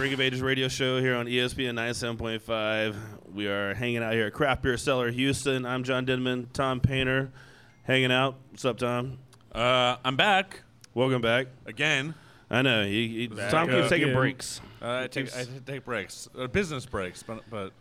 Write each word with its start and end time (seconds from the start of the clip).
Drink 0.00 0.14
of 0.14 0.20
Ages 0.22 0.40
radio 0.40 0.66
show 0.66 0.98
here 0.98 1.14
on 1.14 1.26
ESPN 1.26 1.74
97.5. 1.74 2.96
We 3.34 3.48
are 3.48 3.74
hanging 3.74 3.98
out 4.02 4.14
here 4.14 4.28
at 4.28 4.32
Craft 4.32 4.62
Beer 4.62 4.78
Cellar 4.78 5.10
Houston. 5.10 5.66
I'm 5.66 5.84
John 5.84 6.06
Denman, 6.06 6.48
Tom 6.54 6.80
Painter, 6.80 7.30
hanging 7.82 8.10
out. 8.10 8.36
What's 8.48 8.64
up, 8.64 8.78
Tom? 8.78 9.18
Uh, 9.52 9.96
I'm 10.02 10.16
back 10.16 10.62
Welcome 10.94 11.20
back. 11.20 11.48
again. 11.66 12.14
I 12.48 12.62
know 12.62 12.82
he, 12.82 13.08
he, 13.08 13.26
Back 13.26 13.50
Tom 13.50 13.68
keeps 13.68 13.90
taking 13.90 14.04
again. 14.04 14.16
breaks. 14.16 14.62
Uh, 14.80 15.02
I 15.04 15.06
take 15.08 15.36
I 15.36 15.44
take 15.66 15.84
breaks, 15.84 16.30
uh, 16.34 16.46
business 16.46 16.86
breaks. 16.86 17.22
But 17.22 17.42
but 17.50 17.74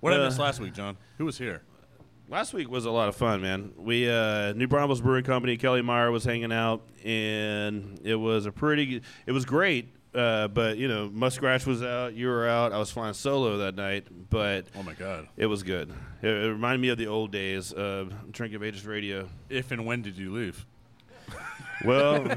what 0.00 0.12
did 0.12 0.20
I 0.20 0.24
miss 0.24 0.38
Uh, 0.38 0.44
last 0.44 0.60
week, 0.60 0.72
John? 0.72 0.96
Who 1.18 1.26
was 1.26 1.36
here? 1.36 1.60
Last 2.30 2.54
week 2.54 2.70
was 2.70 2.86
a 2.86 2.90
lot 2.90 3.10
of 3.10 3.16
fun, 3.16 3.42
man. 3.42 3.72
We 3.76 4.08
uh, 4.08 4.54
New 4.54 4.66
Braunfels 4.66 5.02
Brewing 5.02 5.24
Company, 5.24 5.58
Kelly 5.58 5.82
Meyer 5.82 6.10
was 6.10 6.24
hanging 6.24 6.52
out, 6.52 6.80
and 7.04 8.00
it 8.02 8.16
was 8.16 8.46
a 8.46 8.50
pretty. 8.50 9.02
It 9.26 9.32
was 9.32 9.44
great, 9.44 9.90
uh, 10.16 10.48
but 10.48 10.78
you 10.78 10.88
know, 10.88 11.10
Muskrat 11.12 11.66
was 11.66 11.82
out, 11.82 12.14
you 12.14 12.26
were 12.28 12.48
out. 12.48 12.72
I 12.72 12.78
was 12.78 12.90
flying 12.90 13.14
solo 13.14 13.58
that 13.58 13.74
night, 13.76 14.06
but 14.30 14.66
Oh 14.76 14.82
my 14.82 14.94
God! 14.94 15.28
it 15.36 15.46
was 15.46 15.62
good. 15.62 15.92
It, 16.22 16.28
it 16.28 16.48
reminded 16.50 16.80
me 16.80 16.88
of 16.88 16.98
the 16.98 17.06
old 17.06 17.30
days 17.32 17.72
of 17.72 18.12
Drink 18.32 18.54
of 18.54 18.62
Ages 18.62 18.86
radio. 18.86 19.28
If 19.50 19.70
and 19.72 19.84
when 19.86 20.02
did 20.02 20.16
you 20.16 20.32
leave? 20.32 20.64
Well, 21.84 22.24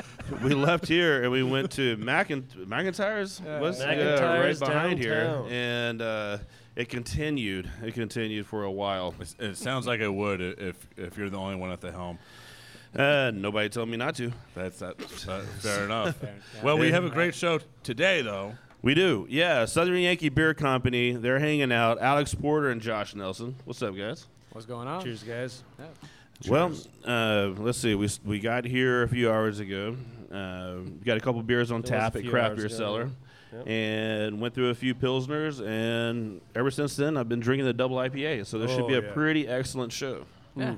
we 0.42 0.54
left 0.54 0.86
here 0.86 1.22
and 1.22 1.32
we 1.32 1.42
went 1.42 1.72
to 1.72 1.96
Macin- 1.96 2.44
McIntyre's, 2.66 3.40
was 3.60 3.80
right 3.84 3.98
behind 3.98 4.58
downtown. 4.58 4.96
here, 4.96 5.44
and 5.50 6.00
uh, 6.00 6.38
it 6.76 6.88
continued. 6.88 7.68
It 7.82 7.94
continued 7.94 8.46
for 8.46 8.62
a 8.64 8.70
while. 8.70 9.08
It's- 9.20 9.34
It 9.38 9.56
sounds 9.56 9.86
like 9.86 10.00
it 10.00 10.12
would 10.12 10.40
if 10.40 10.76
if 10.96 11.18
you're 11.18 11.30
the 11.30 11.36
only 11.38 11.56
one 11.56 11.72
at 11.72 11.80
the 11.80 11.90
helm. 11.90 12.18
Uh, 12.96 13.30
nobody 13.34 13.68
told 13.68 13.88
me 13.88 13.96
not 13.96 14.16
to. 14.16 14.32
That's 14.54 14.80
that. 14.80 14.98
that 14.98 15.08
fair 15.60 15.84
enough. 15.84 16.16
Well, 16.62 16.76
we 16.78 16.90
have 16.90 17.04
a 17.04 17.10
great 17.10 17.34
show 17.34 17.60
today, 17.82 18.22
though. 18.22 18.54
We 18.82 18.94
do, 18.94 19.26
yeah. 19.28 19.66
Southern 19.66 19.98
Yankee 19.98 20.30
Beer 20.30 20.54
Company. 20.54 21.12
They're 21.12 21.38
hanging 21.38 21.70
out. 21.70 22.00
Alex 22.00 22.34
Porter 22.34 22.70
and 22.70 22.80
Josh 22.80 23.14
Nelson. 23.14 23.54
What's 23.64 23.82
up, 23.82 23.94
guys? 23.96 24.26
What's 24.52 24.66
going 24.66 24.88
on? 24.88 25.02
Cheers, 25.04 25.22
guys. 25.22 25.62
Well, 26.48 26.72
uh, 27.04 27.50
let's 27.58 27.78
see. 27.78 27.94
We 27.94 28.06
s- 28.06 28.20
we 28.24 28.40
got 28.40 28.64
here 28.64 29.02
a 29.02 29.08
few 29.08 29.30
hours 29.30 29.60
ago. 29.60 29.96
Uh, 30.32 30.76
we 30.84 31.04
got 31.04 31.18
a 31.18 31.20
couple 31.20 31.42
beers 31.42 31.70
on 31.70 31.80
It 31.80 31.82
was 31.82 31.90
tap 31.90 32.14
a 32.14 32.18
at 32.18 32.22
few 32.22 32.30
Craft 32.30 32.50
hours 32.52 32.56
Beer 32.56 32.66
ago, 32.66 32.74
Cellar, 32.76 33.10
Yep. 33.52 33.68
and 33.68 34.40
went 34.40 34.54
through 34.54 34.70
a 34.70 34.74
few 34.74 34.94
pilsners. 34.94 35.60
And 35.64 36.40
ever 36.54 36.70
since 36.70 36.96
then, 36.96 37.16
I've 37.18 37.28
been 37.28 37.40
drinking 37.40 37.66
the 37.66 37.74
double 37.74 37.96
IPA. 37.98 38.46
So 38.46 38.58
this 38.58 38.70
should 38.70 38.84
Oh, 38.84 38.88
be 38.88 38.94
a 38.94 39.02
yeah. 39.02 39.12
pretty 39.12 39.46
excellent 39.46 39.92
show. 39.92 40.24
Yeah. 40.56 40.76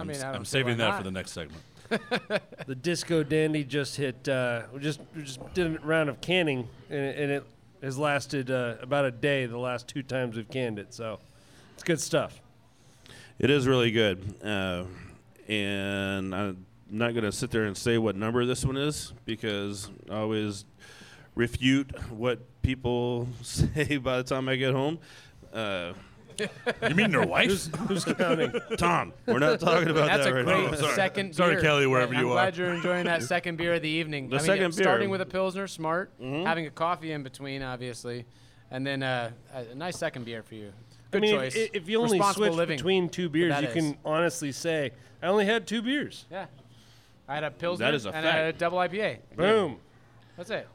I 0.00 0.02
I'm, 0.02 0.06
mean, 0.08 0.16
s- 0.16 0.22
I 0.22 0.26
don't 0.26 0.36
I'm 0.36 0.44
saving 0.44 0.76
that 0.78 0.88
not. 0.88 0.98
for 0.98 1.04
the 1.04 1.10
next 1.10 1.32
segment. 1.32 1.62
The 2.66 2.74
Disco 2.76 3.22
Dandy 3.24 3.64
just 3.64 3.96
hit. 3.96 4.28
Uh, 4.28 4.62
we 4.72 4.78
just 4.80 5.00
we 5.16 5.22
just 5.22 5.40
did 5.54 5.66
a 5.76 5.78
round 5.80 6.08
of 6.08 6.20
canning, 6.20 6.68
and 6.88 6.98
it, 7.00 7.18
and 7.18 7.30
it 7.32 7.44
has 7.82 7.98
lasted 7.98 8.48
uh, 8.50 8.76
about 8.80 9.04
a 9.06 9.10
day. 9.10 9.46
The 9.46 9.58
last 9.58 9.88
two 9.88 10.02
times 10.04 10.36
we've 10.36 10.48
canned 10.48 10.78
it, 10.78 10.94
so 10.94 11.18
it's 11.74 11.82
good 11.82 12.00
stuff. 12.00 12.40
It 13.40 13.50
is 13.50 13.66
really 13.66 13.90
good. 13.90 14.36
Uh, 14.44 14.84
and 15.48 16.32
I'm 16.34 16.64
not 16.88 17.12
going 17.12 17.24
to 17.24 17.32
sit 17.32 17.50
there 17.50 17.64
and 17.64 17.76
say 17.76 17.98
what 17.98 18.14
number 18.14 18.44
this 18.46 18.64
one 18.64 18.76
is 18.76 19.12
because 19.24 19.90
I 20.08 20.16
always 20.18 20.64
refute 21.34 21.90
what 22.10 22.38
people 22.62 23.26
say 23.42 23.96
by 23.96 24.18
the 24.18 24.22
time 24.24 24.48
I 24.48 24.54
get 24.56 24.74
home. 24.74 24.98
You 26.88 26.94
mean 26.94 27.10
your 27.10 27.26
wife? 27.26 27.66
Who's 27.88 28.04
counting? 28.04 28.52
Tom, 28.76 29.12
we're 29.26 29.38
not 29.38 29.60
talking 29.60 29.88
about 29.88 30.06
That's 30.08 30.24
that 30.24 30.32
a 30.32 30.34
right 30.34 30.44
great 30.44 30.70
now. 30.70 30.76
sorry. 30.76 30.94
second 30.94 31.34
Sorry, 31.34 31.54
beer. 31.54 31.62
Kelly, 31.62 31.86
wherever 31.86 32.14
I'm 32.14 32.20
you 32.20 32.28
glad 32.30 32.56
you're 32.56 32.72
enjoying 32.74 33.04
that 33.06 33.22
second 33.22 33.56
beer 33.56 33.74
of 33.74 33.82
the 33.82 33.88
evening. 33.88 34.28
The 34.28 34.36
I 34.36 34.38
mean, 34.38 34.46
second 34.46 34.74
yeah, 34.76 34.82
Starting 34.82 35.10
with 35.10 35.20
a 35.20 35.26
Pilsner, 35.26 35.66
smart. 35.66 36.12
Having 36.20 36.66
a 36.66 36.70
coffee 36.70 37.12
in 37.12 37.22
between, 37.22 37.62
obviously. 37.62 38.26
And 38.70 38.86
then 38.86 39.02
uh, 39.02 39.30
a 39.54 39.72
a 39.72 39.74
nice 39.74 39.98
second 39.98 40.24
beer 40.24 40.42
for 40.42 40.54
you. 40.54 40.72
Good 41.10 41.18
I 41.18 41.20
mean, 41.26 41.34
choice. 41.36 41.56
i- 41.56 41.70
if 41.72 41.88
you 41.88 41.98
only 41.98 42.18
Responsible 42.18 42.46
switch 42.46 42.56
living. 42.56 42.76
between 42.76 43.08
two 43.08 43.28
beers, 43.28 43.50
that 43.52 43.62
you 43.62 43.68
is. 43.68 43.74
can 43.74 43.98
honestly 44.04 44.52
say, 44.52 44.92
"I 45.20 45.26
only 45.26 45.44
had 45.44 45.66
two 45.66 45.82
beers." 45.82 46.24
Yeah. 46.30 46.46
I 47.28 47.34
had 47.34 47.44
a 47.44 47.50
Pilsner 47.50 47.92
is 47.92 48.06
a 48.06 48.10
and 48.10 48.26
I 48.26 48.30
had 48.30 48.40
a 48.44 48.48
fact. 48.48 48.58
double 48.58 48.78
IPA. 48.78 49.18
Boom. 49.36 49.78
That's 50.36 50.50
it. 50.50 50.68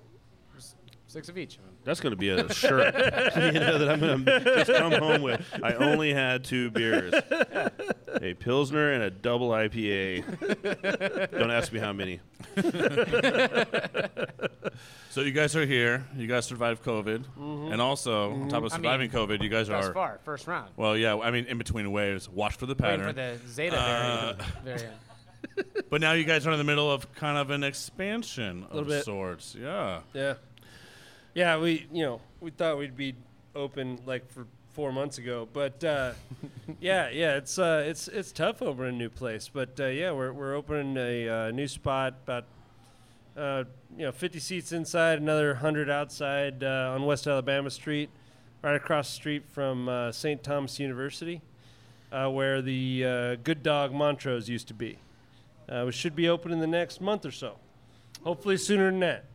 Just 0.55 0.75
Six 1.07 1.29
of 1.29 1.37
each. 1.37 1.57
That's 1.85 1.99
going 2.01 2.11
to 2.11 2.17
be 2.17 2.29
a 2.29 2.51
shirt. 2.53 2.93
you 3.35 3.51
know 3.59 3.77
that 3.77 3.89
I'm 3.89 3.99
going 3.99 4.25
to 4.25 4.39
just 4.65 4.71
come 4.73 4.91
home 4.91 5.21
with. 5.21 5.41
I 5.63 5.73
only 5.73 6.13
had 6.13 6.43
two 6.43 6.69
beers, 6.71 7.13
a 7.13 8.33
pilsner 8.39 8.91
and 8.91 9.03
a 9.03 9.09
double 9.11 9.49
IPA. 9.51 11.31
Don't 11.31 11.51
ask 11.51 11.71
me 11.71 11.79
how 11.79 11.93
many. 11.93 12.19
So 15.11 15.21
you 15.21 15.31
guys 15.31 15.55
are 15.55 15.65
here. 15.65 16.05
You 16.17 16.27
guys 16.27 16.45
survived 16.45 16.83
COVID, 16.83 17.23
and 17.71 17.79
also 17.81 18.33
on 18.33 18.49
top 18.49 18.63
of 18.65 18.73
I 18.73 18.75
mean, 18.77 18.83
surviving 18.83 19.09
COVID, 19.11 19.41
you 19.41 19.47
guys 19.47 19.69
are. 19.69 19.93
far, 19.93 20.19
first 20.25 20.45
round. 20.45 20.71
Well, 20.75 20.97
yeah. 20.97 21.15
I 21.17 21.31
mean, 21.31 21.45
in 21.45 21.57
between 21.57 21.89
waves, 21.93 22.27
watch 22.27 22.57
for 22.57 22.65
the 22.65 22.73
Waiting 22.73 22.99
pattern. 22.99 23.07
for 23.07 23.13
the 23.13 23.37
Zeta 23.47 23.77
Uh, 23.79 24.33
variant. 24.33 24.41
variant. 24.65 24.93
But 25.89 26.01
now 26.01 26.11
you 26.13 26.25
guys 26.25 26.45
are 26.47 26.51
in 26.51 26.57
the 26.57 26.65
middle 26.65 26.91
of 26.91 27.13
kind 27.15 27.37
of 27.37 27.49
an 27.51 27.63
expansion 27.63 28.63
of 28.65 28.73
Little 28.73 28.89
bit. 28.89 29.05
sorts. 29.05 29.55
Yeah. 29.57 30.01
Yeah. 30.13 30.33
Yeah, 31.35 31.57
we 31.57 31.85
you 31.91 32.01
know 32.01 32.21
we 32.39 32.49
thought 32.51 32.77
we'd 32.77 32.95
be 32.95 33.13
open 33.55 33.99
like 34.05 34.31
for 34.31 34.47
four 34.71 34.93
months 34.93 35.17
ago, 35.17 35.45
but 35.51 35.83
uh, 35.83 36.13
yeah, 36.79 37.09
yeah, 37.09 37.35
it's 37.35 37.59
uh, 37.59 37.83
it's 37.85 38.07
it's 38.07 38.31
tough 38.31 38.61
over 38.61 38.87
in 38.87 38.95
a 38.95 38.97
new 38.97 39.09
place, 39.09 39.49
but 39.51 39.77
uh, 39.77 39.87
yeah, 39.87 40.13
we're 40.13 40.31
we're 40.31 40.55
opening 40.55 40.95
a 40.95 41.27
uh, 41.27 41.51
new 41.51 41.67
spot 41.67 42.13
about 42.23 42.45
uh, 43.35 43.65
you 43.97 44.05
know 44.05 44.13
50 44.13 44.39
seats 44.39 44.71
inside, 44.71 45.19
another 45.19 45.49
100 45.49 45.89
outside 45.89 46.63
uh, 46.63 46.93
on 46.95 47.05
West 47.05 47.27
Alabama 47.27 47.69
Street, 47.69 48.09
right 48.61 48.77
across 48.77 49.09
the 49.09 49.15
street 49.15 49.43
from 49.51 49.89
uh, 49.89 50.13
St. 50.13 50.41
Thomas 50.41 50.79
University, 50.79 51.41
uh, 52.13 52.29
where 52.29 52.61
the 52.61 53.03
uh, 53.05 53.35
Good 53.43 53.61
Dog 53.61 53.91
Montrose 53.91 54.47
used 54.47 54.69
to 54.69 54.73
be. 54.73 54.99
Uh, 55.67 55.83
we 55.85 55.91
should 55.91 56.15
be 56.15 56.29
open 56.29 56.53
in 56.53 56.61
the 56.61 56.67
next 56.67 57.01
month 57.01 57.25
or 57.25 57.31
so, 57.31 57.57
hopefully 58.23 58.55
sooner 58.55 58.89
than 58.89 59.01
that. 59.01 59.25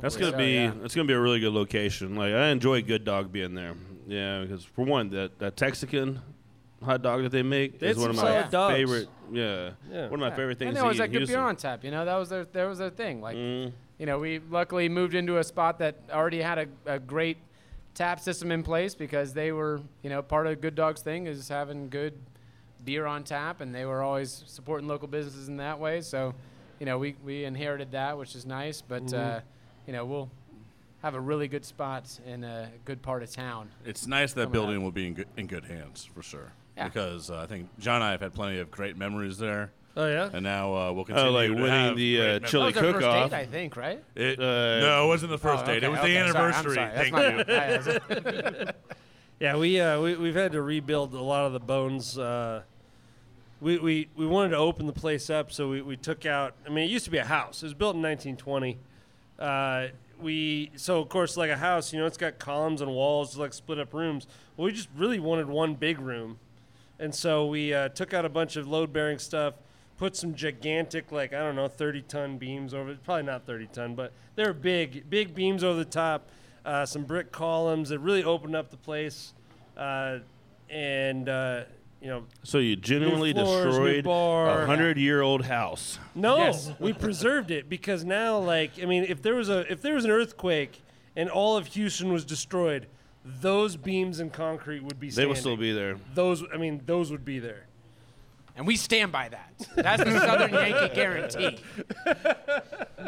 That's 0.00 0.16
gonna 0.16 0.32
so, 0.32 0.38
be 0.38 0.52
yeah. 0.54 0.72
that's 0.80 0.94
gonna 0.94 1.06
be 1.08 1.14
a 1.14 1.20
really 1.20 1.40
good 1.40 1.52
location. 1.52 2.16
Like 2.16 2.32
I 2.34 2.48
enjoy 2.48 2.82
Good 2.82 3.04
Dog 3.04 3.32
being 3.32 3.54
there. 3.54 3.74
Yeah, 4.06 4.42
because 4.42 4.64
for 4.64 4.84
one, 4.84 5.10
that 5.10 5.38
that 5.38 5.56
Texican 5.56 6.20
hot 6.82 7.00
dog 7.02 7.22
that 7.22 7.30
they 7.32 7.42
make 7.42 7.78
They 7.78 7.88
is 7.88 7.96
one 7.96 8.10
of 8.10 8.16
my 8.16 8.22
solid 8.22 8.50
dogs. 8.50 8.74
favorite. 8.74 9.08
Yeah, 9.32 9.70
Yeah. 9.90 10.02
one 10.04 10.14
of 10.14 10.20
my 10.20 10.28
Yeah. 10.28 10.34
favorite 10.34 10.58
things. 10.58 10.68
And 10.68 10.76
to 10.76 10.80
there 10.82 10.88
was 10.88 10.96
eat 10.96 10.98
that 11.00 11.12
good 11.12 11.26
beer 11.28 11.38
on 11.38 11.56
tap. 11.56 11.82
You 11.84 11.90
know, 11.90 12.04
that 12.04 12.16
was 12.16 12.28
their 12.28 12.44
that 12.44 12.64
was 12.68 12.78
their 12.78 12.90
thing. 12.90 13.20
Like, 13.22 13.36
Mm. 13.36 13.72
you 13.98 14.04
know, 14.06 14.18
we 14.18 14.40
luckily 14.50 14.88
moved 14.90 15.14
into 15.14 15.38
a 15.38 15.44
spot 15.44 15.78
that 15.78 15.96
already 16.12 16.42
had 16.42 16.58
a, 16.58 16.66
a 16.86 16.98
great 16.98 17.38
tap 17.94 18.20
system 18.20 18.50
in 18.52 18.62
place 18.62 18.94
because 18.94 19.32
they 19.32 19.52
were, 19.52 19.80
you 20.02 20.10
know, 20.10 20.20
part 20.20 20.46
of 20.46 20.60
Good 20.60 20.74
Dog's 20.74 21.00
thing 21.00 21.26
is 21.26 21.48
having 21.48 21.88
good 21.88 22.12
beer 22.84 23.06
on 23.06 23.24
tap, 23.24 23.62
and 23.62 23.74
they 23.74 23.86
were 23.86 24.02
always 24.02 24.44
supporting 24.46 24.86
local 24.86 25.08
businesses 25.08 25.48
in 25.48 25.56
that 25.56 25.78
way. 25.80 26.02
So, 26.02 26.34
you 26.78 26.84
know, 26.84 26.98
we 26.98 27.14
we 27.24 27.44
inherited 27.44 27.92
that, 27.92 28.18
which 28.18 28.34
is 28.34 28.44
nice. 28.44 28.82
But 28.82 29.04
Mm-hmm. 29.06 29.36
uh, 29.38 29.40
you 29.86 29.92
know, 29.92 30.04
we'll 30.04 30.30
have 31.02 31.14
a 31.14 31.20
really 31.20 31.48
good 31.48 31.64
spot 31.64 32.18
in 32.26 32.44
a 32.44 32.70
good 32.84 33.02
part 33.02 33.22
of 33.22 33.30
town. 33.30 33.68
It's 33.84 34.06
nice 34.06 34.32
that 34.34 34.50
building 34.52 34.78
up. 34.78 34.82
will 34.82 34.90
be 34.92 35.06
in 35.06 35.14
good, 35.14 35.28
in 35.36 35.46
good 35.46 35.64
hands 35.64 36.04
for 36.14 36.22
sure. 36.22 36.52
Yeah. 36.76 36.88
Because 36.88 37.30
uh, 37.30 37.38
I 37.40 37.46
think 37.46 37.68
John 37.78 37.96
and 37.96 38.04
I 38.04 38.10
have 38.12 38.20
had 38.20 38.32
plenty 38.34 38.58
of 38.58 38.70
great 38.70 38.96
memories 38.96 39.38
there, 39.38 39.70
Oh 39.96 40.06
yeah. 40.08 40.28
and 40.32 40.42
now 40.42 40.74
uh, 40.74 40.92
we'll 40.92 41.04
continue. 41.04 41.28
Oh, 41.28 41.32
like 41.32 41.48
to 41.48 41.54
winning 41.54 41.68
have 41.70 41.96
the 41.96 42.16
great 42.16 42.44
uh, 42.44 42.46
chili 42.48 42.72
that 42.72 42.82
was 42.82 42.84
our 42.86 42.92
cook-off. 43.00 43.20
first 43.22 43.30
date, 43.30 43.36
I 43.38 43.46
think, 43.46 43.76
right? 43.76 44.02
It, 44.16 44.38
Uh, 44.40 44.80
no, 44.80 45.04
it 45.04 45.08
wasn't 45.08 45.30
the 45.30 45.38
first 45.38 45.62
Oh, 45.62 45.66
date. 45.66 45.84
It 45.84 45.88
was 45.90 46.00
okay, 46.00 46.14
the 46.14 46.32
sorry, 46.32 46.52
I'm 46.52 46.54
anniversary. 46.66 46.74
sorry. 46.74 46.90
That's 46.94 47.10
Thank 48.00 48.56
my 48.56 48.64
you. 48.64 48.72
Yeah, 49.40 49.56
we 49.56 49.80
uh, 49.80 50.00
we 50.00 50.16
we've 50.16 50.34
had 50.34 50.52
to 50.52 50.62
rebuild 50.62 51.12
a 51.12 51.20
lot 51.20 51.44
of 51.44 51.52
the 51.52 51.60
bones. 51.60 52.16
Uh, 52.16 52.62
we, 53.60 53.78
we 53.78 54.08
we 54.16 54.26
wanted 54.26 54.50
to 54.50 54.56
open 54.56 54.86
the 54.86 54.92
place 54.92 55.28
up, 55.28 55.52
so 55.52 55.68
we, 55.68 55.82
we 55.82 55.96
took 55.96 56.24
out. 56.24 56.54
I 56.66 56.70
mean, 56.70 56.84
it 56.84 56.90
used 56.90 57.04
to 57.06 57.10
be 57.10 57.18
a 57.18 57.24
house. 57.24 57.62
It 57.62 57.66
was 57.66 57.74
built 57.74 57.94
in 57.96 58.02
1920. 58.02 58.78
Uh, 59.38 59.88
we 60.20 60.70
so 60.76 61.00
of 61.00 61.08
course 61.08 61.36
like 61.36 61.50
a 61.50 61.56
house, 61.56 61.92
you 61.92 61.98
know, 61.98 62.06
it's 62.06 62.16
got 62.16 62.38
columns 62.38 62.80
and 62.80 62.90
walls, 62.90 63.36
like 63.36 63.52
split 63.52 63.78
up 63.78 63.92
rooms. 63.92 64.26
Well, 64.56 64.66
we 64.66 64.72
just 64.72 64.88
really 64.96 65.18
wanted 65.18 65.48
one 65.48 65.74
big 65.74 65.98
room, 65.98 66.38
and 66.98 67.14
so 67.14 67.46
we 67.46 67.74
uh, 67.74 67.88
took 67.88 68.14
out 68.14 68.24
a 68.24 68.28
bunch 68.28 68.56
of 68.56 68.68
load 68.68 68.92
bearing 68.92 69.18
stuff, 69.18 69.54
put 69.98 70.14
some 70.16 70.34
gigantic 70.34 71.10
like 71.10 71.32
I 71.32 71.40
don't 71.40 71.56
know 71.56 71.68
30 71.68 72.02
ton 72.02 72.38
beams 72.38 72.72
over. 72.74 72.92
It. 72.92 73.02
Probably 73.04 73.24
not 73.24 73.44
30 73.46 73.66
ton, 73.72 73.94
but 73.94 74.12
they 74.36 74.44
were 74.44 74.52
big 74.52 75.10
big 75.10 75.34
beams 75.34 75.64
over 75.64 75.78
the 75.78 75.84
top. 75.84 76.28
uh, 76.64 76.86
some 76.86 77.04
brick 77.04 77.30
columns 77.30 77.90
that 77.90 77.98
really 77.98 78.24
opened 78.24 78.56
up 78.56 78.70
the 78.70 78.76
place, 78.76 79.34
uh, 79.76 80.18
and 80.70 81.28
uh, 81.28 81.64
you 82.04 82.10
know, 82.10 82.24
So 82.42 82.58
you 82.58 82.76
genuinely 82.76 83.32
floors, 83.32 83.64
new 83.64 83.70
destroyed 83.70 84.04
bar. 84.04 84.62
a 84.62 84.66
hundred-year-old 84.66 85.46
house. 85.46 85.98
no, 86.14 86.36
Yes. 86.36 86.70
we 86.78 86.92
preserved 86.92 87.50
it 87.50 87.68
because 87.68 88.04
now, 88.04 88.38
like, 88.38 88.72
I 88.80 88.84
mean, 88.84 89.06
if 89.08 89.22
there 89.22 89.34
was 89.34 89.48
a 89.48 89.60
if 89.72 89.80
there 89.80 89.94
was 89.94 90.04
an 90.04 90.10
earthquake 90.10 90.82
and 91.16 91.30
all 91.30 91.56
of 91.56 91.68
Houston 91.68 92.12
was 92.12 92.26
destroyed, 92.26 92.88
those 93.24 93.76
beams 93.76 94.20
and 94.20 94.30
concrete 94.30 94.82
would 94.84 95.00
be. 95.00 95.06
They 95.06 95.12
Standing. 95.12 95.28
will 95.30 95.36
still 95.36 95.56
be 95.56 95.72
there. 95.72 95.96
Those, 96.14 96.44
I 96.52 96.58
mean, 96.58 96.82
those 96.84 97.10
would 97.10 97.24
be 97.24 97.38
there. 97.38 97.66
And 98.56 98.66
we 98.68 98.76
stand 98.76 99.10
by 99.10 99.28
that. 99.30 99.52
That's 99.74 100.04
the 100.04 100.18
Southern 100.20 100.52
Yankee 100.54 100.94
guarantee. 100.94 101.58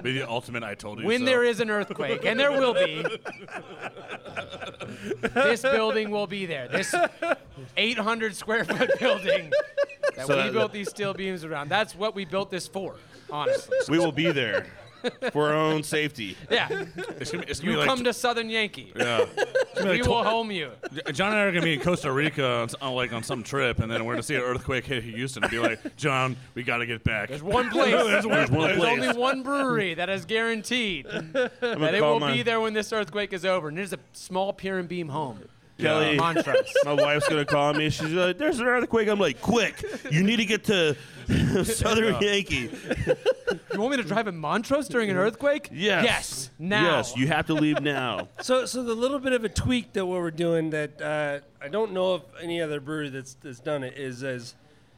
Be 0.02 0.19
the 0.19 0.28
ultimate 0.28 0.64
I 0.64 0.75
told 0.75 0.98
you 0.98 1.06
When 1.06 1.20
so. 1.20 1.25
there 1.25 1.44
is 1.44 1.60
an 1.60 1.70
earthquake, 1.70 2.25
and 2.25 2.38
there 2.38 2.50
will 2.52 2.75
be, 2.75 3.04
this 5.34 5.62
building 5.62 6.10
will 6.10 6.26
be 6.26 6.46
there. 6.46 6.69
This 6.69 6.94
800 7.76 8.34
square 8.34 8.64
foot 8.64 8.90
building 8.98 9.52
that 10.16 10.26
So 10.26 10.37
we 10.37 10.43
that- 10.43 10.52
built 10.52 10.72
these 10.72 10.88
steel 10.90 11.14
beams 11.14 11.44
around. 11.44 11.69
That's 11.69 11.94
what 11.94 12.14
we 12.14 12.25
built 12.25 12.50
this 12.50 12.66
for, 12.66 12.96
honestly. 13.31 13.76
We 13.88 13.98
will 13.98 14.12
be 14.12 14.31
there 14.32 14.66
for 15.32 15.49
our 15.49 15.55
own 15.55 15.82
safety. 15.82 16.37
Yeah. 16.50 16.69
it's 17.19 17.31
gonna 17.31 17.44
be, 17.44 17.50
it's 17.50 17.61
gonna 17.61 17.73
You 17.73 17.76
be 17.76 17.81
like, 17.81 17.88
come 17.88 18.05
to 18.05 18.12
Southern 18.12 18.50
Yankee. 18.50 18.93
yeah. 18.97 19.25
We 19.85 20.00
will 20.00 20.25
home 20.25 20.50
you. 20.50 20.70
John 21.12 21.32
and 21.32 21.38
I 21.38 21.43
are 21.44 21.53
gonna 21.53 21.62
be 21.62 21.75
in 21.75 21.81
Costa 21.81 22.11
Rica 22.11 22.47
on, 22.47 22.62
s- 22.64 22.75
on 22.81 22.94
like 22.94 23.12
on 23.12 23.23
some 23.23 23.43
trip, 23.43 23.79
and 23.79 23.91
then 23.91 24.06
we're 24.06 24.14
gonna 24.14 24.23
see 24.23 24.35
an 24.35 24.41
earthquake 24.41 24.87
hit 24.87 25.05
Houston 25.05 25.44
and 25.44 25.50
be 25.50 25.58
like, 25.58 25.97
John, 25.97 26.35
we 26.55 26.62
gotta 26.62 26.87
get 26.87 27.05
back. 27.05 27.29
There's 27.29 27.43
one 27.43 27.69
place. 27.70 27.91
There's 27.93 28.26
one 28.26 28.37
There's 28.49 28.49
place. 28.79 28.81
only 28.82 29.08
one 29.19 29.43
brewery 29.43 29.93
that 29.93 30.08
is 30.08 30.25
guaranteed 30.25 31.05
that 31.06 31.53
gonna 31.61 31.87
it 31.93 32.00
call 32.00 32.14
will 32.14 32.20
my, 32.20 32.32
be 32.32 32.43
there 32.43 32.58
when 32.58 32.73
this 32.73 32.91
earthquake 32.91 33.35
is 33.35 33.44
over. 33.44 33.69
And 33.69 33.79
it 33.79 33.82
is 33.82 33.93
a 33.93 33.99
small 34.14 34.55
pier 34.55 34.79
and 34.79 34.88
beam 34.88 35.08
home. 35.11 35.41
Kelly. 35.78 36.17
Montrose. 36.17 36.73
My 36.84 36.93
wife's 36.93 37.28
gonna 37.28 37.44
call 37.44 37.75
me. 37.75 37.90
She's 37.90 38.12
like, 38.12 38.38
"There's 38.38 38.58
an 38.61 38.67
earthquake." 38.67 39.08
I'm 39.08 39.19
like, 39.20 39.40
"Quick! 39.43 39.84
You 40.11 40.23
need 40.23 40.37
to 40.37 40.44
get 40.44 40.64
to 40.64 40.96
Southern 41.64 42.20
Yankee." 42.20 42.70
You 43.73 43.81
want 43.82 43.90
me 43.90 44.02
to 44.02 44.08
drive 44.08 44.26
in 44.26 44.38
Montrose 44.38 44.88
during 44.88 45.11
an 45.11 45.19
earthquake? 45.19 45.69
Yes. 45.70 46.05
Yes. 46.05 46.50
Now. 46.58 46.96
Yes, 46.96 47.14
you 47.14 47.26
have 47.26 47.46
to 47.49 47.55
leave 47.55 47.81
now. 47.82 48.28
So, 48.40 48.64
so 48.64 48.82
the 48.82 48.94
little 48.94 49.19
bit 49.19 49.34
of 49.34 49.44
a 49.44 49.50
tweak 49.50 49.93
that 49.93 50.06
what 50.06 50.20
we're 50.20 50.31
doing 50.31 50.70
that 50.70 51.00
uh, 51.02 51.40
I 51.62 51.69
don't 51.69 51.93
know 51.93 52.14
if 52.14 52.22
any 52.40 52.62
other 52.62 52.81
brewery 52.81 53.11
that's 53.11 53.34
that's 53.34 53.61
done 53.61 53.84
it 53.84 53.99
is 53.99 54.25
as 54.25 54.55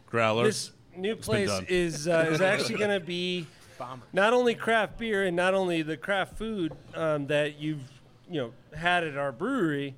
Growler. 0.06 0.44
this 0.44 0.70
new 0.96 1.16
place 1.16 1.48
done. 1.48 1.66
is 1.68 2.06
uh, 2.06 2.28
is 2.30 2.40
actually 2.40 2.76
going 2.78 2.98
to 3.00 3.04
be 3.04 3.46
Bomber. 3.78 4.06
not 4.12 4.32
only 4.32 4.54
craft 4.54 4.96
beer 4.98 5.24
and 5.24 5.34
not 5.36 5.54
only 5.54 5.82
the 5.82 5.96
craft 5.96 6.38
food 6.38 6.72
um, 6.94 7.26
that 7.26 7.58
you've 7.58 7.82
you 8.30 8.40
know 8.40 8.52
had 8.78 9.02
at 9.02 9.16
our 9.16 9.32
brewery. 9.32 9.96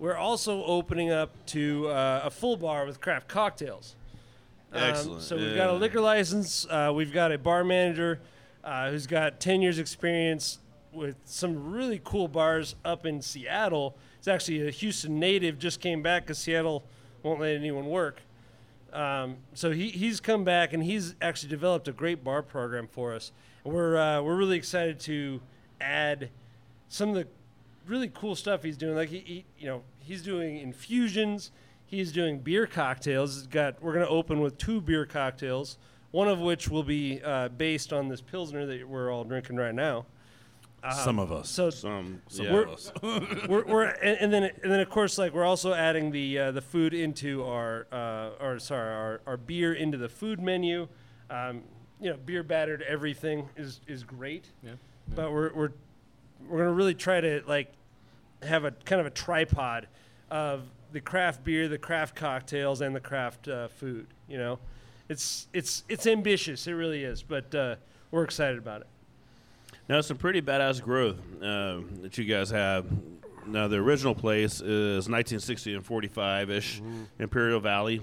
We're 0.00 0.16
also 0.16 0.64
opening 0.64 1.10
up 1.10 1.30
to 1.48 1.88
uh, 1.88 2.22
a 2.24 2.30
full 2.30 2.56
bar 2.56 2.86
with 2.86 3.02
craft 3.02 3.28
cocktails. 3.28 3.96
Um, 4.72 4.82
Excellent. 4.82 5.22
so 5.22 5.36
we've 5.36 5.54
got 5.54 5.68
a 5.68 5.74
liquor 5.74 6.00
license. 6.00 6.66
Uh, 6.70 6.90
we've 6.94 7.12
got 7.12 7.32
a 7.32 7.36
bar 7.36 7.64
manager 7.64 8.18
uh, 8.64 8.90
who's 8.90 9.06
got 9.06 9.40
10 9.40 9.60
years 9.60 9.78
experience 9.78 10.58
with 10.90 11.16
some 11.26 11.70
really 11.70 12.00
cool 12.02 12.28
bars 12.28 12.76
up 12.82 13.04
in 13.04 13.20
Seattle. 13.20 13.94
He's 14.16 14.28
actually 14.28 14.66
a 14.66 14.70
Houston 14.70 15.20
native, 15.20 15.58
just 15.58 15.80
came 15.80 16.00
back 16.00 16.22
because 16.22 16.38
Seattle 16.38 16.82
won't 17.22 17.38
let 17.38 17.54
anyone 17.54 17.84
work. 17.84 18.22
Um, 18.94 19.36
so 19.52 19.70
he, 19.70 19.90
he's 19.90 20.18
come 20.18 20.44
back 20.44 20.72
and 20.72 20.82
he's 20.82 21.14
actually 21.20 21.50
developed 21.50 21.88
a 21.88 21.92
great 21.92 22.24
bar 22.24 22.42
program 22.42 22.88
for 22.90 23.12
us. 23.12 23.32
And 23.66 23.74
we're, 23.74 23.98
uh, 23.98 24.22
we're 24.22 24.36
really 24.36 24.56
excited 24.56 24.98
to 25.00 25.42
add 25.78 26.30
some 26.88 27.10
of 27.10 27.16
the 27.16 27.26
really 27.90 28.08
cool 28.08 28.34
stuff 28.34 28.62
he's 28.62 28.76
doing. 28.76 28.94
Like 28.94 29.08
he, 29.08 29.18
he 29.20 29.44
you 29.58 29.66
know, 29.66 29.82
he's 29.98 30.22
doing 30.22 30.58
infusions. 30.58 31.50
He's 31.84 32.12
doing 32.12 32.38
beer 32.38 32.66
cocktails. 32.66 33.34
He's 33.34 33.46
got 33.46 33.82
we're 33.82 33.92
going 33.92 34.04
to 34.04 34.10
open 34.10 34.40
with 34.40 34.56
two 34.56 34.80
beer 34.80 35.04
cocktails, 35.04 35.76
one 36.12 36.28
of 36.28 36.38
which 36.38 36.68
will 36.68 36.84
be 36.84 37.20
uh, 37.22 37.48
based 37.48 37.92
on 37.92 38.08
this 38.08 38.20
pilsner 38.20 38.64
that 38.66 38.88
we're 38.88 39.12
all 39.12 39.24
drinking 39.24 39.56
right 39.56 39.74
now. 39.74 40.06
some 41.04 41.18
of 41.18 41.32
us. 41.32 41.50
So 41.50 41.70
Um, 41.84 42.22
some 42.28 42.46
yeah. 42.46 42.52
of 42.52 42.68
us. 42.68 42.92
we're, 43.02 43.64
we're 43.64 43.84
and, 43.84 44.18
and 44.20 44.32
then 44.32 44.44
and 44.44 44.72
then 44.72 44.80
of 44.80 44.88
course 44.88 45.18
like 45.18 45.34
we're 45.34 45.44
also 45.44 45.74
adding 45.74 46.12
the 46.12 46.38
uh, 46.38 46.52
the 46.52 46.62
food 46.62 46.94
into 46.94 47.44
our 47.44 47.86
uh, 47.92 48.30
or 48.40 48.58
sorry 48.60 48.94
our, 48.94 49.20
our 49.26 49.36
beer 49.36 49.74
into 49.74 49.98
the 49.98 50.08
food 50.08 50.40
menu. 50.40 50.86
Um, 51.28 51.62
you 52.00 52.10
know, 52.10 52.16
beer 52.24 52.42
battered 52.42 52.82
everything 52.82 53.48
is 53.56 53.80
is 53.88 54.04
great. 54.04 54.46
Yeah. 54.62 54.72
But 55.14 55.32
we're 55.32 55.52
we're 55.52 55.70
we're 56.48 56.58
gonna 56.58 56.72
really 56.72 56.94
try 56.94 57.20
to 57.20 57.42
like 57.46 57.72
have 58.42 58.64
a 58.64 58.70
kind 58.70 59.00
of 59.00 59.06
a 59.06 59.10
tripod 59.10 59.88
of 60.30 60.64
the 60.92 61.00
craft 61.00 61.44
beer, 61.44 61.68
the 61.68 61.78
craft 61.78 62.14
cocktails, 62.14 62.80
and 62.80 62.94
the 62.94 63.00
craft 63.00 63.48
uh, 63.48 63.68
food. 63.68 64.06
You 64.28 64.38
know, 64.38 64.58
it's 65.08 65.48
it's 65.52 65.84
it's 65.88 66.06
ambitious. 66.06 66.66
It 66.66 66.72
really 66.72 67.04
is. 67.04 67.22
But 67.22 67.54
uh, 67.54 67.76
we're 68.10 68.24
excited 68.24 68.58
about 68.58 68.82
it. 68.82 68.86
Now, 69.88 70.00
some 70.00 70.16
pretty 70.16 70.40
badass 70.40 70.80
growth 70.80 71.18
uh, 71.42 71.80
that 72.02 72.16
you 72.16 72.24
guys 72.24 72.50
have. 72.50 72.86
Now, 73.46 73.66
the 73.66 73.76
original 73.76 74.14
place 74.14 74.60
is 74.60 75.08
1960 75.08 75.74
and 75.74 75.84
45 75.84 76.50
ish, 76.50 76.80
Imperial 77.18 77.58
Valley, 77.58 78.00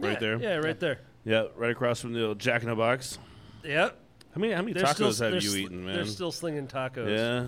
right 0.00 0.14
yeah, 0.14 0.18
there. 0.18 0.42
Yeah, 0.42 0.56
right 0.56 0.80
there. 0.80 0.98
Yeah, 1.24 1.44
right 1.56 1.70
across 1.70 2.00
from 2.00 2.12
the 2.12 2.26
old 2.26 2.38
Jack 2.40 2.62
in 2.62 2.68
the 2.68 2.74
Box. 2.74 3.18
Yep. 3.62 3.96
How 4.34 4.40
many 4.40 4.52
how 4.52 4.62
many 4.62 4.72
They're 4.72 4.82
tacos 4.82 5.14
still, 5.14 5.30
have 5.30 5.34
you 5.34 5.48
sl- 5.48 5.56
eaten, 5.56 5.84
man? 5.84 5.94
They're 5.94 6.04
still 6.06 6.32
slinging 6.32 6.66
tacos. 6.66 7.08
yeah. 7.08 7.46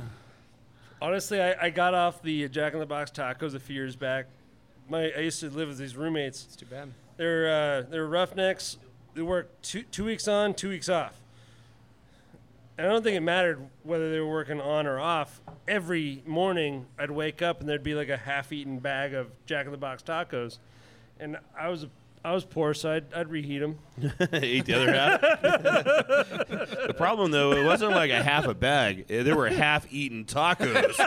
Honestly, 1.02 1.40
I, 1.40 1.66
I 1.66 1.70
got 1.70 1.94
off 1.94 2.22
the 2.22 2.48
Jack 2.48 2.74
in 2.74 2.78
the 2.78 2.86
Box 2.86 3.10
tacos 3.10 3.54
a 3.54 3.60
few 3.60 3.74
years 3.74 3.96
back. 3.96 4.26
My 4.88 5.10
I 5.16 5.20
used 5.20 5.40
to 5.40 5.48
live 5.48 5.68
with 5.68 5.78
these 5.78 5.96
roommates. 5.96 6.44
It's 6.44 6.56
too 6.56 6.66
bad. 6.66 6.90
They're 7.16 7.48
uh, 7.50 7.82
they're 7.90 8.06
roughnecks. 8.06 8.76
They 9.14 9.22
work 9.22 9.50
two 9.62 9.82
two 9.84 10.04
weeks 10.04 10.28
on, 10.28 10.52
two 10.52 10.68
weeks 10.68 10.90
off. 10.90 11.14
And 12.76 12.86
I 12.86 12.90
don't 12.90 13.02
think 13.02 13.16
it 13.16 13.20
mattered 13.20 13.66
whether 13.82 14.10
they 14.10 14.20
were 14.20 14.30
working 14.30 14.60
on 14.60 14.86
or 14.86 14.98
off. 15.00 15.40
Every 15.68 16.22
morning, 16.26 16.86
I'd 16.98 17.10
wake 17.10 17.42
up 17.42 17.60
and 17.60 17.68
there'd 17.68 17.82
be 17.82 17.94
like 17.94 18.08
a 18.08 18.16
half-eaten 18.16 18.78
bag 18.78 19.12
of 19.12 19.30
Jack 19.46 19.66
in 19.66 19.72
the 19.72 19.78
Box 19.78 20.02
tacos, 20.02 20.58
and 21.18 21.38
I 21.58 21.68
was 21.68 21.86
I 22.22 22.32
was 22.32 22.44
poor, 22.44 22.74
so 22.74 22.92
I'd, 22.92 23.14
I'd 23.14 23.28
reheat 23.30 23.60
them. 23.60 23.78
Eat 24.42 24.66
the 24.66 24.74
other 24.74 24.92
half. 24.92 25.20
the 25.40 26.94
problem, 26.96 27.30
though, 27.30 27.52
it 27.52 27.64
wasn't 27.64 27.92
like 27.92 28.10
a 28.10 28.22
half 28.22 28.46
a 28.46 28.52
bag. 28.54 29.06
Eh, 29.08 29.22
There 29.22 29.36
were 29.36 29.48
half-eaten 29.48 30.26
tacos, 30.26 30.98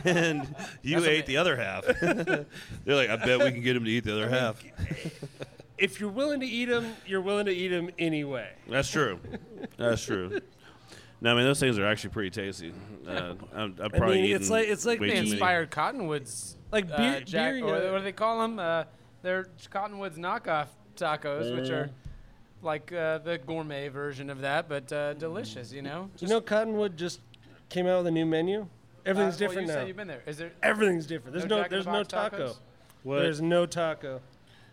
and 0.04 0.54
you 0.82 1.02
ate 1.06 1.24
the 1.26 1.38
other 1.38 1.56
half. 1.56 1.86
They're 1.86 2.44
like, 2.86 3.08
I 3.08 3.16
bet 3.16 3.38
we 3.38 3.50
can 3.50 3.62
get 3.62 3.76
him 3.76 3.84
to 3.84 3.90
eat 3.90 4.04
the 4.04 4.12
other 4.12 4.28
half. 4.28 4.62
If 5.78 6.00
you're 6.00 6.10
willing 6.10 6.40
to 6.40 6.46
eat 6.46 6.66
them, 6.66 6.94
you're 7.06 7.20
willing 7.22 7.46
to 7.46 7.52
eat 7.52 7.68
them 7.68 7.90
anyway. 7.98 8.50
That's 8.68 8.90
true. 8.90 9.18
That's 9.78 10.04
true. 10.04 10.40
No, 11.22 11.32
I 11.32 11.34
mean 11.34 11.44
those 11.44 11.60
things 11.60 11.78
are 11.78 11.86
actually 11.86 12.10
pretty 12.10 12.30
tasty. 12.30 12.74
Uh, 13.08 13.34
I'm, 13.54 13.74
I'm 13.80 13.90
probably 13.90 14.16
mean, 14.16 14.24
eating 14.26 14.36
it's 14.36 14.50
like- 14.50 14.68
it's 14.68 14.84
like 14.84 15.00
way 15.00 15.06
the 15.08 15.12
too 15.14 15.20
many. 15.20 15.30
Inspired 15.32 15.70
Cottonwoods. 15.70 16.56
Like 16.70 16.90
uh, 16.92 17.20
Jack, 17.20 17.54
beer, 17.54 17.64
or 17.64 17.74
uh, 17.76 17.92
what 17.92 17.98
do 17.98 18.04
they 18.04 18.12
call 18.12 18.40
them? 18.42 18.58
Uh, 18.58 18.84
they're 19.22 19.46
Cottonwoods 19.70 20.18
knockoff 20.18 20.68
tacos, 20.96 21.54
which 21.54 21.70
are 21.70 21.90
like 22.62 22.92
uh, 22.92 23.18
the 23.18 23.38
gourmet 23.38 23.88
version 23.88 24.30
of 24.30 24.40
that, 24.40 24.68
but 24.68 24.92
uh, 24.92 25.14
delicious. 25.14 25.72
You 25.72 25.82
know. 25.82 26.10
You 26.18 26.28
know, 26.28 26.40
Cottonwood 26.40 26.96
just 26.96 27.20
came 27.68 27.86
out 27.86 27.98
with 27.98 28.06
a 28.08 28.10
new 28.10 28.26
menu. 28.26 28.66
Everything's 29.04 29.34
Uh, 29.34 29.38
well, 29.44 29.48
different 29.48 29.68
you 29.68 29.74
now. 29.74 29.80
said 29.80 29.88
you've 29.88 29.96
been 29.96 30.08
there. 30.08 30.22
Is 30.26 30.38
there? 30.38 30.52
Everything's 30.62 31.06
different. 31.06 31.36
There's 31.36 31.48
no, 31.48 31.58
Jack 31.58 31.66
in 31.66 31.70
the 31.70 31.76
there's 31.76 31.86
no 31.86 32.04
taco. 32.04 32.48
tacos? 32.48 32.56
What? 33.02 33.18
There's 33.20 33.40
no 33.40 33.66
taco. 33.66 34.20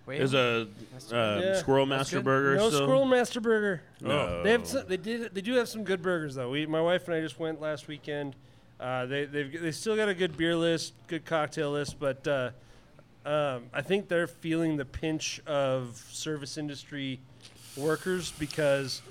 Wait, 0.06 0.18
There's 0.18 0.34
a 0.34 0.68
uh, 1.14 1.40
Yeah. 1.42 1.56
Squirrel 1.56 1.86
That's 1.86 2.12
Master. 2.12 2.22
Burger. 2.22 2.56
No 2.58 2.68
still? 2.70 2.82
Squirrel 2.82 3.06
Master 3.06 3.40
Burger. 3.40 3.82
No. 4.02 4.44
They 4.44 4.52
have 4.52 4.68
some, 4.68 4.86
they 4.88 4.98
did 4.98 5.34
they 5.34 5.40
do 5.42 5.54
have 5.54 5.70
some 5.70 5.84
good 5.86 6.02
burgers 6.02 6.36
though. 6.36 6.50
We 6.50 6.66
my 6.66 6.82
wife 6.82 7.08
and 7.08 7.16
I 7.16 7.22
just 7.22 7.40
went 7.40 7.62
last 7.62 7.88
weekend. 7.88 8.36
Uh, 8.80 9.06
they 9.06 9.24
they've 9.26 9.62
they 9.62 9.72
still 9.72 9.96
got 9.96 10.10
a 10.10 10.14
good 10.14 10.36
beer 10.36 10.58
list, 10.58 10.94
good 11.08 11.24
cocktail 11.26 11.72
list, 11.72 12.00
but 12.00 12.28
uh, 12.28 12.50
um, 13.26 13.64
I 13.74 13.82
think 13.82 14.08
they're 14.08 14.28
feeling 14.28 14.78
the 14.78 14.86
pinch 14.86 15.42
of 15.46 16.04
service 16.12 16.58
industry 16.58 17.20
workers 17.78 18.32
because 18.38 19.02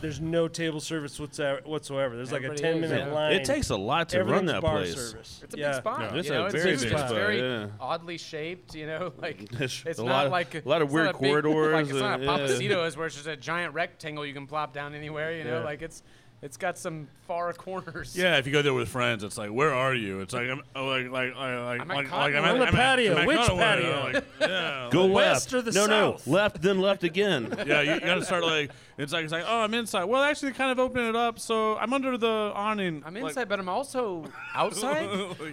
there's 0.00 0.20
no 0.20 0.48
table 0.48 0.80
service 0.80 1.18
whatsoever. 1.18 1.60
whatsoever. 1.64 2.16
There's 2.16 2.32
like 2.32 2.42
a 2.44 2.54
ten 2.54 2.76
is, 2.76 2.90
minute 2.90 3.06
yeah. 3.08 3.12
line. 3.12 3.32
It 3.32 3.44
takes 3.44 3.70
a 3.70 3.76
lot 3.76 4.08
to 4.10 4.24
run 4.24 4.46
that 4.46 4.62
bar 4.62 4.78
place. 4.78 4.94
service. 4.94 5.40
It's 5.44 5.54
a 5.54 5.58
yeah. 5.58 5.72
big 5.72 5.80
spot. 5.80 6.00
Yeah, 6.00 6.18
it's 6.18 6.28
you 6.28 6.34
a 6.34 6.38
know, 6.38 6.46
it's, 6.46 6.54
very 6.54 6.70
it's, 6.72 6.84
big 6.84 6.92
it's 6.92 7.12
very 7.12 7.40
yeah. 7.40 7.66
oddly 7.78 8.18
shaped. 8.18 8.74
You 8.74 8.86
know, 8.86 9.12
like 9.18 9.52
It's 9.60 9.82
it's 9.86 9.98
a 9.98 10.04
not 10.04 10.24
lot- 10.24 10.30
like 10.30 10.54
a 10.54 10.62
lot 10.68 10.82
of 10.82 10.92
weird 10.92 11.06
not 11.06 11.14
a 11.16 11.18
big- 11.18 11.30
corridors 11.30 11.72
Like 11.72 11.84
it's 11.86 11.92
not 11.94 12.20
a 12.20 12.54
and- 12.54 12.62
yeah. 12.62 12.90
Where 12.96 13.06
it's 13.06 13.16
just 13.16 13.26
a 13.26 13.36
giant 13.36 13.74
rectangle 13.74 14.24
you 14.24 14.34
can 14.34 14.46
plop 14.46 14.72
down 14.72 14.94
anywhere. 14.94 15.36
You 15.36 15.44
know, 15.44 15.58
Yeah. 15.58 15.64
like 15.64 15.82
it's 15.82 16.02
It's 16.42 16.56
got 16.56 16.78
some 16.78 17.06
far 17.26 17.52
corners. 17.52 18.16
Yeah, 18.16 18.38
if 18.38 18.46
you 18.46 18.52
go 18.52 18.62
there 18.62 18.72
with 18.72 18.88
friends, 18.88 19.22
it's 19.24 19.36
like, 19.36 19.50
where 19.50 19.74
are 19.74 19.94
you? 19.94 20.20
It's 20.20 20.32
like, 20.32 20.48
I'm, 20.48 20.62
oh, 20.74 20.86
like, 20.86 21.10
like, 21.10 21.34
like, 21.36 21.36
like, 21.36 21.80
I'm 21.82 21.90
at 21.90 21.96
like, 21.98 22.06
Cottonwood. 22.08 22.42
like, 22.42 22.52
On 22.52 22.58
the 22.58 22.64
I'm 22.66 22.68
at- 22.68 22.72
patio. 22.74 23.12
I'm 23.12 23.18
at 23.18 23.26
Which 23.26 23.36
Cottonwood. 23.36 23.62
patio? 23.62 24.10
Like, 24.14 24.24
yeah, 24.40 24.88
Go 24.90 25.04
west 25.06 25.52
left. 25.52 25.54
or 25.54 25.70
the 25.70 25.72
no, 25.78 25.86
south? 25.86 26.26
no, 26.26 26.32
no. 26.32 26.38
left, 26.38 26.62
then 26.62 26.78
left 26.80 27.04
again. 27.04 27.52
yeah, 27.66 27.82
you, 27.82 27.92
you 27.92 28.00
got 28.00 28.14
to 28.14 28.24
start 28.24 28.42
like, 28.42 28.70
it's 28.96 29.12
like, 29.12 29.24
it's 29.24 29.32
like, 29.34 29.44
oh, 29.46 29.60
I'm 29.60 29.74
inside. 29.74 30.04
Well, 30.04 30.22
actually, 30.22 30.52
they 30.52 30.56
kind 30.56 30.72
of 30.72 30.78
open 30.78 31.04
it 31.04 31.14
up, 31.14 31.38
so 31.38 31.76
I'm 31.76 31.92
under 31.92 32.16
the 32.16 32.52
awning. 32.54 33.02
I'm 33.04 33.12
like- 33.12 33.24
inside, 33.24 33.50
but 33.50 33.60
I'm 33.60 33.68
also 33.68 34.24
outside. 34.54 35.10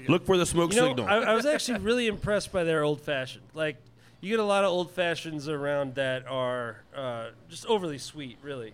Look 0.07 0.25
for 0.25 0.37
the 0.37 0.45
smoke 0.45 0.71
You 0.73 0.79
know, 0.79 0.87
signal. 0.89 1.07
I, 1.07 1.17
I 1.17 1.33
was 1.33 1.45
actually 1.45 1.79
really 1.79 2.07
impressed 2.07 2.53
by 2.53 2.63
their 2.63 2.83
old 2.83 3.01
fashioned. 3.01 3.43
Like, 3.53 3.75
you 4.21 4.29
get 4.29 4.39
a 4.39 4.43
lot 4.45 4.63
of 4.63 4.71
old 4.71 4.91
fashions 4.91 5.49
around 5.49 5.95
that 5.95 6.25
are 6.29 6.77
uh, 6.95 7.31
just 7.49 7.65
overly 7.65 7.97
sweet, 7.97 8.37
really. 8.41 8.73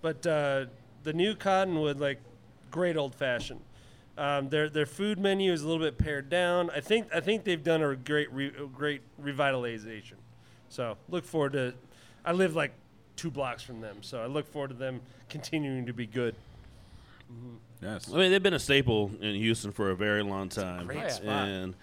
But 0.00 0.24
uh, 0.24 0.66
the 1.04 1.12
new 1.12 1.34
Cottonwood, 1.34 1.98
like, 2.00 2.20
great 2.70 2.96
old 2.96 3.14
fashioned. 3.14 3.60
Um, 4.16 4.48
their 4.48 4.68
their 4.68 4.86
food 4.86 5.18
menu 5.18 5.52
is 5.52 5.62
a 5.62 5.68
little 5.68 5.84
bit 5.84 5.96
pared 5.96 6.28
down. 6.28 6.70
I 6.70 6.80
think 6.80 7.06
I 7.14 7.20
think 7.20 7.44
they've 7.44 7.62
done 7.62 7.82
a 7.82 7.94
great 7.94 8.32
re, 8.32 8.48
a 8.48 8.66
great 8.66 9.02
revitalization. 9.22 10.14
So 10.68 10.96
look 11.08 11.24
forward 11.24 11.52
to. 11.52 11.74
I 12.24 12.32
live 12.32 12.56
like 12.56 12.72
two 13.14 13.30
blocks 13.30 13.62
from 13.62 13.80
them, 13.80 13.98
so 14.02 14.20
I 14.20 14.26
look 14.26 14.46
forward 14.50 14.68
to 14.68 14.74
them 14.74 15.00
continuing 15.28 15.86
to 15.86 15.92
be 15.92 16.04
good. 16.06 16.34
yes. 17.82 18.12
I 18.12 18.16
mean, 18.16 18.30
they've 18.32 18.42
been 18.42 18.54
a 18.54 18.58
staple 18.58 19.10
in 19.20 19.34
Houston 19.36 19.72
for 19.72 19.90
a 19.90 19.96
very 19.96 20.22
long 20.22 20.48
time. 20.48 20.86
great 20.86 21.10
spot. 21.12 21.48
And 21.48 21.74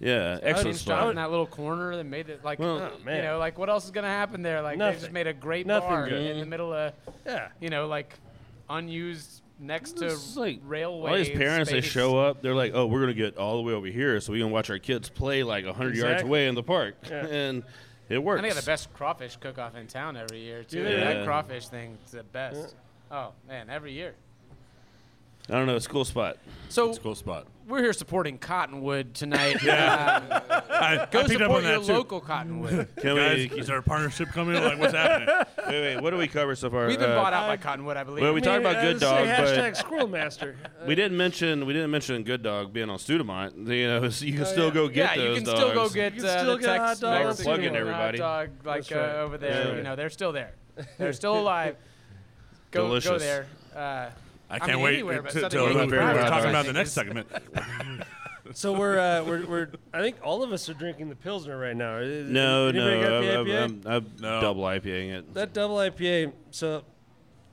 yeah, 0.00 0.32
Excellent 0.42 0.44
excellent 0.44 0.76
spot 0.76 0.98
spot. 0.98 1.10
in 1.10 1.16
that 1.16 1.30
little 1.30 1.46
corner 1.46 1.96
that 1.96 2.04
made 2.04 2.28
it 2.28 2.44
like, 2.44 2.58
Well- 2.58 2.90
Oh, 2.92 3.10
you 3.10 3.22
know, 3.22 3.38
like 3.38 3.56
what 3.58 3.70
else 3.70 3.84
is 3.84 3.90
gonna 3.92 4.08
happen 4.08 4.42
there? 4.42 4.62
Like 4.62 4.78
they 4.78 4.92
just 4.94 5.12
made 5.12 5.26
a 5.28 5.32
great 5.32 5.66
Nothing 5.66 5.88
bar 5.90 6.08
good. 6.08 6.20
in 6.22 6.40
the 6.40 6.46
middle 6.46 6.72
of, 6.72 6.92
Yeah. 7.24 7.48
you 7.60 7.70
know, 7.70 7.86
like 7.86 8.14
unused 8.68 9.42
next 9.58 9.98
to 9.98 10.16
like 10.36 10.60
railway. 10.64 11.10
all 11.10 11.16
these 11.16 11.30
parents, 11.30 11.70
they 11.70 11.80
show 11.80 12.18
up. 12.18 12.42
They're 12.42 12.54
like, 12.54 12.72
"Oh, 12.74 12.86
we're 12.86 13.00
gonna 13.00 13.14
get 13.14 13.36
all 13.36 13.56
the 13.56 13.62
way 13.62 13.72
over 13.72 13.86
here, 13.86 14.20
so 14.20 14.32
we 14.32 14.40
can 14.40 14.50
watch 14.50 14.70
our 14.70 14.78
kids 14.78 15.08
play 15.08 15.42
like 15.42 15.64
hundred 15.66 15.96
yards 15.96 16.22
away 16.22 16.46
in 16.46 16.54
the 16.54 16.62
park," 16.62 16.96
Yeah. 17.08 17.26
and 17.30 17.62
it 18.08 18.22
works. 18.22 18.38
And 18.38 18.44
they 18.44 18.48
got 18.50 18.60
the 18.60 18.66
best 18.66 18.92
crawfish 18.92 19.36
cook-off 19.36 19.76
in 19.76 19.86
town 19.86 20.16
every 20.16 20.40
year 20.40 20.64
too. 20.64 20.82
they? 20.82 20.96
That 20.96 21.24
crawfish 21.24 21.68
thing 21.68 21.98
is 22.04 22.12
the 22.12 22.22
best. 22.24 22.74
Oh 23.10 23.32
man, 23.48 23.70
every 23.70 23.92
year. 23.92 24.14
I 25.50 25.52
don't 25.54 25.66
know. 25.66 25.76
It's 25.76 25.86
a 25.86 25.90
cool 25.90 26.04
spot. 26.04 26.38
So 26.70 26.88
It's 26.88 26.98
a 26.98 27.00
cool 27.02 27.14
spot. 27.14 27.46
we're 27.68 27.80
here 27.82 27.92
supporting 27.92 28.38
Cottonwood 28.38 29.14
tonight. 29.14 29.58
Yeah. 29.62 30.22
Um, 30.40 30.58
I, 30.70 31.06
go 31.10 31.20
I 31.20 31.22
picked 31.22 31.40
up 31.42 31.42
support 31.42 31.50
on 31.64 31.70
your 31.70 31.78
that 31.80 31.86
too. 31.86 31.92
local 31.92 32.20
Cottonwood. 32.20 32.88
Can 32.98 33.16
Guys, 33.16 33.50
we? 33.50 33.58
is 33.60 33.66
there 33.68 33.76
a 33.78 33.82
partnership 33.82 34.28
coming? 34.30 34.60
Like, 34.62 34.78
what's 34.78 34.92
happening? 34.94 35.28
Wait, 35.68 35.80
wait. 35.96 36.00
What 36.02 36.10
do 36.10 36.16
we 36.18 36.28
cover 36.28 36.54
so 36.56 36.68
far? 36.68 36.86
We've 36.86 36.98
been 36.98 37.10
Uh, 37.10 37.14
bought 37.22 37.32
out 37.32 37.46
by 37.46 37.56
Cottonwood, 37.56 37.96
I 37.96 38.04
believe. 38.04 38.22
well, 38.22 38.34
we 38.34 38.40
talked 38.42 38.60
about 38.60 38.82
Good 38.82 39.00
Dog, 39.00 39.24
but 39.26 39.28
hashtag 39.46 39.76
Squirrel 39.76 40.08
Master. 40.08 40.56
Uh, 40.64 40.84
we 40.86 40.94
didn't 40.94 41.16
mention 41.16 41.64
we 41.64 41.72
didn't 41.72 41.90
mention 41.90 42.22
Good 42.22 42.42
Dog 42.42 42.72
being 42.72 42.90
on 42.90 42.98
Studemont. 42.98 43.66
You 43.68 43.86
know, 43.86 44.08
so 44.10 44.24
you 44.26 44.34
can 44.34 44.44
still 44.46 44.70
go 44.70 44.88
get 44.88 45.16
Oh, 45.16 45.20
yeah, 45.22 45.28
those 45.28 45.28
you 45.28 45.34
can 45.36 45.44
dogs. 45.44 45.58
still 45.60 45.74
go 45.74 45.88
get 45.88 46.14
You 46.16 46.20
can 46.22 46.28
uh, 46.30 46.38
still 46.38 46.56
the 46.56 46.62
get 46.62 46.78
hot 46.78 46.86
Tex 46.88 47.00
dog 47.00 47.20
We're 47.20 47.26
Mexican 47.28 47.44
plugging 47.52 47.68
hot 47.70 47.76
everybody. 47.80 48.18
dog 48.18 48.48
like 48.64 48.86
That's 48.86 48.92
uh, 48.92 49.22
over 49.24 49.38
there. 49.38 49.68
Yeah. 49.68 49.76
You 49.76 49.82
know, 49.84 49.96
they're 49.96 50.10
still 50.10 50.32
there. 50.32 50.54
They're 50.98 51.12
still 51.14 51.38
alive. 51.38 51.76
Go, 52.72 52.82
go 52.82 52.88
Delicious. 53.00 53.22
there. 53.22 53.46
I 54.50 54.56
I 54.56 54.58
can't 54.58 54.72
mean, 54.72 54.80
wait 54.82 54.94
anywhere, 54.94 55.22
but 55.22 55.32
to, 55.32 55.40
to, 55.42 55.48
to, 55.48 55.56
California 55.56 55.90
we're 55.96 56.00
hot 56.00 56.28
talking 56.28 56.50
about 56.50 56.66
the 56.66 56.72
next 56.72 56.92
segment. 56.92 57.28
So 58.52 58.78
we're, 58.78 58.98
uh, 58.98 59.24
we're 59.24 59.46
we're 59.46 59.68
I 59.94 60.02
think 60.02 60.16
all 60.22 60.42
of 60.42 60.52
us 60.52 60.68
are 60.68 60.74
drinking 60.74 61.08
the 61.08 61.16
pilsner 61.16 61.58
right 61.58 61.74
now. 61.74 61.96
Is- 61.96 62.28
No, 62.28 62.68
anybody 62.68 63.00
got 63.00 63.20
the 63.20 63.26
no, 63.26 63.40
I'm, 63.40 63.82
I'm, 63.86 63.92
I'm 63.92 64.06
No. 64.20 64.40
double 64.42 64.62
IPAing 64.64 65.14
it. 65.14 65.34
that 65.34 65.54
double 65.54 65.76
IPA. 65.76 66.32
So 66.50 66.84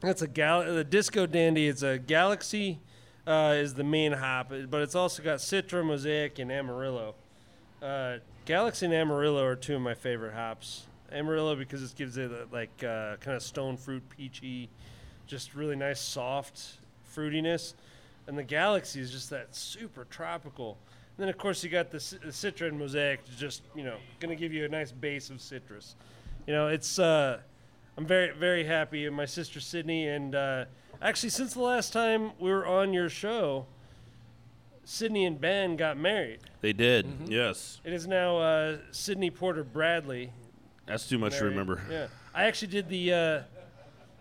that's 0.02 0.22
a 0.22 0.28
gal. 0.28 0.64
The 0.66 0.84
Disco 0.84 1.26
Dandy. 1.26 1.68
It's 1.68 1.82
a 1.82 1.98
Galaxy. 1.98 2.82
Uh, 3.26 3.54
is 3.56 3.76
the 3.76 3.84
main 3.84 4.12
hop, 4.12 4.52
but 4.70 4.82
it's 4.82 4.96
also 4.96 5.22
got 5.22 5.38
Citra, 5.40 5.86
Mosaic, 5.86 6.40
and 6.40 6.52
Amarillo. 6.52 7.14
Uh, 7.82 8.18
Galaxy 8.46 8.88
and 8.88 8.94
Amarillo 8.96 9.46
are 9.46 9.56
two 9.56 9.76
of 9.76 9.82
my 9.82 9.94
favorite 9.94 10.34
hops. 10.34 10.88
Amarillo 11.12 11.56
because 11.56 11.84
it 11.84 11.96
gives 11.96 12.18
it 12.18 12.32
a, 12.32 12.48
like 12.52 12.84
uh, 12.84 13.16
kind 13.18 13.38
of 13.38 13.44
stone 13.44 13.78
fruit, 13.78 14.04
peachy, 14.10 14.70
just 15.28 15.54
really 15.54 15.76
nice 15.76 16.02
soft 16.02 16.80
fruitiness, 17.16 17.74
and 18.28 18.38
the 18.38 18.44
Galaxy 18.44 19.00
is 19.00 19.12
just 19.12 19.30
that 19.30 19.56
super 19.56 20.06
tropical. 20.06 20.78
And 21.18 21.24
then 21.24 21.30
of 21.30 21.38
course 21.38 21.64
you 21.64 21.70
got 21.70 21.92
the, 21.92 22.00
ci- 22.00 22.18
the 22.18 22.28
Citra 22.32 22.68
and 22.68 22.80
Mosaic, 22.80 23.20
just 23.38 23.64
you 23.76 23.84
know, 23.84 23.98
going 24.20 24.36
to 24.36 24.40
give 24.40 24.54
you 24.54 24.66
a 24.66 24.70
nice 24.70 24.92
base 24.92 25.30
of 25.30 25.42
citrus. 25.42 25.96
You 26.48 26.54
know, 26.54 26.68
it's 26.68 27.00
uh, 27.00 27.40
I'm 27.98 28.06
very 28.06 28.32
very 28.32 28.64
happy. 28.64 29.06
And 29.06 29.16
My 29.16 29.26
sister 29.26 29.60
Sydney 29.60 30.08
and 30.08 30.34
uh, 30.36 30.66
actually 31.02 31.30
since 31.30 31.54
the 31.54 31.62
last 31.62 31.94
time 31.94 32.32
we 32.40 32.50
were 32.52 32.66
on 32.66 32.94
your 32.94 33.10
show, 33.10 33.66
Sydney 34.84 35.26
and 35.26 35.40
Ben 35.40 35.76
got 35.76 35.98
married. 35.98 36.40
They 36.62 36.74
did. 36.74 37.06
Mm-hmm. 37.06 37.32
Yes. 37.32 37.82
It 37.84 37.94
is 37.94 38.08
now 38.08 38.38
uh, 38.38 38.78
Sydney 38.92 39.30
Porter 39.30 39.64
Bradley. 39.64 40.32
That's 40.86 41.08
too 41.08 41.18
much 41.20 41.38
to 41.38 41.46
remember. 41.46 41.82
Yeah, 41.90 42.08
I 42.34 42.46
actually 42.46 42.70
did 42.70 42.90
the. 42.90 43.14
Uh, 43.14 43.42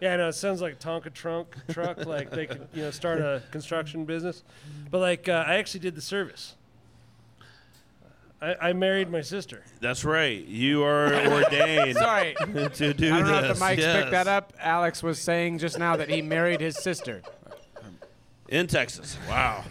yeah, 0.01 0.15
I 0.15 0.17
know 0.17 0.29
it 0.29 0.33
sounds 0.35 0.63
like 0.63 0.81
Tonka 0.81 1.13
trunk 1.13 1.55
truck, 1.71 2.05
like 2.07 2.31
they 2.31 2.47
could 2.47 2.69
you 2.73 2.83
know 2.83 2.91
start 2.91 3.21
a 3.21 3.43
construction 3.51 4.05
business, 4.05 4.43
but 4.91 4.99
like 4.99 5.29
uh, 5.29 5.45
I 5.47 5.57
actually 5.57 5.81
did 5.81 5.95
the 5.95 6.01
service. 6.01 6.57
I, 8.43 8.57
I 8.69 8.73
married 8.73 9.11
my 9.11 9.21
sister. 9.21 9.63
That's 9.81 10.03
right. 10.03 10.43
You 10.47 10.83
are 10.83 11.15
ordained 11.27 11.97
sorry. 11.99 12.35
to 12.75 12.95
do 12.95 13.15
I 13.15 13.19
don't 13.19 13.27
know 13.27 13.43
this. 13.43 13.51
if 13.51 13.59
the 13.59 13.65
mics 13.65 13.79
yes. 13.79 13.97
picked 13.97 14.11
that 14.13 14.29
up. 14.29 14.55
Alex 14.59 15.03
was 15.03 15.19
saying 15.19 15.59
just 15.59 15.79
now 15.79 15.97
that 15.97 16.09
he 16.09 16.23
married 16.23 16.63
his 16.63 16.77
sister. 16.77 17.21
in 18.49 18.67
Texas. 18.67 19.19
Wow. 19.29 19.65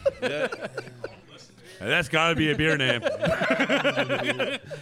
That's 1.80 2.10
got 2.10 2.30
to 2.30 2.36
be 2.36 2.52
a 2.52 2.56
beer 2.56 2.78
name. 2.78 3.02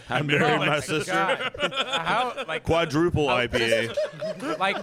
I 0.08 0.22
married 0.22 0.58
my 0.58 0.80
sister. 0.80 1.12
God. 1.12 1.72
How 1.72 2.44
like 2.48 2.64
Quadruple 2.64 3.26
IPA. 3.26 4.58
like 4.58 4.76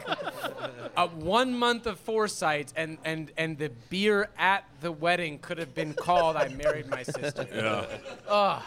uh, 0.96 1.08
one 1.08 1.58
month 1.58 1.88
of 1.88 2.00
foresight 2.00 2.72
and 2.76 2.98
and 3.04 3.32
and 3.38 3.58
the 3.58 3.70
beer 3.90 4.30
at 4.38 4.66
the 4.82 4.92
wedding 4.92 5.40
could 5.40 5.58
have 5.58 5.76
been 5.76 5.94
called 5.94 6.38
"I 6.38 6.48
married 6.50 6.88
my 6.90 7.04
sister." 7.04 7.48
Yeah. 7.54 8.62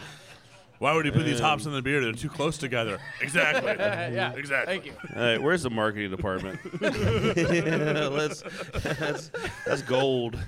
Why 0.79 0.93
would 0.93 1.05
you 1.05 1.11
put 1.11 1.25
these 1.25 1.41
hops 1.41 1.65
in 1.65 1.73
the 1.73 1.81
beer? 1.81 1.99
They're 2.01 2.13
too 2.13 2.29
close 2.29 2.57
together. 2.57 2.99
Exactly. 3.21 3.73
yeah, 3.77 4.31
Exactly. 4.33 4.73
Thank 4.73 4.85
you. 4.85 4.93
All 5.13 5.21
right, 5.21 5.41
where's 5.41 5.61
the 5.63 5.69
marketing 5.69 6.09
department? 6.09 6.57
Yeah, 6.81 8.07
let's, 8.07 8.41
that's, 8.81 9.29
that's 9.65 9.81
gold. 9.81 10.39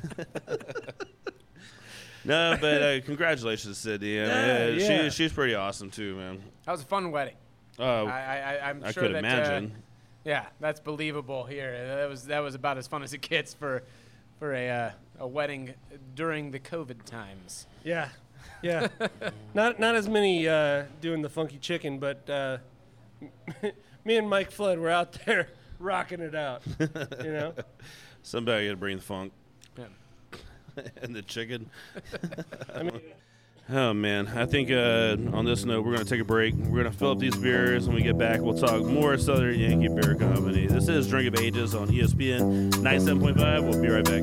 No, 2.23 2.57
but 2.61 2.81
uh, 2.81 3.01
congratulations, 3.01 3.77
Sydney. 3.77 4.19
I 4.19 4.23
mean, 4.23 4.29
Yeah, 4.29 4.63
uh, 4.63 4.67
yeah. 4.67 5.03
She, 5.03 5.09
she's 5.09 5.33
pretty 5.33 5.55
awesome 5.55 5.89
too, 5.89 6.15
man. 6.15 6.41
That 6.65 6.71
was 6.71 6.81
a 6.81 6.85
fun 6.85 7.11
wedding. 7.11 7.35
Uh, 7.79 7.83
I, 7.83 8.19
I, 8.19 8.37
I 8.61 8.69
I'm 8.69 8.83
I 8.83 8.91
sure 8.91 9.03
could 9.03 9.15
that, 9.15 9.19
imagine. 9.19 9.71
Uh, 9.75 9.79
yeah, 10.23 10.45
that's 10.59 10.79
believable 10.79 11.45
here. 11.45 11.87
That 11.87 12.09
was 12.09 12.25
that 12.25 12.39
was 12.39 12.53
about 12.55 12.77
as 12.77 12.87
fun 12.87 13.01
as 13.03 13.13
it 13.13 13.21
gets 13.21 13.53
for 13.53 13.83
for 14.39 14.53
a 14.53 14.69
uh, 14.69 14.91
a 15.19 15.27
wedding 15.27 15.73
during 16.15 16.51
the 16.51 16.59
COVID 16.59 17.03
times. 17.05 17.65
Yeah, 17.83 18.09
yeah. 18.61 18.87
not 19.53 19.79
not 19.79 19.95
as 19.95 20.07
many 20.07 20.47
uh, 20.47 20.83
doing 20.99 21.21
the 21.21 21.29
funky 21.29 21.57
chicken, 21.57 21.97
but 21.97 22.29
uh, 22.29 22.57
me 24.05 24.17
and 24.17 24.29
Mike 24.29 24.51
Flood 24.51 24.77
were 24.79 24.89
out 24.89 25.13
there 25.25 25.49
rocking 25.79 26.19
it 26.19 26.35
out. 26.35 26.61
You 26.79 27.31
know. 27.33 27.53
Somebody 28.23 28.65
got 28.67 28.71
to 28.71 28.77
bring 28.77 28.97
the 28.97 29.03
funk 29.03 29.33
Yeah. 29.33 29.40
and 31.01 31.15
the 31.15 31.21
chicken. 31.21 31.69
I 32.73 32.83
mean, 32.83 33.01
Oh 33.73 33.93
man, 33.93 34.27
I 34.27 34.45
think 34.45 34.69
uh, 34.69 35.15
on 35.31 35.45
this 35.45 35.63
note 35.63 35.85
we're 35.85 35.93
gonna 35.93 36.03
take 36.03 36.19
a 36.19 36.25
break. 36.25 36.55
We're 36.55 36.83
gonna 36.83 36.91
fill 36.91 37.11
up 37.11 37.19
these 37.19 37.37
beers. 37.37 37.87
When 37.87 37.95
we 37.95 38.03
get 38.03 38.17
back, 38.17 38.41
we'll 38.41 38.57
talk 38.57 38.83
more 38.83 39.17
Southern 39.17 39.57
Yankee 39.57 39.87
Beer 39.87 40.15
Company. 40.15 40.67
This 40.67 40.89
is 40.89 41.07
Drink 41.07 41.33
of 41.33 41.41
Ages 41.41 41.73
on 41.73 41.87
ESPN 41.87 42.71
97.5. 42.71 43.63
We'll 43.63 43.81
be 43.81 43.87
right 43.87 44.03
back. 44.03 44.21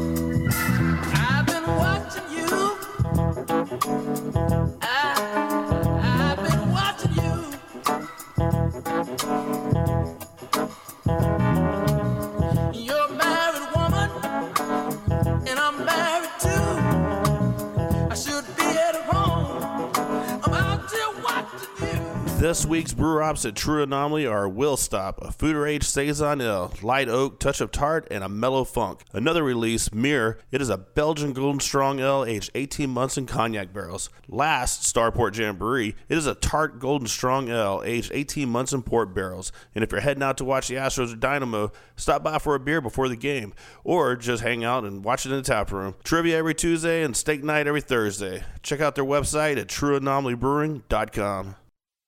This 22.49 22.65
week's 22.65 22.95
brew 22.95 23.21
hops 23.21 23.45
at 23.45 23.55
True 23.55 23.83
Anomaly 23.83 24.25
are 24.27 24.49
Will 24.49 24.79
Stop, 24.79 25.21
a 25.21 25.29
Foeder 25.29 25.69
Age 25.69 25.85
Saison 25.85 26.41
Ale, 26.41 26.73
Light 26.81 27.07
Oak, 27.07 27.39
Touch 27.39 27.61
of 27.61 27.71
Tart, 27.71 28.09
and 28.11 28.25
a 28.25 28.29
Mellow 28.31 28.65
Funk. 28.65 29.03
Another 29.13 29.43
release, 29.43 29.93
Mirror, 29.93 30.39
it 30.51 30.63
is 30.63 30.71
a 30.71 30.79
Belgian 30.79 31.35
Golden 31.35 31.61
Strong 31.61 32.01
Ale 32.01 32.25
aged 32.25 32.51
18 32.55 32.89
months 32.89 33.19
in 33.19 33.27
cognac 33.27 33.75
barrels. 33.75 34.09
Last, 34.29 34.83
Starport 34.83 35.37
Jamboree, 35.37 35.95
it 36.09 36.17
is 36.17 36.27
a 36.27 36.35
Tart 36.35 36.79
Golden 36.79 37.07
Strong 37.07 37.51
Ale 37.51 37.83
aged 37.85 38.13
18 38.15 38.49
months 38.49 38.73
in 38.73 38.83
port 38.83 39.15
barrels. 39.15 39.53
And 39.75 39.85
if 39.85 39.93
you're 39.93 40.01
heading 40.01 40.23
out 40.23 40.39
to 40.39 40.45
watch 40.47 40.69
the 40.69 40.77
Astros 40.77 41.13
or 41.13 41.17
Dynamo, 41.17 41.71
stop 41.97 42.25
by 42.25 42.39
for 42.39 42.55
a 42.55 42.61
beer 42.61 42.81
before 42.81 43.11
the 43.11 43.17
game, 43.17 43.53
or 43.85 44.17
just 44.17 44.43
hang 44.43 44.65
out 44.65 44.85
and 44.85 45.05
watch 45.05 45.27
it 45.27 45.33
in 45.33 45.37
the 45.37 45.43
tap 45.43 45.71
room. 45.71 45.97
Trivia 46.03 46.39
every 46.39 46.55
Tuesday 46.55 47.03
and 47.03 47.15
steak 47.15 47.45
night 47.45 47.67
every 47.67 47.83
Thursday. 47.83 48.45
Check 48.63 48.81
out 48.81 48.95
their 48.95 49.05
website 49.05 49.59
at 49.59 49.67
trueanomalybrewing.com. 49.67 51.57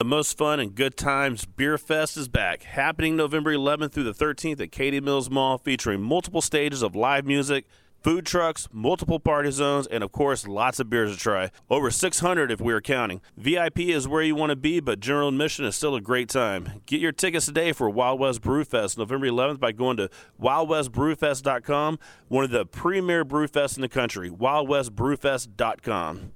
The 0.00 0.06
most 0.06 0.38
fun 0.38 0.60
and 0.60 0.74
good 0.74 0.96
times 0.96 1.44
Beer 1.44 1.76
Fest 1.76 2.16
is 2.16 2.26
back, 2.26 2.62
happening 2.62 3.16
November 3.16 3.54
11th 3.54 3.92
through 3.92 4.04
the 4.04 4.14
13th 4.14 4.58
at 4.58 4.72
Katy 4.72 4.98
Mills 4.98 5.28
Mall, 5.28 5.58
featuring 5.58 6.00
multiple 6.00 6.40
stages 6.40 6.82
of 6.82 6.96
live 6.96 7.26
music, 7.26 7.66
food 8.02 8.24
trucks, 8.24 8.66
multiple 8.72 9.20
party 9.20 9.50
zones, 9.50 9.86
and 9.86 10.02
of 10.02 10.10
course, 10.10 10.48
lots 10.48 10.80
of 10.80 10.88
beers 10.88 11.12
to 11.12 11.18
try. 11.18 11.50
Over 11.68 11.90
600 11.90 12.50
if 12.50 12.62
we 12.62 12.72
are 12.72 12.80
counting. 12.80 13.20
VIP 13.36 13.80
is 13.80 14.08
where 14.08 14.22
you 14.22 14.34
want 14.34 14.48
to 14.48 14.56
be, 14.56 14.80
but 14.80 15.00
general 15.00 15.28
admission 15.28 15.66
is 15.66 15.76
still 15.76 15.94
a 15.94 16.00
great 16.00 16.30
time. 16.30 16.80
Get 16.86 17.02
your 17.02 17.12
tickets 17.12 17.44
today 17.44 17.72
for 17.72 17.90
Wild 17.90 18.20
West 18.20 18.40
Brew 18.40 18.64
Fest 18.64 18.96
November 18.96 19.26
11th 19.26 19.60
by 19.60 19.72
going 19.72 19.98
to 19.98 20.08
wildwestbrewfest.com, 20.42 21.98
one 22.28 22.44
of 22.44 22.50
the 22.50 22.64
premier 22.64 23.22
brew 23.22 23.46
fests 23.46 23.76
in 23.76 23.82
the 23.82 23.88
country. 23.90 24.30
wildwestbrewfest.com. 24.30 26.32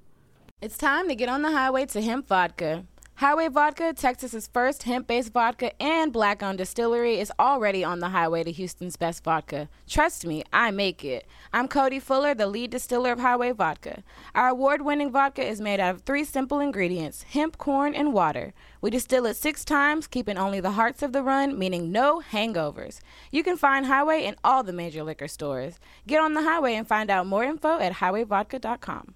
It's 0.61 0.77
time 0.77 1.09
to 1.09 1.15
get 1.15 1.31
on 1.31 1.41
the 1.41 1.51
highway 1.51 1.87
to 1.87 2.03
hemp 2.03 2.29
vodka. 2.29 2.85
Highway 3.19 3.47
Vodka, 3.47 3.95
Texas's 3.95 4.49
first 4.49 4.83
hemp-based 4.83 5.33
vodka 5.33 5.71
and 5.81 6.13
black-owned 6.13 6.59
distillery, 6.59 7.21
is 7.21 7.31
already 7.39 7.85
on 7.85 8.01
the 8.01 8.09
highway 8.09 8.43
to 8.43 8.51
Houston's 8.51 8.97
best 8.97 9.23
vodka. 9.23 9.69
Trust 9.89 10.27
me, 10.27 10.43
I 10.53 10.73
make 10.73 11.05
it. 11.05 11.25
I'm 11.53 11.69
Cody 11.69 12.01
Fuller, 12.01 12.35
the 12.35 12.49
lead 12.49 12.73
distiller 12.73 13.13
of 13.13 13.21
Highway 13.21 13.53
Vodka. 13.53 14.03
Our 14.35 14.49
award-winning 14.49 15.13
vodka 15.13 15.47
is 15.47 15.61
made 15.61 15.79
out 15.79 15.95
of 15.95 16.01
three 16.03 16.25
simple 16.25 16.59
ingredients: 16.59 17.23
hemp, 17.23 17.57
corn, 17.57 17.95
and 17.95 18.13
water. 18.13 18.53
We 18.81 18.91
distill 18.91 19.27
it 19.27 19.37
six 19.37 19.65
times, 19.65 20.09
keeping 20.09 20.37
only 20.37 20.59
the 20.59 20.73
hearts 20.73 21.01
of 21.01 21.13
the 21.13 21.23
run, 21.23 21.57
meaning 21.57 21.93
no 21.93 22.21
hangovers. 22.21 22.99
You 23.31 23.45
can 23.45 23.57
find 23.57 23.87
Highway 23.87 24.25
in 24.25 24.35
all 24.43 24.65
the 24.65 24.73
major 24.73 25.05
liquor 25.05 25.29
stores. 25.29 25.79
Get 26.05 26.21
on 26.21 26.35
the 26.35 26.43
highway 26.43 26.75
and 26.75 26.87
find 26.87 27.11
out 27.11 27.29
more 27.29 27.45
info 27.45 27.79
at 27.79 27.93
highwayvodka.com. 27.95 29.15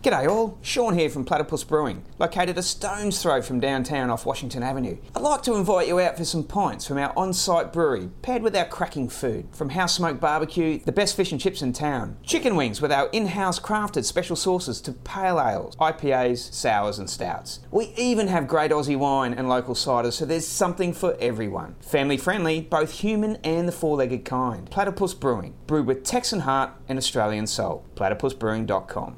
G'day 0.00 0.30
all, 0.30 0.60
Sean 0.62 0.94
here 0.94 1.10
from 1.10 1.24
Platypus 1.24 1.64
Brewing, 1.64 2.04
located 2.20 2.56
a 2.56 2.62
stone's 2.62 3.20
throw 3.20 3.42
from 3.42 3.58
downtown 3.58 4.10
off 4.10 4.24
Washington 4.24 4.62
Avenue. 4.62 4.96
I'd 5.16 5.22
like 5.22 5.42
to 5.42 5.56
invite 5.56 5.88
you 5.88 5.98
out 5.98 6.16
for 6.16 6.24
some 6.24 6.44
pints 6.44 6.86
from 6.86 6.98
our 6.98 7.12
on-site 7.18 7.72
brewery, 7.72 8.08
paired 8.22 8.42
with 8.42 8.54
our 8.54 8.64
cracking 8.64 9.08
food. 9.08 9.48
From 9.50 9.70
house 9.70 9.96
smoked 9.96 10.20
barbecue, 10.20 10.78
the 10.78 10.92
best 10.92 11.16
fish 11.16 11.32
and 11.32 11.40
chips 11.40 11.62
in 11.62 11.72
town, 11.72 12.16
chicken 12.22 12.54
wings 12.54 12.80
with 12.80 12.92
our 12.92 13.08
in-house 13.08 13.58
crafted 13.58 14.04
special 14.04 14.36
sauces 14.36 14.80
to 14.82 14.92
pale 14.92 15.40
ales, 15.40 15.74
IPAs, 15.80 16.54
sours 16.54 17.00
and 17.00 17.10
stouts. 17.10 17.58
We 17.72 17.92
even 17.96 18.28
have 18.28 18.46
great 18.46 18.70
Aussie 18.70 18.96
wine 18.96 19.34
and 19.34 19.48
local 19.48 19.74
ciders, 19.74 20.12
so 20.12 20.24
there's 20.24 20.46
something 20.46 20.92
for 20.92 21.16
everyone. 21.18 21.74
Family 21.80 22.16
friendly, 22.16 22.60
both 22.60 23.00
human 23.00 23.34
and 23.42 23.66
the 23.66 23.72
four-legged 23.72 24.24
kind. 24.24 24.70
Platypus 24.70 25.14
Brewing, 25.14 25.54
brewed 25.66 25.86
with 25.86 26.04
Texan 26.04 26.40
heart 26.40 26.70
and 26.88 26.98
Australian 26.98 27.48
soul. 27.48 27.84
Platypusbrewing.com. 27.96 29.17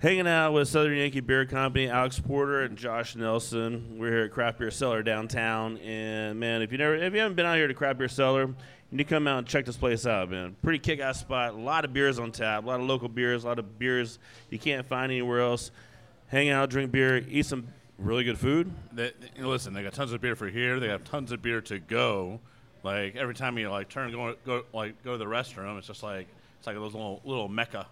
they 0.00 0.08
they. 0.08 0.08
Hanging 0.08 0.28
out 0.28 0.52
with 0.52 0.68
Southern 0.68 0.96
Yankee 0.96 1.20
Beer 1.20 1.44
Company, 1.44 1.88
Alex 1.88 2.20
Porter 2.20 2.62
and 2.62 2.76
Josh 2.76 3.16
Nelson. 3.16 3.98
We're 3.98 4.10
here 4.10 4.24
at 4.24 4.32
Craft 4.32 4.58
Beer 4.58 4.70
Cellar 4.70 5.02
downtown, 5.02 5.78
and 5.78 6.38
man, 6.38 6.62
if 6.62 6.72
you 6.72 6.78
never, 6.78 6.94
if 6.94 7.12
you 7.12 7.20
haven't 7.20 7.36
been 7.36 7.46
out 7.46 7.56
here 7.56 7.68
to 7.68 7.74
Craft 7.74 7.98
Beer 7.98 8.08
Cellar, 8.08 8.42
you 8.46 8.56
need 8.90 9.04
to 9.04 9.08
come 9.08 9.26
out 9.26 9.38
and 9.38 9.46
check 9.46 9.66
this 9.66 9.76
place 9.76 10.06
out, 10.06 10.30
man. 10.30 10.56
Pretty 10.62 10.78
kick-ass 10.78 11.20
spot. 11.20 11.54
A 11.54 11.56
lot 11.56 11.84
of 11.84 11.92
beers 11.92 12.18
on 12.18 12.32
tap, 12.32 12.64
a 12.64 12.66
lot 12.66 12.80
of 12.80 12.86
local 12.86 13.08
beers, 13.08 13.44
a 13.44 13.46
lot 13.48 13.58
of 13.58 13.78
beers 13.78 14.18
you 14.50 14.58
can't 14.58 14.86
find 14.86 15.12
anywhere 15.12 15.40
else. 15.40 15.70
Hang 16.28 16.50
out, 16.50 16.70
drink 16.70 16.90
beer, 16.90 17.24
eat 17.28 17.46
some 17.46 17.68
really 17.98 18.24
good 18.24 18.38
food. 18.38 18.70
They, 18.92 19.12
know, 19.38 19.48
listen, 19.48 19.74
they 19.74 19.82
got 19.82 19.92
tons 19.94 20.12
of 20.12 20.20
beer 20.20 20.36
for 20.36 20.48
here. 20.48 20.80
They 20.80 20.88
have 20.88 21.04
tons 21.04 21.32
of 21.32 21.42
beer 21.42 21.60
to 21.62 21.78
go. 21.78 22.40
Like 22.84 23.16
every 23.16 23.34
time 23.34 23.58
you 23.58 23.68
like 23.70 23.88
turn 23.88 24.12
go 24.12 24.34
go 24.46 24.64
like 24.72 25.02
go 25.02 25.12
to 25.12 25.18
the 25.18 25.24
restroom, 25.24 25.78
it's 25.78 25.88
just 25.88 26.02
like 26.02 26.28
it's 26.58 26.66
like 26.66 26.76
a 26.76 26.80
little 26.80 27.20
little 27.24 27.48
mecca. 27.48 27.86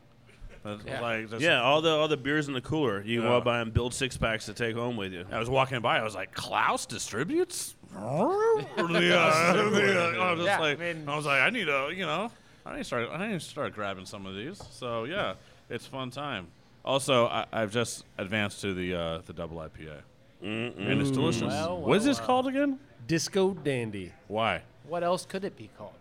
It's 0.66 0.84
Yeah. 0.84 1.00
Like 1.00 1.30
just, 1.30 1.42
Yeah, 1.42 1.62
all 1.62 1.80
the 1.80 1.90
all 1.90 2.08
the 2.08 2.16
beers 2.16 2.48
in 2.48 2.54
the 2.54 2.60
cooler. 2.60 3.02
You 3.02 3.20
can 3.20 3.28
Yeah. 3.28 3.34
walk 3.34 3.44
by 3.44 3.60
and 3.60 3.72
build 3.72 3.94
six 3.94 4.16
packs 4.16 4.46
to 4.46 4.54
take 4.54 4.74
home 4.76 4.96
with 4.96 5.12
you. 5.12 5.24
I 5.30 5.38
was 5.38 5.48
walking 5.50 5.80
by. 5.80 5.98
I 5.98 6.02
was 6.02 6.14
like, 6.14 6.32
Klaus 6.32 6.86
distributes. 6.86 7.74
yeah, 7.94 8.00
I 8.02 9.62
was 10.36 10.44
Yeah, 10.44 10.58
like, 10.60 10.80
I 10.80 10.92
mean- 10.92 11.08
I 11.08 11.16
was 11.16 11.26
like, 11.26 11.40
I 11.40 11.50
need 11.50 11.68
a, 11.68 11.90
you 11.94 12.04
know, 12.06 12.30
I 12.64 12.72
need 12.72 12.78
to 12.78 12.84
start, 12.84 13.08
I 13.12 13.26
need 13.28 13.34
to 13.34 13.40
start 13.40 13.74
grabbing 13.74 14.06
some 14.06 14.26
of 14.26 14.34
these. 14.34 14.62
So 14.70 15.04
yeah, 15.04 15.34
it's 15.70 15.86
fun 15.86 16.10
time. 16.10 16.48
Also, 16.84 17.26
I, 17.26 17.46
I've 17.52 17.72
just 17.72 18.04
advanced 18.18 18.60
to 18.60 18.74
the 18.74 18.94
uh, 18.94 19.18
the 19.26 19.32
double 19.32 19.56
IPA, 19.58 19.98
and 20.42 21.00
it's 21.00 21.10
delicious. 21.10 21.42
Well, 21.42 21.80
what 21.80 21.96
is 21.96 22.04
this 22.04 22.18
well. 22.18 22.26
called 22.26 22.46
again? 22.48 22.78
Disco 23.06 23.54
Dandy. 23.54 24.12
Why? 24.28 24.62
What 24.88 25.02
else 25.02 25.26
could 25.26 25.44
it 25.44 25.56
be 25.56 25.68
called? 25.76 25.92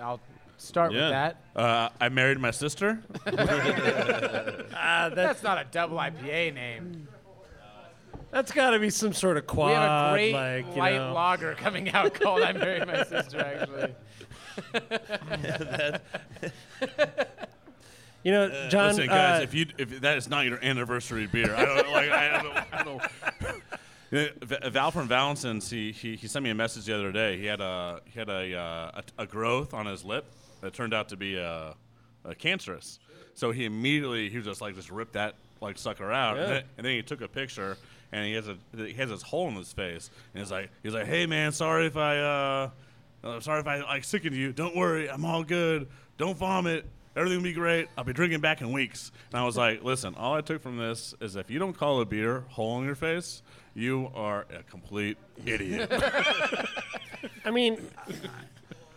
I'll 0.00 0.20
start 0.64 0.92
Yeah. 0.92 1.00
with 1.02 1.10
that. 1.10 1.36
Uh, 1.56 1.88
I 2.00 2.08
married 2.08 2.38
my 2.38 2.50
sister. 2.50 2.98
Ah, 4.76 5.08
that's 5.08 5.14
That's 5.14 5.42
not 5.42 5.58
a 5.58 5.64
double 5.70 5.96
IPA 5.96 6.54
name. 6.54 7.08
that's 8.30 8.52
got 8.52 8.70
to 8.70 8.78
be 8.78 8.90
some 8.90 9.12
sort 9.12 9.36
of 9.36 9.46
quad. 9.46 9.68
we 9.70 9.74
have 9.74 10.10
a 10.10 10.12
great 10.12 10.32
like, 10.34 10.66
you 10.74 10.80
light 10.80 10.94
know. 10.96 11.12
lager 11.14 11.54
coming 11.54 11.90
out 11.90 12.12
called 12.14 12.42
"I 12.42 12.52
Married 12.52 12.86
My 12.86 13.02
Sister." 13.04 13.40
Actually, 13.40 13.94
You 18.24 18.32
know, 18.32 18.68
John. 18.70 18.88
Listen, 18.88 19.06
guys, 19.08 19.40
uh, 19.40 19.42
if 19.42 19.52
you 19.54 19.66
if 19.76 20.00
that 20.00 20.16
is 20.16 20.28
not 20.30 20.46
your 20.46 20.58
anniversary 20.64 21.26
beer, 21.26 21.54
I 21.54 21.64
don't 21.66 21.90
like. 21.90 22.10
I 22.10 22.42
don't. 22.42 22.56
I 22.72 22.82
don't 22.82 23.02
Yeah, 24.10 24.28
V- 24.42 24.70
Val 24.70 24.90
from 24.90 25.08
Valenson's, 25.08 25.68
he, 25.68 25.92
he 25.92 26.16
he 26.16 26.26
sent 26.26 26.42
me 26.42 26.48
a 26.50 26.54
message 26.54 26.86
the 26.86 26.94
other 26.94 27.12
day. 27.12 27.36
He 27.38 27.44
had 27.44 27.60
a 27.60 28.00
he 28.06 28.18
had 28.18 28.30
a 28.30 28.56
uh, 28.56 29.00
a, 29.18 29.22
a 29.24 29.26
growth 29.26 29.74
on 29.74 29.84
his 29.86 30.04
lip 30.04 30.24
that 30.64 30.72
turned 30.72 30.94
out 30.94 31.10
to 31.10 31.16
be 31.16 31.36
a, 31.36 31.74
uh, 32.24 32.34
cancerous. 32.38 32.98
So 33.34 33.52
he 33.52 33.66
immediately 33.66 34.30
he 34.30 34.38
was 34.38 34.46
just 34.46 34.60
like 34.62 34.74
just 34.74 34.90
ripped 34.90 35.12
that 35.12 35.34
like 35.60 35.78
sucker 35.78 36.10
out, 36.10 36.38
and, 36.38 36.50
then, 36.50 36.62
and 36.78 36.86
then 36.86 36.94
he 36.94 37.02
took 37.02 37.20
a 37.20 37.28
picture 37.28 37.76
and 38.12 38.24
he 38.24 38.32
has 38.32 38.48
a 38.48 38.56
he 38.76 38.94
has 38.94 39.10
this 39.10 39.22
hole 39.22 39.48
in 39.48 39.54
his 39.56 39.72
face, 39.72 40.08
and 40.32 40.42
he's 40.42 40.50
like 40.50 40.70
he's 40.82 40.94
like, 40.94 41.06
hey 41.06 41.26
man, 41.26 41.52
sorry 41.52 41.86
if 41.86 41.96
I 41.96 42.18
uh, 42.18 42.70
uh 43.22 43.40
sorry 43.40 43.60
if 43.60 43.66
I 43.66 43.80
like 43.82 44.04
sickened 44.04 44.34
you. 44.34 44.52
Don't 44.52 44.74
worry, 44.74 45.10
I'm 45.10 45.24
all 45.24 45.44
good. 45.44 45.88
Don't 46.16 46.36
vomit. 46.36 46.86
Everything 47.16 47.38
will 47.38 47.44
be 47.44 47.52
great. 47.52 47.88
I'll 47.98 48.04
be 48.04 48.12
drinking 48.12 48.40
back 48.40 48.60
in 48.60 48.72
weeks. 48.72 49.12
And 49.32 49.40
I 49.40 49.44
was 49.44 49.56
like, 49.56 49.84
listen, 49.84 50.14
all 50.14 50.34
I 50.34 50.40
took 50.40 50.62
from 50.62 50.78
this 50.78 51.14
is 51.20 51.36
if 51.36 51.50
you 51.50 51.58
don't 51.58 51.76
call 51.76 52.00
a 52.00 52.06
beer 52.06 52.44
hole 52.48 52.78
in 52.78 52.86
your 52.86 52.94
face, 52.94 53.42
you 53.74 54.10
are 54.14 54.46
a 54.50 54.62
complete 54.62 55.18
idiot. 55.44 55.92
I 57.44 57.50
mean, 57.50 57.80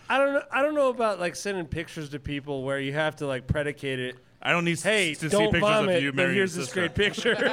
I 0.09 0.17
don't 0.17 0.33
know. 0.33 0.41
I 0.51 0.61
don't 0.61 0.75
know 0.75 0.89
about 0.89 1.19
like 1.19 1.35
sending 1.35 1.65
pictures 1.65 2.09
to 2.09 2.19
people 2.19 2.63
where 2.63 2.79
you 2.79 2.93
have 2.93 3.17
to 3.17 3.27
like 3.27 3.47
predicate 3.47 3.99
it. 3.99 4.15
I 4.41 4.51
don't 4.51 4.65
need 4.65 4.79
Hey, 4.79 5.13
to 5.15 5.19
see 5.19 5.27
don't 5.29 5.45
pictures 5.51 5.61
vomit. 5.61 5.97
of 5.97 6.03
you 6.03 6.11
but 6.11 6.17
marrying 6.17 6.35
here's 6.35 6.55
your 6.55 6.65
this 6.65 6.73
sister. 6.73 6.87
great 6.87 6.95
picture. 6.95 7.35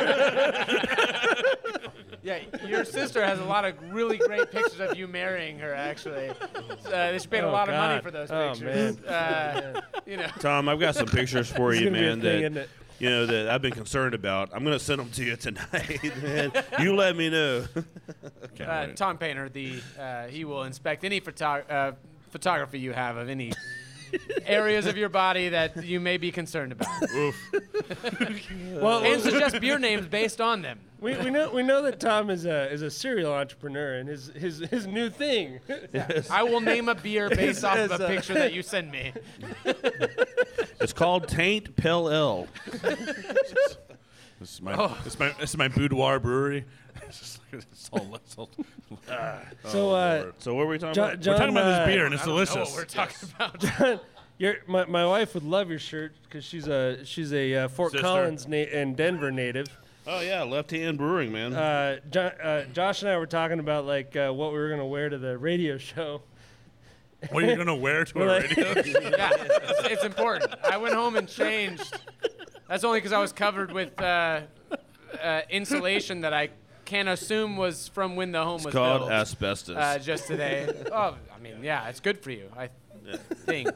yeah, 2.22 2.38
your 2.66 2.84
sister 2.84 3.24
has 3.24 3.38
a 3.40 3.44
lot 3.44 3.64
of 3.64 3.74
really 3.92 4.18
great 4.18 4.50
pictures 4.50 4.80
of 4.80 4.96
you 4.96 5.06
marrying 5.08 5.58
her. 5.58 5.74
Actually, 5.74 6.28
uh, 6.30 7.10
they 7.10 7.18
should 7.18 7.30
pay 7.30 7.40
a 7.40 7.46
Oh, 7.48 7.52
lot 7.52 7.68
of 7.68 7.74
money 7.74 7.94
God. 7.96 8.02
for 8.02 8.10
those 8.10 8.30
Oh, 8.30 8.50
pictures. 8.50 9.00
man. 9.00 9.04
Uh, 9.06 9.80
you 10.06 10.16
know, 10.16 10.26
Tom, 10.40 10.68
I've 10.68 10.80
got 10.80 10.94
some 10.94 11.06
pictures 11.06 11.50
for 11.50 11.74
you, 11.74 11.86
gonna 11.86 11.98
be 11.98 12.06
a 12.06 12.16
man. 12.16 12.20
thing, 12.20 12.22
That 12.22 12.38
isn't 12.44 12.56
it? 12.58 12.70
you 13.00 13.10
know 13.10 13.26
that 13.26 13.48
I've 13.50 13.62
been 13.62 13.72
concerned 13.72 14.14
about. 14.14 14.50
I'm 14.54 14.62
gonna 14.64 14.78
send 14.78 15.00
them 15.00 15.10
to 15.10 15.24
you 15.24 15.36
tonight, 15.36 16.00
man. 16.22 16.52
You 16.80 16.94
let 16.94 17.16
me 17.16 17.30
know. 17.30 17.64
Can't 18.54 18.70
uh, 18.70 18.84
wait. 18.88 18.96
Tom 18.96 19.18
Painter, 19.18 19.48
the 19.48 19.80
uh, 19.98 20.26
he 20.28 20.44
will 20.44 20.62
inspect 20.64 21.04
any 21.04 21.20
photo- 21.20 21.64
uh, 21.68 21.92
photography 22.34 22.80
you 22.80 22.92
have 22.92 23.16
of 23.16 23.28
any 23.28 23.52
areas 24.44 24.86
of 24.86 24.96
your 24.96 25.08
body 25.08 25.50
that 25.50 25.84
you 25.84 26.00
may 26.00 26.16
be 26.16 26.32
concerned 26.32 26.72
about. 26.72 26.88
Well, 28.72 29.04
and 29.04 29.22
suggest 29.22 29.60
beer 29.60 29.78
names 29.78 30.06
based 30.06 30.40
on 30.40 30.62
them. 30.62 30.80
we, 31.00 31.16
we 31.18 31.30
know 31.30 31.52
we 31.52 31.62
know 31.62 31.82
that 31.82 32.00
Tom 32.00 32.28
is 32.28 32.44
a 32.44 32.70
is 32.72 32.82
a 32.82 32.90
serial 32.90 33.32
entrepreneur, 33.32 33.94
and 33.94 34.08
his 34.08 34.32
his 34.34 34.58
his 34.58 34.86
new 34.86 35.10
thing. 35.10 35.60
I 36.30 36.42
will 36.42 36.60
name 36.60 36.88
a 36.88 36.94
beer 36.96 37.30
based 37.42 37.64
off 37.64 37.78
of 37.78 37.92
is, 37.92 38.00
a 38.00 38.06
picture 38.08 38.34
that 38.34 38.52
you 38.52 38.62
send 38.62 38.90
me. 38.90 39.12
It's 40.80 40.92
called 40.92 41.28
Taint 41.28 41.76
Pale 41.76 42.08
L. 42.10 42.48
This 44.40 44.52
is 44.54 44.60
my 44.60 44.76
this 45.04 45.14
is 45.14 45.18
my 45.18 45.28
this 45.40 45.50
is 45.50 45.56
my 45.56 45.68
boudoir 45.68 46.18
brewery. 46.18 46.64
It's 47.08 47.18
just 47.18 47.40
like- 47.52 47.62
it's 47.70 47.88
all, 47.92 48.14
it's 48.14 48.36
all, 48.38 48.50
So, 49.64 49.90
uh, 49.92 50.32
So 50.38 50.54
what 50.54 50.66
were 50.66 50.72
we 50.72 50.78
talking 50.78 50.94
John, 50.94 51.10
about? 51.10 51.20
John, 51.20 51.32
we're 51.34 51.38
talking 51.38 51.54
about 51.56 51.64
uh, 51.72 51.86
this 51.86 51.94
beer 51.94 52.04
and 52.06 52.14
it's 52.14 52.22
I 52.22 52.26
don't 52.26 52.34
know 52.36 52.44
delicious. 52.44 52.70
what 52.70 52.78
we're 52.78 52.84
talking 52.84 53.28
about. 53.36 53.60
John, 53.78 54.00
your, 54.38 54.54
my, 54.66 54.84
my 54.86 55.06
wife 55.06 55.34
would 55.34 55.44
love 55.44 55.70
your 55.70 55.78
shirt 55.78 56.12
because 56.24 56.44
she's 56.44 56.66
a 56.66 57.04
she's 57.04 57.32
a 57.32 57.54
uh, 57.54 57.68
Fort 57.68 57.92
Sister. 57.92 58.02
Collins 58.04 58.48
na- 58.48 58.56
and 58.56 58.96
Denver 58.96 59.30
native. 59.30 59.66
Oh 60.06 60.20
yeah, 60.20 60.42
Left 60.42 60.70
Hand 60.72 60.98
Brewing, 60.98 61.32
man. 61.32 61.54
Uh, 61.54 61.98
jo- 62.10 62.32
uh, 62.42 62.64
Josh 62.72 63.02
and 63.02 63.10
I 63.10 63.16
were 63.16 63.26
talking 63.26 63.58
about 63.60 63.86
like 63.86 64.16
uh, 64.16 64.32
what 64.32 64.52
we 64.52 64.58
were 64.58 64.68
gonna 64.68 64.86
wear 64.86 65.08
to 65.08 65.18
the 65.18 65.38
radio 65.38 65.78
show. 65.78 66.22
What 67.30 67.44
are 67.44 67.46
you 67.46 67.56
gonna 67.56 67.76
wear 67.76 68.04
to 68.04 68.22
a 68.22 68.26
like- 68.26 68.56
radio? 68.56 68.64
yeah, 68.76 69.30
it's, 69.38 69.88
it's 69.92 70.04
important. 70.04 70.52
I 70.64 70.76
went 70.78 70.94
home 70.94 71.16
and 71.16 71.28
changed. 71.28 71.96
That's 72.68 72.82
only 72.84 72.98
because 72.98 73.12
I 73.12 73.18
was 73.20 73.32
covered 73.32 73.70
with 73.72 73.98
uh, 74.02 74.40
uh, 75.22 75.40
insulation 75.48 76.22
that 76.22 76.34
I 76.34 76.50
can 76.84 77.08
assume 77.08 77.56
was 77.56 77.88
from 77.88 78.16
when 78.16 78.32
the 78.32 78.42
home 78.42 78.56
it's 78.56 78.64
was 78.66 78.74
called 78.74 79.00
built. 79.02 79.10
asbestos. 79.12 79.76
uh, 79.76 79.98
just 79.98 80.26
today. 80.26 80.68
oh, 80.92 81.16
I 81.34 81.38
mean, 81.40 81.62
yeah, 81.62 81.88
it's 81.88 82.00
good 82.00 82.18
for 82.22 82.30
you. 82.30 82.50
I 82.56 82.68
think. 83.46 83.70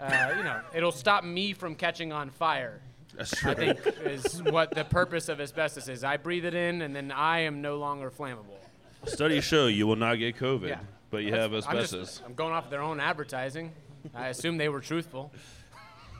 Uh, 0.00 0.34
you 0.36 0.42
know, 0.42 0.60
it'll 0.74 0.90
stop 0.92 1.22
me 1.24 1.52
from 1.52 1.74
catching 1.74 2.12
on 2.12 2.30
fire. 2.30 2.80
That's 3.14 3.30
true. 3.30 3.50
I 3.52 3.54
think 3.54 3.78
is 4.04 4.42
what 4.42 4.74
the 4.74 4.84
purpose 4.84 5.28
of 5.28 5.40
asbestos 5.40 5.88
is. 5.88 6.02
I 6.02 6.16
breathe 6.16 6.44
it 6.44 6.54
in, 6.54 6.82
and 6.82 6.96
then 6.96 7.12
I 7.12 7.40
am 7.40 7.60
no 7.62 7.76
longer 7.76 8.10
flammable. 8.10 8.58
Studies 9.06 9.44
show 9.44 9.66
you 9.66 9.86
will 9.86 9.96
not 9.96 10.14
get 10.16 10.36
COVID, 10.38 10.68
Yeah. 10.68 10.78
but 11.10 11.18
you 11.18 11.30
That's- 11.30 11.52
have 11.52 11.66
I'm, 11.68 11.76
asbestos. 11.76 12.08
just, 12.08 12.22
I'm 12.24 12.34
going 12.34 12.52
off 12.52 12.70
their 12.70 12.82
own 12.82 13.00
advertising. 13.00 13.72
I 14.14 14.28
assume 14.28 14.56
they 14.56 14.68
were 14.68 14.80
truthful. 14.80 15.30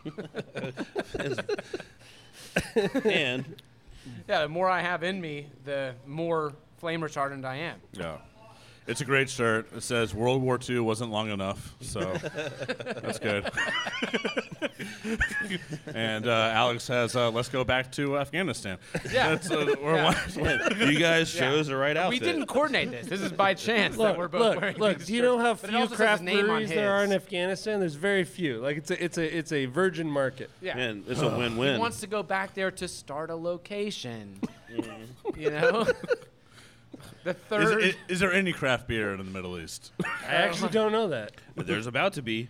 and 3.04 3.56
Yeah, 4.28 4.42
the 4.42 4.48
more 4.48 4.68
I 4.68 4.80
have 4.80 5.02
in 5.02 5.20
me, 5.20 5.48
the 5.64 5.94
more 6.06 6.54
flame 6.78 7.00
retardant 7.00 7.44
I 7.44 7.56
am. 7.56 7.80
Yeah. 7.92 8.18
It's 8.86 9.00
a 9.00 9.04
great 9.04 9.30
shirt. 9.30 9.68
It 9.76 9.82
says 9.82 10.12
World 10.12 10.42
War 10.42 10.58
II 10.68 10.80
wasn't 10.80 11.12
long 11.12 11.30
enough, 11.30 11.72
so 11.80 12.00
that's 13.00 13.18
good. 13.20 13.48
and 15.94 16.26
uh, 16.26 16.50
Alex 16.52 16.88
has 16.88 17.14
uh, 17.14 17.30
let's 17.30 17.48
go 17.48 17.62
back 17.64 17.92
to 17.92 18.18
Afghanistan. 18.18 18.78
Yeah. 19.12 19.30
That's, 19.30 19.50
uh, 19.50 19.74
we're 19.82 19.96
Yeah. 19.96 20.14
one- 20.36 20.80
you 20.92 20.98
guys 20.98 21.34
Yeah. 21.34 21.40
chose 21.42 21.68
the 21.68 21.76
right 21.76 21.96
outfit. 21.96 22.20
We 22.20 22.26
didn't 22.26 22.46
coordinate 22.46 22.90
this. 22.90 23.06
This 23.06 23.20
is 23.20 23.32
by 23.32 23.54
chance 23.68 23.96
Look, 23.96 24.08
that 24.08 24.18
we're 24.18 24.28
both 24.28 24.40
look, 24.54 24.60
wearing 24.60 24.76
look. 24.78 24.98
these 24.98 25.06
Do 25.06 25.14
you 25.14 25.22
know 25.22 25.38
how 25.38 25.54
few 25.54 25.86
craft 25.88 26.22
his 26.22 26.40
breweries 26.44 26.68
there 26.70 26.92
are 26.92 27.04
in. 27.04 27.12
Afghanistan? 27.12 27.80
There's 27.80 27.94
very 27.94 28.24
few. 28.24 28.58
Like 28.60 28.76
it's 28.78 28.90
a 28.90 29.02
it's 29.04 29.18
a 29.18 29.36
it's 29.38 29.52
a 29.52 29.66
virgin 29.66 30.10
market. 30.10 30.50
Yeah. 30.60 30.74
Man, 30.74 31.04
it's 31.06 31.20
a 31.20 31.30
He 31.30 31.36
win-win. 31.38 31.78
wants 31.78 32.00
to 32.00 32.06
go 32.06 32.22
back 32.22 32.54
there 32.54 32.70
to 32.72 32.88
start 32.88 33.30
a 33.30 33.36
location. 33.36 34.40
you 35.36 35.50
know? 35.50 35.86
The 37.24 37.30
Is, 37.30 37.36
third. 37.48 37.82
is, 37.82 37.94
is 38.08 38.20
there 38.20 38.32
any 38.32 38.52
craft 38.52 38.88
beer 38.88 39.12
in 39.12 39.18
the 39.18 39.24
Middle 39.24 39.58
East? 39.58 39.92
I 40.04 40.34
actually 40.34 40.70
don't 40.70 40.92
know 40.92 41.08
that. 41.08 41.32
But 41.54 41.66
there's 41.66 41.86
about 41.86 42.14
to 42.14 42.22
be. 42.22 42.48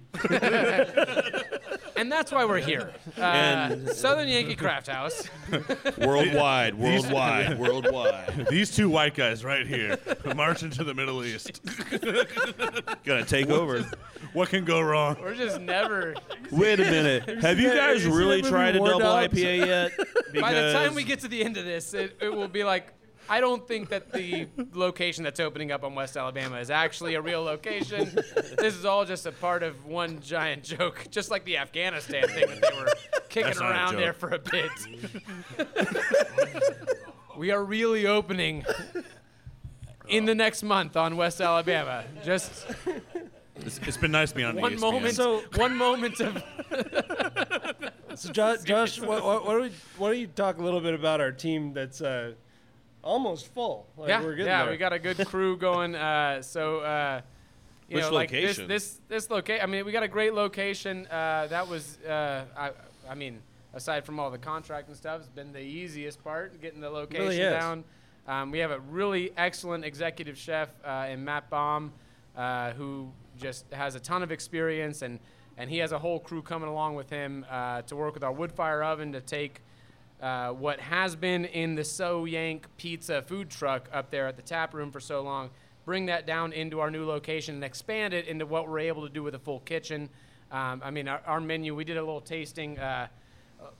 and 1.96 2.10
that's 2.10 2.32
why 2.32 2.44
we're 2.44 2.58
here. 2.60 2.92
Uh, 3.18 3.20
And- 3.22 3.88
Southern 3.90 4.28
Yankee 4.28 4.54
Craft 4.56 4.86
House. 4.88 5.28
Worldwide, 5.98 6.74
worldwide, 6.74 7.58
worldwide. 7.58 8.46
These 8.50 8.70
two 8.74 8.88
white 8.88 9.14
guys 9.14 9.44
right 9.44 9.66
here 9.66 9.98
marching 10.34 10.70
to 10.70 10.84
the 10.84 10.94
Middle 10.94 11.24
East. 11.24 11.60
Gonna 13.04 13.24
take 13.24 13.50
over. 13.50 13.84
What 14.32 14.48
can 14.48 14.64
go 14.64 14.80
wrong? 14.80 15.16
We're 15.20 15.34
just 15.34 15.60
never. 15.60 16.14
Wait 16.50 16.80
a 16.80 16.84
minute. 16.84 17.42
Have 17.42 17.58
you 17.60 17.68
guys 17.68 17.78
have 17.78 17.94
you 17.96 18.00
seen 18.10 18.12
really 18.12 18.42
tried 18.42 18.76
a 18.76 18.78
War 18.78 18.88
double 18.88 19.00
Dogs? 19.00 19.34
IPA 19.34 19.66
yet? 19.66 19.92
By 20.40 20.52
the 20.54 20.72
time 20.72 20.94
we 20.94 21.04
get 21.04 21.20
to 21.20 21.28
the 21.28 21.44
end 21.44 21.56
of 21.56 21.64
this, 21.64 21.92
it, 21.94 22.16
it 22.20 22.32
will 22.32 22.48
be 22.48 22.64
like. 22.64 22.92
I 23.28 23.40
don't 23.40 23.66
think 23.66 23.88
that 23.90 24.12
the 24.12 24.48
location 24.74 25.24
that's 25.24 25.40
opening 25.40 25.72
up 25.72 25.84
on 25.84 25.94
West 25.94 26.16
Alabama 26.16 26.58
is 26.58 26.70
actually 26.70 27.14
a 27.14 27.20
real 27.20 27.42
location. 27.42 28.10
this 28.58 28.74
is 28.74 28.84
all 28.84 29.04
just 29.04 29.26
a 29.26 29.32
part 29.32 29.62
of 29.62 29.86
one 29.86 30.20
giant 30.20 30.64
joke, 30.64 31.06
just 31.10 31.30
like 31.30 31.44
the 31.44 31.56
Afghanistan 31.58 32.28
thing 32.28 32.46
that 32.48 32.60
they 32.60 32.78
were 32.78 32.88
kicking 33.28 33.46
That's 33.48 33.60
not 33.60 33.70
a 33.70 33.74
around 33.74 33.96
there 33.96 34.12
for 34.12 34.30
a 34.30 34.38
bit. 34.38 34.70
we 37.36 37.50
are 37.50 37.64
really 37.64 38.06
opening 38.06 38.64
in 40.08 40.24
the 40.26 40.34
next 40.34 40.62
month 40.62 40.96
on 40.96 41.16
West 41.16 41.40
Alabama. 41.40 42.04
Just 42.24 42.66
It's, 43.56 43.78
it's 43.78 43.96
been 43.96 44.10
nice 44.12 44.32
being 44.32 44.48
on 44.48 44.56
one 44.56 44.72
ESPN. 44.74 44.80
moment, 44.80 45.14
So- 45.14 45.42
one 45.56 45.76
moment 45.76 46.20
of 46.20 46.42
So 48.16 48.30
Josh, 48.32 48.62
Josh 48.62 49.00
what, 49.00 49.24
what, 49.24 49.46
what 49.46 49.54
do 49.54 49.60
we 49.62 49.70
why 49.96 50.08
don't 50.10 50.18
you 50.18 50.26
talk 50.26 50.58
a 50.58 50.62
little 50.62 50.80
bit 50.80 50.92
about 50.94 51.20
our 51.20 51.32
team 51.32 51.72
that's 51.72 52.00
uh, 52.02 52.32
almost 53.02 53.46
full? 53.48 53.86
Like, 53.96 54.08
yeah, 54.08 54.22
we're 54.22 54.36
yeah, 54.36 54.62
there. 54.62 54.72
we 54.72 54.76
got 54.76 54.92
a 54.92 54.98
good 54.98 55.26
crew 55.26 55.56
going. 55.58 55.94
Uh, 55.94 56.42
so, 56.42 56.80
uh, 56.80 57.20
you 57.88 57.96
Which 57.96 58.04
know, 58.04 58.12
like 58.12 58.30
this, 58.30 58.56
this, 58.56 59.00
this 59.08 59.30
location. 59.30 59.62
I 59.62 59.66
mean, 59.66 59.84
we 59.84 59.92
got 59.92 60.02
a 60.02 60.08
great 60.08 60.34
location. 60.34 61.06
Uh, 61.06 61.46
that 61.48 61.68
was, 61.68 61.98
uh, 62.08 62.44
I, 62.56 62.70
I 63.08 63.14
mean, 63.14 63.40
aside 63.74 64.04
from 64.04 64.18
all 64.18 64.30
the 64.30 64.38
contract 64.38 64.88
and 64.88 64.96
stuff, 64.96 65.20
it's 65.20 65.28
been 65.28 65.52
the 65.52 65.60
easiest 65.60 66.22
part 66.24 66.60
getting 66.60 66.80
the 66.80 66.90
location 66.90 67.26
Really 67.26 67.40
is. 67.40 67.52
down. 67.52 67.84
Um, 68.26 68.50
we 68.50 68.60
have 68.60 68.70
a 68.70 68.80
really 68.80 69.32
excellent 69.36 69.84
executive 69.84 70.38
chef 70.38 70.68
uh, 70.84 71.08
in 71.10 71.24
Matt 71.24 71.50
Baum, 71.50 71.92
uh, 72.36 72.70
who 72.72 73.10
just 73.38 73.70
has 73.72 73.94
a 73.94 74.00
ton 74.00 74.22
of 74.22 74.32
experience 74.32 75.02
and. 75.02 75.18
And 75.58 75.68
he 75.68 75.76
has 75.78 75.92
a 75.92 75.98
whole 75.98 76.18
crew 76.18 76.40
coming 76.40 76.70
along 76.70 76.94
with 76.94 77.10
him 77.10 77.44
uh, 77.50 77.82
to 77.82 77.94
work 77.94 78.14
with 78.14 78.24
our 78.24 78.32
wood 78.32 78.50
fire 78.50 78.82
oven 78.82 79.12
to 79.12 79.20
take 79.20 79.60
uh, 80.22 80.50
what 80.50 80.80
has 80.80 81.16
been 81.16 81.44
in 81.44 81.74
the 81.74 81.82
So 81.84 82.24
Yank 82.24 82.66
Pizza 82.76 83.22
food 83.22 83.50
truck 83.50 83.88
up 83.92 84.10
there 84.10 84.28
at 84.28 84.36
the 84.36 84.42
tap 84.42 84.72
room 84.72 84.92
for 84.92 85.00
so 85.00 85.20
long, 85.20 85.50
bring 85.84 86.06
that 86.06 86.26
down 86.26 86.52
into 86.52 86.78
our 86.78 86.90
new 86.90 87.04
location 87.04 87.56
and 87.56 87.64
expand 87.64 88.14
it 88.14 88.26
into 88.28 88.46
what 88.46 88.68
we're 88.68 88.78
able 88.78 89.02
to 89.02 89.12
do 89.12 89.22
with 89.22 89.34
a 89.34 89.38
full 89.38 89.60
kitchen. 89.60 90.08
Um, 90.52 90.80
I 90.84 90.90
mean, 90.92 91.08
our, 91.08 91.20
our 91.26 91.40
menu, 91.40 91.74
we 91.74 91.84
did 91.84 91.96
a 91.96 92.02
little 92.02 92.20
tasting, 92.20 92.78
uh, 92.78 93.08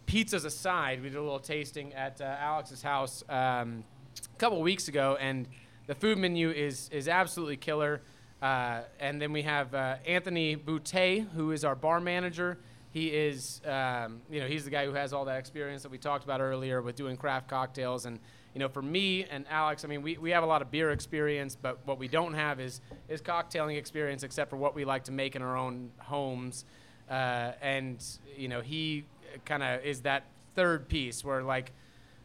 pizzas 0.06 0.44
aside, 0.44 1.00
we 1.00 1.10
did 1.10 1.18
a 1.18 1.22
little 1.22 1.38
tasting 1.38 1.94
at 1.94 2.20
uh, 2.20 2.24
Alex's 2.24 2.82
house 2.82 3.22
um, 3.28 3.84
a 4.18 4.38
couple 4.38 4.60
weeks 4.60 4.88
ago, 4.88 5.16
and 5.20 5.46
the 5.86 5.94
food 5.94 6.18
menu 6.18 6.50
is, 6.50 6.88
is 6.90 7.06
absolutely 7.08 7.56
killer. 7.56 8.02
Uh, 8.40 8.80
and 8.98 9.22
then 9.22 9.32
we 9.32 9.42
have 9.42 9.72
uh, 9.72 9.94
Anthony 10.04 10.56
Boutte, 10.56 11.28
who 11.30 11.52
is 11.52 11.64
our 11.64 11.76
bar 11.76 12.00
manager. 12.00 12.58
He 12.92 13.08
is, 13.08 13.62
um, 13.66 14.20
you 14.30 14.38
know, 14.40 14.46
he's 14.46 14.64
the 14.64 14.70
guy 14.70 14.84
who 14.84 14.92
has 14.92 15.14
all 15.14 15.24
that 15.24 15.38
experience 15.38 15.82
that 15.82 15.90
we 15.90 15.96
talked 15.96 16.24
about 16.24 16.42
earlier 16.42 16.82
with 16.82 16.94
doing 16.94 17.16
craft 17.16 17.48
cocktails. 17.48 18.04
And, 18.04 18.18
you 18.54 18.58
know, 18.58 18.68
for 18.68 18.82
me 18.82 19.24
and 19.24 19.46
Alex, 19.48 19.82
I 19.84 19.88
mean, 19.88 20.02
we, 20.02 20.18
we 20.18 20.30
have 20.30 20.42
a 20.42 20.46
lot 20.46 20.60
of 20.60 20.70
beer 20.70 20.90
experience, 20.90 21.56
but 21.56 21.78
what 21.86 21.98
we 21.98 22.06
don't 22.06 22.34
have 22.34 22.60
is, 22.60 22.82
is 23.08 23.22
cocktailing 23.22 23.78
experience 23.78 24.22
except 24.24 24.50
for 24.50 24.56
what 24.56 24.74
we 24.74 24.84
like 24.84 25.04
to 25.04 25.12
make 25.12 25.34
in 25.34 25.40
our 25.40 25.56
own 25.56 25.90
homes. 26.00 26.66
Uh, 27.10 27.52
and, 27.62 28.04
you 28.36 28.48
know, 28.48 28.60
he 28.60 29.04
kind 29.46 29.62
of 29.62 29.82
is 29.84 30.02
that 30.02 30.24
third 30.54 30.86
piece 30.86 31.24
where, 31.24 31.42
like, 31.42 31.72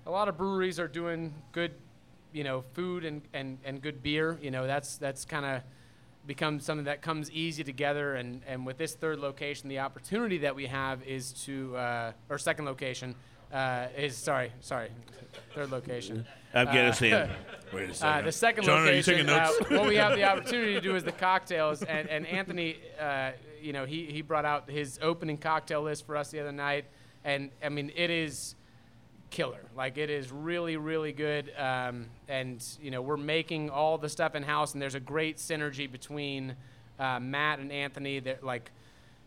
a 0.06 0.12
lot 0.12 0.28
of 0.28 0.38
breweries 0.38 0.82
are 0.82 0.88
doing 0.90 1.34
good, 1.54 1.72
you 2.34 2.44
know, 2.44 2.66
food 2.74 3.06
and, 3.06 3.22
and, 3.34 3.58
and 3.64 3.82
good 3.82 4.04
beer. 4.04 4.38
You 4.42 4.52
know, 4.52 4.68
that's, 4.68 4.98
that's 4.98 5.24
kind 5.24 5.46
of 5.46 5.62
becomes 6.28 6.66
something 6.66 6.86
that 6.86 7.02
comes 7.02 7.32
easy 7.32 7.64
together. 7.64 8.16
And, 8.16 8.42
and 8.46 8.66
with 8.66 8.78
this 8.78 8.94
third 8.94 9.20
location, 9.20 9.70
the 9.70 9.80
opportunity 9.80 10.38
that 10.40 10.56
we 10.56 10.68
have 10.68 11.02
is 11.04 11.32
to, 11.46 11.76
uh, 11.78 12.12
or 12.30 12.38
second 12.38 12.66
location, 12.66 13.16
uh, 13.52 13.88
is 13.98 14.16
sorry, 14.18 14.52
sorry, 14.60 14.90
third 15.56 15.72
location. 15.72 16.26
Afghanistan. 16.54 17.30
Wait 17.74 17.90
a 17.90 17.92
Uh, 17.92 17.94
second. 17.94 18.26
the 18.26 18.32
second 18.32 18.64
John, 18.66 18.82
are 18.88 18.92
you 18.92 18.98
location, 18.98 19.30
uh, 19.30 19.50
what 19.70 19.88
we 19.88 19.96
have 19.96 20.16
the 20.16 20.24
opportunity 20.32 20.74
to 20.74 20.82
do 20.82 20.96
is 20.96 21.04
the 21.04 21.12
cocktails. 21.12 21.82
And, 21.84 22.10
and 22.10 22.28
Anthony, 22.28 22.78
uh, 23.00 23.32
you 23.62 23.74
know, 23.74 23.86
he, 23.86 24.06
he 24.06 24.22
brought 24.22 24.46
out 24.46 24.70
his 24.70 25.00
opening 25.02 25.38
cocktail 25.38 25.82
list 25.82 26.06
for 26.06 26.16
us 26.18 26.30
the 26.30 26.40
other 26.40 26.52
night. 26.52 26.86
And 27.24 27.52
I 27.64 27.70
mean, 27.70 27.92
it 27.96 28.10
is 28.10 28.56
killer. 29.30 29.62
Like 29.76 29.98
it 29.98 30.10
is 30.10 30.32
really, 30.32 30.78
really 30.78 31.12
good. 31.12 31.52
Um, 31.58 32.08
and 32.28 32.64
you 32.82 32.92
know, 32.92 33.02
we're 33.02 33.18
making 33.18 33.70
all 33.70 33.98
the 33.98 34.10
stuff 34.10 34.36
in 34.36 34.44
house, 34.44 34.74
and 34.74 34.82
there's 34.82 34.96
a 34.96 35.00
great 35.00 35.38
synergy 35.38 35.92
between 35.92 36.56
uh, 37.00 37.20
Matt 37.20 37.60
and 37.60 37.72
Anthony. 37.72 38.20
That 38.20 38.44
like 38.44 38.72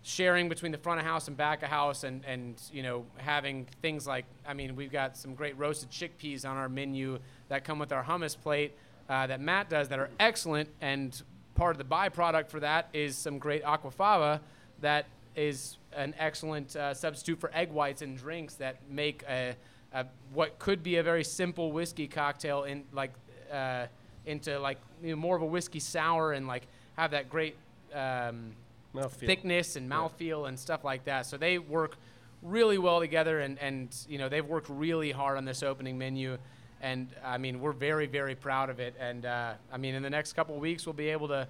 sharing 0.03 0.49
between 0.49 0.73
the 0.73 0.79
front 0.79 1.01
of 1.01 1.07
house 1.07 1.29
and 1.29 1.37
back 1.37 1.63
of 1.63 1.69
house, 1.69 2.05
and 2.05 2.25
and 2.25 2.61
you 2.73 2.83
know, 2.83 3.05
having 3.17 3.67
things 3.83 4.07
like 4.07 4.25
I 4.47 4.55
mean, 4.55 4.77
we've 4.77 4.93
got 4.93 5.17
some 5.17 5.35
great 5.35 5.59
roasted 5.59 5.91
chickpeas 5.91 6.49
on 6.49 6.57
our 6.57 6.69
menu 6.69 7.19
that 7.49 7.65
come 7.65 7.79
with 7.79 7.93
our 7.93 8.05
hummus 8.05 8.37
plate 8.41 8.73
uh, 9.11 9.27
that 9.27 9.41
Matt 9.41 9.69
does 9.69 9.89
that 9.89 9.99
are 9.99 10.09
excellent. 10.19 10.69
And 10.81 11.21
part 11.55 11.73
of 11.73 11.79
the 11.79 11.85
byproduct 11.85 12.49
for 12.49 12.61
that 12.61 12.89
is 12.93 13.17
some 13.17 13.39
great 13.39 13.65
aquafaba 13.65 14.41
that 14.81 15.07
is 15.37 15.77
an 15.93 16.15
excellent 16.19 16.75
uh, 16.77 16.95
substitute 16.95 17.39
for 17.39 17.51
egg 17.53 17.71
whites 17.71 18.03
in 18.03 18.15
drinks 18.15 18.55
that 18.55 18.77
make 18.89 19.23
a, 19.29 19.55
a 19.92 20.07
what 20.33 20.59
could 20.59 20.83
be 20.83 20.96
a 20.96 21.03
very 21.03 21.24
simple 21.24 21.72
whiskey 21.72 22.07
cocktail 22.07 22.64
in 22.64 22.85
like 22.92 23.12
uh, 23.53 23.87
into 24.26 24.59
like 24.59 24.79
you 25.03 25.11
know, 25.11 25.16
more 25.16 25.37
of 25.37 25.42
a 25.42 25.46
whiskey 25.46 25.81
sour 25.81 26.33
and 26.33 26.46
like 26.46 26.66
have 26.96 27.11
that 27.12 27.29
great 27.29 27.57
um, 27.94 28.53
Mouthfeel. 28.94 29.26
thickness 29.26 29.76
and 29.76 29.90
mouthfeel 29.90 30.48
and 30.48 30.59
stuff 30.59 30.85
like 30.85 31.05
that. 31.05 31.26
So 31.26 31.37
they 31.37 31.59
work 31.59 31.96
really 32.42 32.79
well 32.79 33.00
together, 33.00 33.40
and 33.40 33.59
and 33.59 33.94
you 34.09 34.18
know 34.18 34.29
they've 34.29 34.46
worked 34.46 34.68
really 34.68 35.12
hard 35.12 35.37
on 35.37 35.44
this 35.44 35.62
opening 35.62 35.98
menu. 35.98 36.38
And 36.83 37.09
I 37.22 37.37
mean, 37.37 37.61
we're 37.61 37.72
very, 37.72 38.07
very 38.07 38.35
proud 38.35 38.70
of 38.70 38.81
it. 38.81 38.94
And 38.98 39.26
uh, 39.26 39.53
I 39.70 39.76
mean, 39.76 39.94
in 39.94 40.03
the 40.03 40.09
next 40.09 40.33
couple 40.33 40.55
of 40.55 40.62
weeks, 40.62 40.87
we'll 40.87 40.94
be 40.94 41.11
able 41.11 41.29
to 41.29 41.46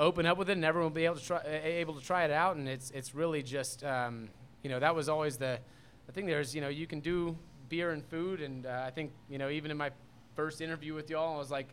open 0.00 0.26
up 0.26 0.36
with 0.36 0.50
it, 0.50 0.54
and 0.54 0.64
everyone 0.64 0.90
will 0.90 0.96
be 0.96 1.04
able 1.04 1.16
to 1.16 1.24
try, 1.24 1.40
able 1.46 1.94
to 1.94 2.04
try 2.04 2.24
it 2.24 2.32
out. 2.32 2.56
And 2.56 2.68
it's 2.68 2.90
it's 2.90 3.14
really 3.14 3.42
just, 3.42 3.84
um, 3.84 4.28
you 4.62 4.70
know, 4.70 4.80
that 4.80 4.94
was 4.94 5.08
always 5.08 5.36
the, 5.36 5.60
the 6.06 6.12
thing. 6.12 6.26
There's, 6.26 6.54
you 6.54 6.60
know, 6.60 6.68
you 6.68 6.88
can 6.88 6.98
do 6.98 7.36
beer 7.74 7.90
and 7.90 8.04
food, 8.06 8.40
and 8.40 8.66
uh, 8.66 8.84
I 8.86 8.90
think, 8.90 9.10
you 9.28 9.36
know, 9.36 9.48
even 9.48 9.72
in 9.72 9.76
my 9.76 9.90
first 10.36 10.60
interview 10.60 10.94
with 10.94 11.10
y'all, 11.10 11.34
I 11.34 11.38
was 11.38 11.50
like, 11.50 11.66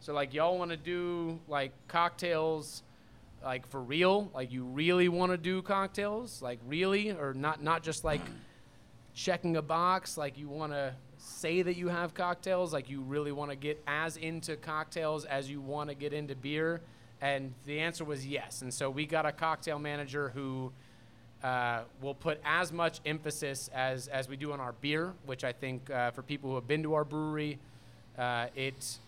so 0.00 0.14
like 0.14 0.32
y'all 0.32 0.56
want 0.56 0.70
to 0.70 0.78
do 0.78 1.38
like 1.46 1.72
cocktails, 1.88 2.82
like 3.44 3.68
for 3.68 3.82
real? 3.82 4.30
Like 4.34 4.50
you 4.50 4.64
really 4.64 5.10
want 5.10 5.30
to 5.30 5.36
do 5.36 5.60
cocktails, 5.60 6.40
like 6.40 6.58
really, 6.66 7.10
or 7.10 7.34
not? 7.34 7.62
Not 7.62 7.82
just 7.82 8.02
like 8.02 8.22
checking 9.12 9.58
a 9.58 9.62
box? 9.62 10.16
Like 10.16 10.38
you 10.38 10.48
want 10.48 10.72
to 10.72 10.94
say 11.18 11.60
that 11.60 11.76
you 11.76 11.88
have 11.88 12.14
cocktails? 12.14 12.72
Like 12.72 12.88
you 12.88 13.02
really 13.02 13.32
want 13.32 13.50
to 13.50 13.56
get 13.56 13.82
as 13.86 14.16
into 14.16 14.56
cocktails 14.56 15.26
as 15.26 15.50
you 15.50 15.60
want 15.60 15.90
to 15.90 15.94
get 15.94 16.14
into 16.14 16.34
beer? 16.34 16.80
And 17.20 17.52
the 17.66 17.78
answer 17.78 18.06
was 18.06 18.26
yes. 18.26 18.62
And 18.62 18.72
so 18.72 18.88
we 18.88 19.04
got 19.04 19.26
a 19.26 19.32
cocktail 19.32 19.78
manager 19.78 20.30
who 20.30 20.72
uh, 21.42 21.82
will 22.00 22.14
put 22.14 22.40
as 22.44 22.72
much 22.72 23.00
emphasis 23.04 23.68
as, 23.74 24.08
as 24.08 24.28
we 24.28 24.36
do 24.36 24.52
on 24.52 24.60
our 24.60 24.72
beer 24.80 25.12
which 25.26 25.44
i 25.44 25.52
think 25.52 25.90
uh, 25.90 26.10
for 26.10 26.22
people 26.22 26.48
who 26.50 26.56
have 26.56 26.68
been 26.68 26.82
to 26.82 26.94
our 26.94 27.04
brewery 27.04 27.58
uh, 28.18 28.46
it 28.54 28.98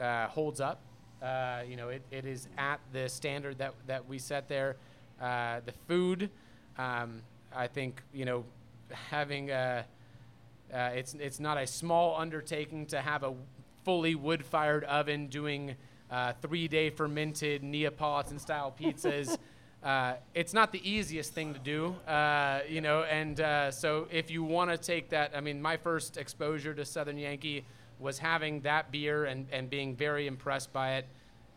uh, 0.00 0.26
holds 0.28 0.60
up 0.60 0.80
uh, 1.22 1.62
you 1.68 1.76
know 1.76 1.88
it, 1.88 2.02
it 2.10 2.24
is 2.24 2.48
at 2.58 2.80
the 2.92 3.08
standard 3.08 3.58
that, 3.58 3.74
that 3.86 4.08
we 4.08 4.18
set 4.18 4.48
there 4.48 4.76
uh, 5.20 5.60
the 5.64 5.72
food 5.86 6.30
um, 6.78 7.20
i 7.54 7.66
think 7.66 8.02
you 8.12 8.24
know 8.24 8.44
having 9.10 9.50
a 9.50 9.84
uh, 10.72 10.90
it's 10.94 11.14
it's 11.14 11.40
not 11.40 11.58
a 11.58 11.66
small 11.66 12.16
undertaking 12.16 12.86
to 12.86 13.00
have 13.00 13.22
a 13.22 13.34
fully 13.84 14.14
wood-fired 14.14 14.84
oven 14.84 15.26
doing 15.26 15.74
uh, 16.10 16.32
three-day 16.42 16.90
fermented 16.90 17.62
Neapolitan-style 17.62 18.74
pizzas. 18.80 19.36
Uh, 19.82 20.14
it's 20.34 20.52
not 20.52 20.72
the 20.72 20.88
easiest 20.88 21.32
thing 21.32 21.54
to 21.54 21.60
do, 21.60 21.94
uh, 22.06 22.60
you 22.68 22.80
know. 22.80 23.02
And 23.04 23.40
uh, 23.40 23.70
so, 23.70 24.08
if 24.10 24.30
you 24.30 24.44
want 24.44 24.70
to 24.70 24.76
take 24.76 25.08
that, 25.10 25.32
I 25.34 25.40
mean, 25.40 25.62
my 25.62 25.76
first 25.76 26.16
exposure 26.18 26.74
to 26.74 26.84
Southern 26.84 27.16
Yankee 27.16 27.64
was 27.98 28.18
having 28.18 28.60
that 28.60 28.90
beer 28.90 29.24
and, 29.24 29.46
and 29.52 29.70
being 29.70 29.96
very 29.96 30.26
impressed 30.26 30.72
by 30.72 30.96
it, 30.96 31.06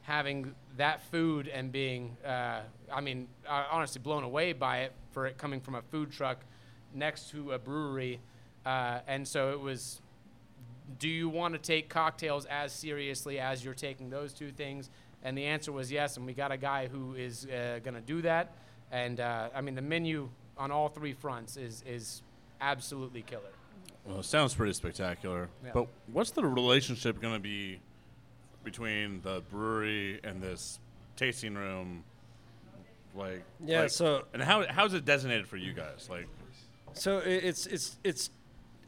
having 0.02 0.54
that 0.78 1.02
food 1.12 1.48
and 1.48 1.72
being, 1.72 2.16
uh, 2.26 2.62
I 2.92 3.02
mean, 3.02 3.28
uh, 3.48 3.66
honestly 3.72 4.02
blown 4.02 4.24
away 4.24 4.54
by 4.54 4.80
it 4.80 4.94
for 5.12 5.26
it 5.28 5.38
coming 5.38 5.60
from 5.62 5.76
a 5.76 5.82
food 5.82 6.12
truck 6.12 6.40
next 6.94 7.30
to 7.32 7.54
a 7.54 7.60
brewery. 7.60 8.20
Uh, 8.66 9.00
and 9.08 9.28
so 9.28 9.52
it 9.52 9.60
was 9.60 10.02
do 11.00 11.08
you 11.08 11.30
want 11.30 11.54
to 11.54 11.60
take 11.60 11.90
cocktails 11.90 12.46
as 12.46 12.72
seriously 12.72 13.40
as 13.40 13.64
you're 13.64 13.74
taking 13.74 14.10
those 14.10 14.34
two 14.34 14.52
things? 14.52 14.90
And 15.24 15.38
the 15.38 15.46
answer 15.46 15.72
was 15.72 15.92
yes. 15.92 16.18
And 16.18 16.26
we 16.26 16.34
got 16.34 16.52
a 16.52 16.58
guy 16.58 16.88
who 16.88 17.16
is 17.16 17.46
uh, 17.46 17.80
going 17.84 17.96
to 17.96 18.02
do 18.02 18.22
that. 18.24 18.52
And 18.92 19.20
uh, 19.20 19.50
I 19.56 19.62
mean, 19.62 19.76
the 19.76 19.82
menu 19.82 20.30
on 20.58 20.72
all 20.72 20.90
three 20.90 21.14
fronts 21.14 21.58
is, 21.58 21.84
is 21.88 22.22
absolutely 22.62 23.22
killer. 23.24 23.42
Well, 24.06 24.20
it 24.20 24.26
sounds 24.26 24.54
pretty 24.54 24.74
spectacular. 24.74 25.50
Yeah. 25.64 25.72
But 25.74 25.88
what's 26.12 26.32
the 26.32 26.44
relationship 26.46 27.22
going 27.22 27.34
to 27.36 27.40
be 27.40 27.80
between 28.64 29.22
the 29.22 29.42
brewery 29.50 30.20
and 30.24 30.42
this 30.42 30.80
tasting 31.16 31.56
room? 31.56 32.04
Like, 33.16 33.44
Yeah, 33.66 33.82
like- 33.82 33.92
so- 33.92 34.26
and 34.34 34.42
how 34.42 34.66
how's 34.68 34.94
it 34.94 35.06
designated 35.06 35.48
for 35.48 35.58
you 35.58 35.74
guys? 35.74 36.08
Like, 36.10 36.28
So 36.94 37.20
it's 37.20 37.66
it's 37.68 37.98
it's 38.04 38.30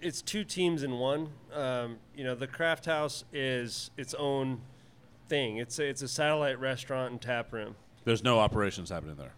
it's 0.02 0.22
two 0.22 0.44
teams 0.44 0.84
in 0.84 1.00
one. 1.00 1.30
Um, 1.54 1.98
you 2.16 2.24
know, 2.24 2.36
the 2.36 2.48
Craft 2.48 2.86
House 2.86 3.24
is 3.34 3.92
its 3.98 4.14
own 4.14 4.62
thing. 5.28 5.58
It's 5.58 5.80
a, 5.80 5.86
it's 5.86 6.02
a 6.02 6.08
satellite 6.08 6.60
restaurant 6.60 7.12
and 7.12 7.22
tap 7.22 7.52
room. 7.52 7.76
there's 8.04 8.24
no 8.24 8.40
operations 8.40 8.90
happening 8.90 9.16
there. 9.16 9.34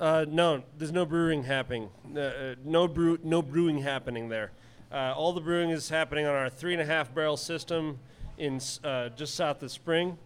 Uh, 0.00 0.24
no, 0.28 0.62
there's 0.78 0.92
no 0.92 1.04
brewing 1.04 1.44
happening. 1.44 1.88
Uh, 2.14 2.20
uh, 2.20 2.54
no 2.64 2.88
brew, 2.88 3.18
no 3.22 3.40
brewing 3.40 3.78
happening 3.78 4.28
there. 4.28 4.50
Uh, 4.90 5.14
all 5.16 5.32
the 5.32 5.40
brewing 5.40 5.70
is 5.70 5.88
happening 5.88 6.26
on 6.26 6.34
our 6.34 6.50
three 6.50 6.72
and 6.72 6.82
a 6.82 6.84
half 6.84 7.14
barrel 7.14 7.36
system 7.36 7.98
in 8.36 8.60
uh, 8.84 9.08
just 9.10 9.34
south 9.34 9.62
of 9.62 9.70
Spring. 9.70 10.18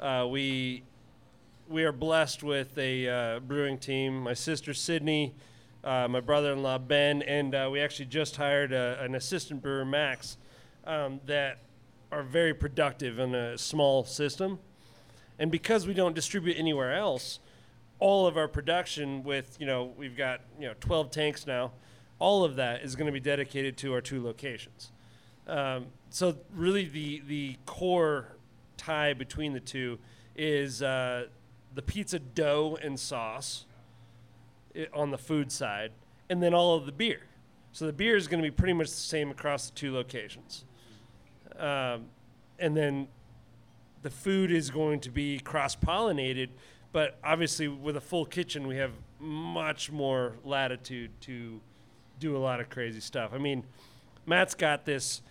Uh, 0.00 0.26
we 0.30 0.82
we 1.68 1.84
are 1.84 1.92
blessed 1.92 2.42
with 2.42 2.76
a 2.78 3.08
uh, 3.08 3.40
brewing 3.40 3.78
team. 3.78 4.22
My 4.22 4.34
sister 4.34 4.72
Sydney, 4.72 5.34
uh, 5.84 6.08
my 6.08 6.20
brother-in-law 6.20 6.78
Ben, 6.78 7.22
and 7.22 7.54
uh, 7.54 7.68
we 7.70 7.80
actually 7.80 8.06
just 8.06 8.36
hired 8.36 8.72
a, 8.72 9.02
an 9.02 9.14
assistant 9.14 9.62
brewer 9.62 9.84
Max 9.84 10.38
um, 10.86 11.20
that 11.26 11.58
are 12.10 12.22
very 12.22 12.54
productive 12.54 13.18
in 13.18 13.34
a 13.34 13.58
small 13.58 14.04
system. 14.04 14.58
And 15.38 15.50
because 15.50 15.86
we 15.86 15.94
don't 15.94 16.14
distribute 16.14 16.56
anywhere 16.58 16.94
else, 16.94 17.38
all 18.00 18.26
of 18.26 18.36
our 18.36 18.48
production 18.48 19.24
with 19.24 19.56
you 19.58 19.66
know 19.66 19.92
we've 19.96 20.16
got 20.16 20.40
you 20.58 20.68
know 20.68 20.74
12 20.80 21.10
tanks 21.10 21.46
now 21.48 21.72
all 22.20 22.44
of 22.44 22.54
that 22.56 22.82
is 22.82 22.94
going 22.96 23.06
to 23.06 23.12
be 23.12 23.18
dedicated 23.20 23.76
to 23.76 23.92
our 23.92 24.00
two 24.00 24.22
locations. 24.22 24.92
Um, 25.46 25.86
so 26.10 26.36
really 26.54 26.84
the 26.84 27.22
the 27.26 27.56
core 27.66 28.36
tie 28.76 29.14
between 29.14 29.52
the 29.52 29.60
two 29.60 29.98
is 30.36 30.82
uh, 30.82 31.26
the 31.74 31.82
pizza 31.82 32.18
dough 32.18 32.78
and 32.82 32.98
sauce 32.98 33.66
i- 34.76 34.86
on 34.94 35.10
the 35.10 35.18
food 35.18 35.50
side 35.52 35.90
and 36.30 36.42
then 36.42 36.54
all 36.54 36.76
of 36.76 36.86
the 36.86 36.92
beer. 36.92 37.22
So 37.72 37.86
the 37.86 37.92
beer 37.92 38.16
is 38.16 38.26
going 38.28 38.42
to 38.42 38.48
be 38.48 38.54
pretty 38.54 38.72
much 38.72 38.88
the 38.90 38.96
same 38.96 39.30
across 39.30 39.70
the 39.70 39.76
two 39.76 39.92
locations 39.92 40.64
um, 41.58 42.06
and 42.58 42.76
then 42.76 43.08
the 44.02 44.10
food 44.10 44.50
is 44.50 44.70
going 44.70 45.00
to 45.00 45.10
be 45.10 45.38
cross 45.40 45.76
pollinated, 45.76 46.48
but 46.92 47.18
obviously 47.22 47.68
with 47.68 47.96
a 47.96 48.00
full 48.00 48.24
kitchen, 48.24 48.66
we 48.66 48.76
have 48.76 48.92
much 49.20 49.90
more 49.90 50.34
latitude 50.44 51.10
to 51.22 51.60
do 52.20 52.36
a 52.36 52.38
lot 52.38 52.60
of 52.60 52.68
crazy 52.70 53.00
stuff. 53.00 53.32
I 53.34 53.38
mean, 53.38 53.64
Matt's 54.26 54.54
got 54.54 54.84
this 54.84 55.22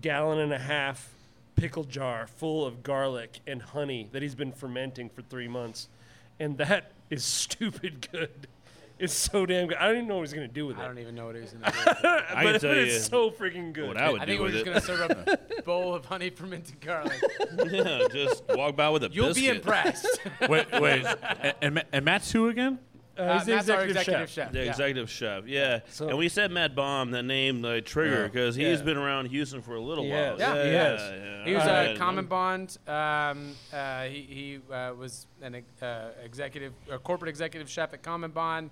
gallon 0.00 0.38
and 0.38 0.52
a 0.52 0.58
half 0.58 1.12
pickle 1.56 1.84
jar 1.84 2.26
full 2.26 2.64
of 2.64 2.82
garlic 2.82 3.40
and 3.46 3.60
honey 3.60 4.08
that 4.12 4.22
he's 4.22 4.34
been 4.34 4.52
fermenting 4.52 5.08
for 5.08 5.22
three 5.22 5.48
months, 5.48 5.88
and 6.38 6.58
that 6.58 6.92
is 7.10 7.24
stupid 7.24 8.08
good. 8.12 8.46
It's 8.98 9.14
so 9.14 9.46
damn 9.46 9.68
good. 9.68 9.76
I 9.78 9.86
don't 9.88 9.96
even 9.96 10.08
know 10.08 10.16
what 10.16 10.22
he's 10.22 10.32
gonna 10.32 10.48
do 10.48 10.66
with 10.66 10.76
it. 10.78 10.82
I 10.82 10.86
don't 10.86 10.98
even 10.98 11.14
know 11.14 11.26
what 11.26 11.34
he 11.36 11.40
was 11.42 11.52
going 11.52 11.64
to 11.72 11.72
do. 11.72 11.84
but 12.02 12.24
I 12.36 12.42
can 12.44 12.60
tell 12.60 12.70
it's 12.72 12.94
you 12.94 12.98
so 13.00 13.30
freaking 13.30 13.72
good. 13.72 13.88
what 13.88 13.96
I 13.96 14.10
would 14.10 14.20
I 14.22 14.24
do 14.24 14.30
think 14.32 14.40
we're 14.40 14.46
with 14.46 14.54
just 14.64 14.66
it. 14.66 14.70
going 14.70 14.80
to 14.80 14.86
serve 14.86 15.28
up 15.28 15.40
a 15.58 15.62
bowl 15.62 15.94
of 15.94 16.04
honey 16.04 16.30
fermented 16.30 16.80
garlic. 16.80 17.20
yeah, 17.70 18.06
just 18.12 18.42
walk 18.48 18.74
by 18.76 18.88
with 18.90 19.04
a 19.04 19.10
You'll 19.12 19.28
biscuit. 19.28 19.44
be 19.52 19.56
impressed. 19.56 20.18
wait, 20.48 20.66
wait, 20.80 21.04
and, 21.40 21.54
and, 21.62 21.74
Ma- 21.76 21.80
and 21.92 22.04
Matt's 22.04 22.32
who 22.32 22.48
again? 22.48 22.78
Uh, 23.16 23.22
Uh, 23.22 23.34
he's 23.38 23.46
the 23.46 23.54
Matt's 23.56 23.68
our 23.68 23.84
executive, 23.84 23.96
executive 24.22 24.30
chef. 24.30 24.44
chef. 24.46 24.52
The 24.52 24.58
yeah. 24.64 24.70
executive 24.70 25.10
chef, 25.10 25.46
yeah. 25.46 25.80
So- 25.88 26.08
and 26.08 26.18
we 26.18 26.28
said 26.28 26.50
Matt 26.52 26.74
Baum, 26.76 27.10
that 27.12 27.24
name, 27.24 27.62
the 27.62 27.80
trigger, 27.80 28.22
Yeah. 28.22 28.26
because 28.28 28.54
he's 28.56 28.78
Yeah. 28.78 28.84
been 28.84 28.96
around 28.96 29.26
Houston 29.26 29.60
for 29.62 29.74
a 29.74 29.80
little 29.80 30.04
He 30.04 30.10
while. 30.10 30.38
has. 30.38 30.40
Yeah, 30.40 30.64
he 30.64 30.70
yeah, 30.70 30.82
has. 30.84 31.00
yeah. 31.00 31.44
He 31.44 31.54
was 31.54 31.62
All 31.64 31.68
a 31.68 31.86
right. 31.88 31.98
common 31.98 32.26
bond. 32.26 32.78
Um, 32.86 33.54
uh, 33.72 34.04
he 34.04 34.20
he 34.68 34.72
uh, 34.72 34.94
was 34.94 35.26
an 35.42 35.62
uh, 35.82 36.08
executive, 36.24 36.72
a 36.90 36.98
corporate 36.98 37.28
executive 37.28 37.68
chef 37.68 37.92
at 37.92 38.02
Common 38.02 38.30
Bond. 38.30 38.70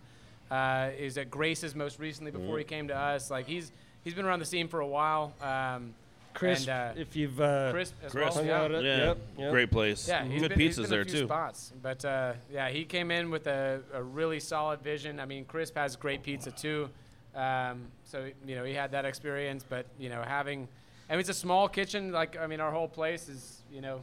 Uh, 0.50 0.90
is 0.96 1.18
at 1.18 1.30
Grace's 1.30 1.74
most 1.74 1.98
recently 1.98 2.30
before 2.30 2.58
he 2.58 2.64
came 2.64 2.88
to 2.88 2.96
us. 2.96 3.30
Like 3.30 3.46
he's 3.46 3.72
he's 4.04 4.14
been 4.14 4.24
around 4.24 4.38
the 4.38 4.44
scene 4.46 4.68
for 4.68 4.80
a 4.80 4.86
while. 4.86 5.32
Um, 5.42 5.94
Chris, 6.36 6.68
and, 6.68 6.68
uh, 6.68 7.00
if 7.00 7.16
you've 7.16 7.40
uh, 7.40 7.70
Chris 7.72 7.92
as 8.04 8.12
Chris. 8.12 8.34
well. 8.36 8.44
Yeah. 8.44 8.68
Yeah, 8.68 8.96
yep, 9.06 9.18
yep. 9.38 9.50
great 9.50 9.70
place. 9.70 10.06
Yeah, 10.06 10.24
he's 10.24 10.42
good 10.42 10.50
been, 10.50 10.60
he's 10.60 10.78
pizzas 10.78 10.82
been 10.82 10.90
there 10.90 11.00
a 11.00 11.04
few 11.04 11.20
too. 11.20 11.26
Spots, 11.26 11.72
but 11.82 12.04
uh, 12.04 12.34
yeah, 12.52 12.68
he 12.68 12.84
came 12.84 13.10
in 13.10 13.30
with 13.30 13.46
a, 13.46 13.80
a 13.92 14.02
really 14.02 14.38
solid 14.38 14.82
vision. 14.82 15.18
I 15.18 15.24
mean, 15.24 15.46
Chris 15.46 15.72
has 15.74 15.96
great 15.96 16.22
pizza 16.22 16.50
too, 16.50 16.90
um, 17.34 17.86
so 18.04 18.28
you 18.46 18.54
know 18.54 18.64
he 18.64 18.74
had 18.74 18.92
that 18.92 19.04
experience. 19.04 19.64
But 19.68 19.86
you 19.98 20.10
know, 20.10 20.22
having, 20.22 20.68
I 21.08 21.14
mean, 21.14 21.20
it's 21.20 21.30
a 21.30 21.34
small 21.34 21.68
kitchen. 21.68 22.12
Like 22.12 22.36
I 22.38 22.46
mean, 22.46 22.60
our 22.60 22.70
whole 22.70 22.88
place 22.88 23.28
is 23.28 23.62
you 23.72 23.80
know, 23.80 24.00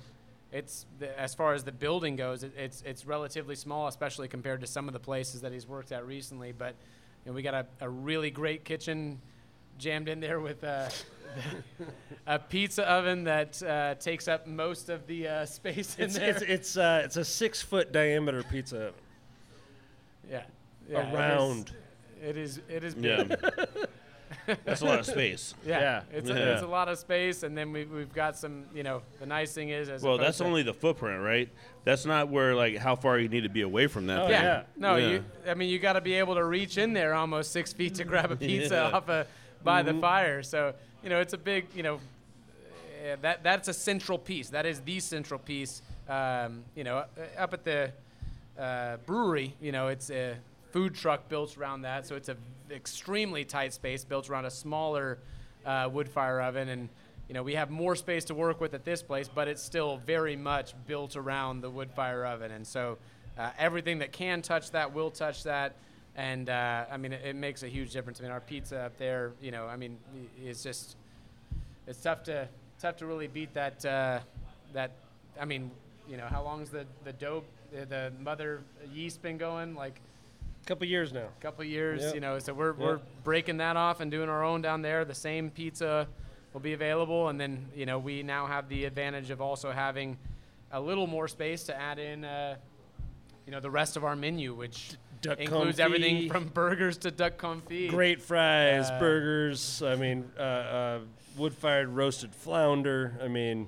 it's 0.53 0.85
the, 0.99 1.19
as 1.19 1.33
far 1.33 1.53
as 1.53 1.63
the 1.63 1.71
building 1.71 2.15
goes, 2.15 2.43
it, 2.43 2.53
it's 2.57 2.81
it's 2.83 3.05
relatively 3.05 3.55
small, 3.55 3.87
especially 3.87 4.27
compared 4.27 4.61
to 4.61 4.67
some 4.67 4.87
of 4.87 4.93
the 4.93 4.99
places 4.99 5.41
that 5.41 5.51
he's 5.51 5.67
worked 5.67 5.91
at 5.91 6.05
recently. 6.05 6.51
But 6.51 6.75
you 7.25 7.31
know, 7.31 7.35
we 7.35 7.41
got 7.41 7.53
a, 7.53 7.65
a 7.81 7.89
really 7.89 8.29
great 8.31 8.63
kitchen 8.63 9.19
jammed 9.79 10.07
in 10.07 10.19
there 10.19 10.39
with 10.39 10.63
uh, 10.63 10.89
a 12.27 12.37
pizza 12.39 12.87
oven 12.89 13.23
that 13.23 13.61
uh, 13.63 13.95
takes 13.95 14.27
up 14.27 14.45
most 14.45 14.89
of 14.89 15.07
the 15.07 15.27
uh, 15.27 15.45
space 15.45 15.95
in 15.97 16.05
It's 16.05 16.15
there. 16.17 16.29
it's 16.29 16.41
it's, 16.43 16.77
uh, 16.77 17.01
it's 17.03 17.17
a 17.17 17.25
six 17.25 17.61
foot 17.61 17.91
diameter 17.91 18.43
pizza 18.43 18.77
oven. 18.77 18.93
yeah. 20.29 20.43
Yeah, 20.89 20.99
it 20.99 21.07
is- 21.07 21.13
around. 21.15 21.71
It 22.21 22.37
is. 22.37 22.61
It 22.69 22.83
is 22.83 22.95
Yeah. 22.99 23.23
big. 24.45 24.57
That's 24.65 24.81
a 24.81 24.85
lot 24.85 24.99
of 24.99 25.05
space. 25.05 25.53
Yeah, 25.65 25.79
Yeah. 25.79 26.01
It's, 26.17 26.29
Yeah. 26.29 26.35
A, 26.35 26.53
it's 26.53 26.61
a 26.63 26.67
lot 26.67 26.89
of 26.89 26.97
space, 26.97 27.43
and 27.43 27.57
then 27.57 27.71
we, 27.71 27.85
we've 27.85 28.13
got 28.13 28.37
some. 28.37 28.65
You 28.73 28.83
know, 28.83 29.01
the 29.19 29.25
nice 29.25 29.53
thing 29.53 29.69
is, 29.69 29.89
as 29.89 30.01
Well, 30.01 30.17
that's 30.17 30.37
to- 30.39 30.45
only 30.45 30.63
the 30.63 30.73
footprint, 30.73 31.21
right? 31.21 31.49
That's 31.85 32.05
not 32.05 32.29
where 32.29 32.55
like 32.55 32.77
how 32.77 32.95
far 32.95 33.19
you 33.19 33.27
need 33.29 33.43
to 33.43 33.49
be 33.49 33.61
away 33.61 33.87
from 33.87 34.07
that. 34.07 34.19
Oh, 34.19 34.23
thing. 34.23 34.31
Yeah. 34.31 34.43
yeah. 34.43 34.63
No, 34.77 34.95
Yeah. 34.95 35.07
you. 35.09 35.25
I 35.47 35.53
mean, 35.53 35.69
you 35.69 35.79
got 35.79 35.93
to 35.93 36.01
be 36.01 36.13
able 36.13 36.35
to 36.35 36.43
reach 36.45 36.77
in 36.77 36.93
there 36.93 37.13
almost 37.13 37.51
six 37.51 37.73
feet 37.73 37.95
to 37.95 38.03
grab 38.03 38.31
a 38.31 38.35
pizza 38.49 38.75
Yeah. 38.75 38.97
off 38.97 39.09
a 39.09 39.27
by 39.63 39.81
the 39.83 39.93
fire. 39.95 40.43
So 40.43 40.73
you 41.03 41.09
know, 41.09 41.19
it's 41.19 41.33
a 41.33 41.37
big. 41.37 41.65
You 41.75 41.83
know, 41.83 41.95
uh, 41.95 43.17
that 43.21 43.43
that's 43.43 43.67
a 43.67 43.73
central 43.73 44.17
piece. 44.17 44.49
That 44.49 44.65
is 44.65 44.79
the 44.81 44.99
central 44.99 45.39
piece. 45.39 45.81
Um, 46.07 46.63
you 46.75 46.83
know, 46.83 46.97
uh, 46.97 47.05
up 47.37 47.53
at 47.53 47.63
the 47.63 47.91
uh, 48.59 48.97
brewery, 49.05 49.53
you 49.61 49.71
know, 49.71 49.87
it's 49.87 50.09
a 50.09 50.35
food 50.71 50.95
truck 50.95 51.29
built 51.29 51.57
around 51.57 51.81
that, 51.83 52.05
so 52.07 52.15
it's 52.15 52.29
a 52.29 52.35
extremely 52.71 53.45
tight 53.45 53.73
space 53.73 54.03
built 54.03 54.29
around 54.29 54.45
a 54.45 54.51
smaller 54.51 55.19
uh, 55.65 55.89
wood 55.91 56.09
fire 56.09 56.41
oven, 56.41 56.69
and 56.69 56.89
you 57.27 57.33
know 57.33 57.43
we 57.43 57.55
have 57.55 57.69
more 57.69 57.95
space 57.95 58.25
to 58.25 58.33
work 58.33 58.59
with 58.59 58.73
at 58.73 58.85
this 58.85 59.01
place, 59.01 59.29
but 59.33 59.47
it's 59.47 59.61
still 59.61 59.97
very 59.97 60.35
much 60.35 60.73
built 60.87 61.15
around 61.15 61.61
the 61.61 61.69
wood 61.69 61.91
fire 61.91 62.25
oven, 62.25 62.51
and 62.51 62.65
so 62.65 62.97
uh, 63.37 63.49
everything 63.57 63.99
that 63.99 64.11
can 64.11 64.41
touch 64.41 64.71
that 64.71 64.93
will 64.93 65.11
touch 65.11 65.43
that. 65.43 65.75
And 66.15 66.49
uh, 66.49 66.85
I 66.91 66.97
mean, 66.97 67.13
it, 67.13 67.21
it 67.25 67.35
makes 67.35 67.63
a 67.63 67.67
huge 67.67 67.91
difference. 67.91 68.19
I 68.19 68.23
mean, 68.23 68.31
our 68.31 68.39
pizza 68.39 68.79
up 68.79 68.97
there, 68.97 69.31
you 69.41 69.51
know, 69.51 69.65
I 69.65 69.75
mean, 69.77 69.97
it's 70.43 70.61
just 70.61 70.95
it's 71.87 72.01
tough 72.01 72.23
to 72.23 72.47
tough 72.79 72.97
to 72.97 73.05
really 73.05 73.27
beat 73.27 73.53
that 73.53 73.83
uh, 73.85 74.19
that. 74.73 74.91
I 75.39 75.45
mean, 75.45 75.71
you 76.07 76.17
know, 76.17 76.27
how 76.27 76.43
long's 76.43 76.69
the 76.69 76.85
the 77.03 77.13
dough 77.13 77.43
the, 77.71 77.85
the 77.85 78.11
mother 78.21 78.61
yeast 78.93 79.21
been 79.21 79.37
going? 79.37 79.73
Like 79.75 79.99
couple 80.65 80.87
years 80.87 81.11
now. 81.13 81.27
couple 81.39 81.63
years, 81.65 82.01
Yep. 82.03 82.15
you 82.15 82.21
know. 82.21 82.39
So 82.39 82.53
we're 82.53 82.69
Yep. 82.71 82.77
we're 82.79 82.99
breaking 83.23 83.57
that 83.57 83.75
off 83.77 83.99
and 83.99 84.09
doing 84.11 84.29
our 84.29 84.43
own 84.43 84.61
down 84.61 84.81
there. 84.81 85.05
The 85.05 85.15
same 85.15 85.49
pizza 85.49 86.07
will 86.53 86.61
be 86.61 86.73
available, 86.73 87.29
and 87.29 87.39
then 87.39 87.67
you 87.75 87.85
know 87.85 87.99
we 87.99 88.23
now 88.23 88.45
have 88.45 88.69
the 88.69 88.85
advantage 88.85 89.29
of 89.29 89.41
also 89.41 89.71
having 89.71 90.17
a 90.71 90.79
little 90.79 91.07
more 91.07 91.27
space 91.27 91.63
to 91.65 91.75
add 91.79 91.99
in. 91.99 92.23
Uh, 92.25 92.55
you 93.45 93.51
know 93.51 93.59
the 93.59 93.69
rest 93.71 93.97
of 93.97 94.03
our 94.05 94.15
menu, 94.15 94.53
which 94.53 94.93
Duck 95.21 95.39
includes 95.39 95.77
confit. 95.77 95.83
everything 95.83 96.29
from 96.29 96.47
burgers 96.47 96.97
to 96.99 97.11
duck 97.11 97.37
confit. 97.37 97.89
Great 97.89 98.21
fries, 98.21 98.89
Uh, 98.89 98.99
burgers. 98.99 99.81
I 99.83 99.95
mean, 99.95 100.29
uh, 100.37 100.41
uh, 100.41 100.99
wood-fired 101.37 101.89
roasted 101.89 102.33
flounder. 102.35 103.17
I 103.21 103.27
mean, 103.27 103.67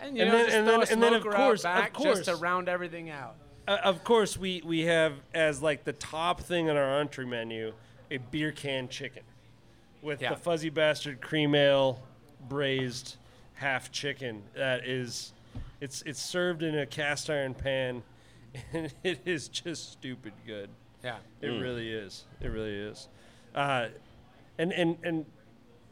And 0.00 0.16
you 0.16 0.22
And 0.22 0.30
know, 0.30 0.38
then- 0.38 0.54
and 0.60 0.68
then- 0.68 0.80
a 0.80 0.92
and 0.92 1.02
then, 1.02 1.14
of 1.14 1.24
course- 1.24 1.60
of 1.60 1.64
back 1.64 1.98
just 1.98 2.26
to 2.26 2.36
round 2.36 2.68
everything 2.68 3.10
out. 3.10 3.34
Uh, 3.68 3.78
of 3.84 4.02
course, 4.04 4.36
we 4.36 4.62
we 4.64 4.80
have 4.82 5.14
as 5.34 5.62
like 5.62 5.84
the 5.84 5.92
top 5.92 6.40
thing 6.40 6.68
on 6.70 6.76
our 6.76 7.00
entree 7.00 7.24
menu 7.26 7.72
a 8.10 8.16
beer 8.16 8.50
can 8.52 8.88
chicken 8.88 9.22
with 10.02 10.22
Yeah. 10.22 10.30
the 10.30 10.36
fuzzy 10.36 10.70
bastard 10.70 11.20
cream 11.20 11.54
ale 11.54 12.02
braised 12.48 13.16
half 13.54 13.92
chicken. 13.92 14.42
That 14.54 14.86
is, 14.86 15.32
it's 15.80 16.02
it's 16.02 16.20
served 16.20 16.62
in 16.62 16.78
a 16.78 16.86
cast 16.86 17.28
iron 17.30 17.54
pan, 17.54 18.02
and 18.72 18.92
it 19.04 19.20
is 19.24 19.48
just 19.48 19.92
stupid 19.92 20.32
good. 20.46 20.70
Yeah. 21.04 21.18
It 21.40 21.48
really 21.48 21.90
is. 21.92 22.24
It 22.40 22.48
really 22.48 22.74
is. 22.74 23.08
Uh, 23.54 23.88
and 24.58 24.72
and 24.72 24.96
and 25.04 25.26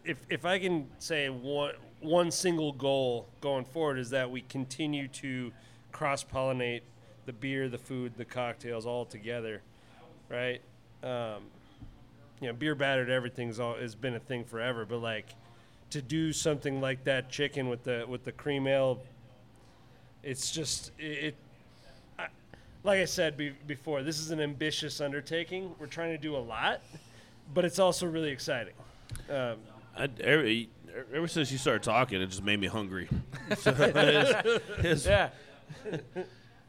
if 0.05 0.19
if 0.31 0.45
I 0.45 0.59
can 0.59 0.89
say 0.99 1.29
one 1.29 1.75
one 2.01 2.31
single 2.31 2.73
goal 2.73 3.29
going 3.41 3.65
forward 3.65 3.99
is 3.99 4.11
that 4.11 4.31
we 4.31 4.41
continue 4.43 5.09
to 5.09 5.53
cross 5.93 6.23
pollinate 6.25 6.83
the 7.27 7.33
beer, 7.33 7.69
the 7.69 7.79
food, 7.79 8.12
the 8.17 8.25
cocktails 8.25 8.87
all 8.87 9.05
together, 9.05 9.61
right? 10.29 10.61
Um, 11.03 11.43
you 12.41 12.49
know, 12.49 12.53
beer 12.53 12.75
battered 12.75 13.11
everything's 13.11 13.61
all 13.61 13.75
has 13.75 13.95
been 13.95 14.15
a 14.15 14.21
thing 14.21 14.45
forever, 14.45 14.85
but 14.85 14.99
like 14.99 15.27
to 15.91 16.03
do 16.03 16.33
something 16.33 16.81
like 16.81 17.05
that 17.05 17.29
chicken 17.31 17.69
with 17.69 17.85
the 17.85 18.05
with 18.09 18.25
the 18.25 18.33
cream 18.33 18.67
ale, 18.67 19.03
it's 20.23 20.51
just 20.51 20.93
it. 20.99 21.03
it 21.05 21.37
I, 22.19 22.27
like 22.85 23.01
I 23.01 23.05
said 23.05 23.37
be, 23.37 23.51
before, 23.67 24.03
this 24.03 24.19
is 24.19 24.31
an 24.31 24.41
ambitious 24.41 25.01
undertaking. 25.01 25.75
We're 25.79 25.87
trying 25.87 26.12
to 26.12 26.19
do 26.19 26.37
a 26.37 26.39
lot, 26.39 26.81
but 27.53 27.65
it's 27.65 27.79
also 27.79 28.07
really 28.07 28.31
exciting. 28.31 28.75
Um, 29.31 29.57
I, 29.97 30.09
ever, 30.21 30.67
ever 31.15 31.29
since 31.29 31.51
you 31.51 31.59
started 31.59 31.83
talking, 31.83 32.21
it 32.21 32.27
just 32.27 32.45
made 32.45 32.61
me 32.61 32.67
hungry. 32.67 33.09
So 33.59 33.73
it's, 33.79 34.62
it's, 34.79 35.07
Yeah. 35.07 35.29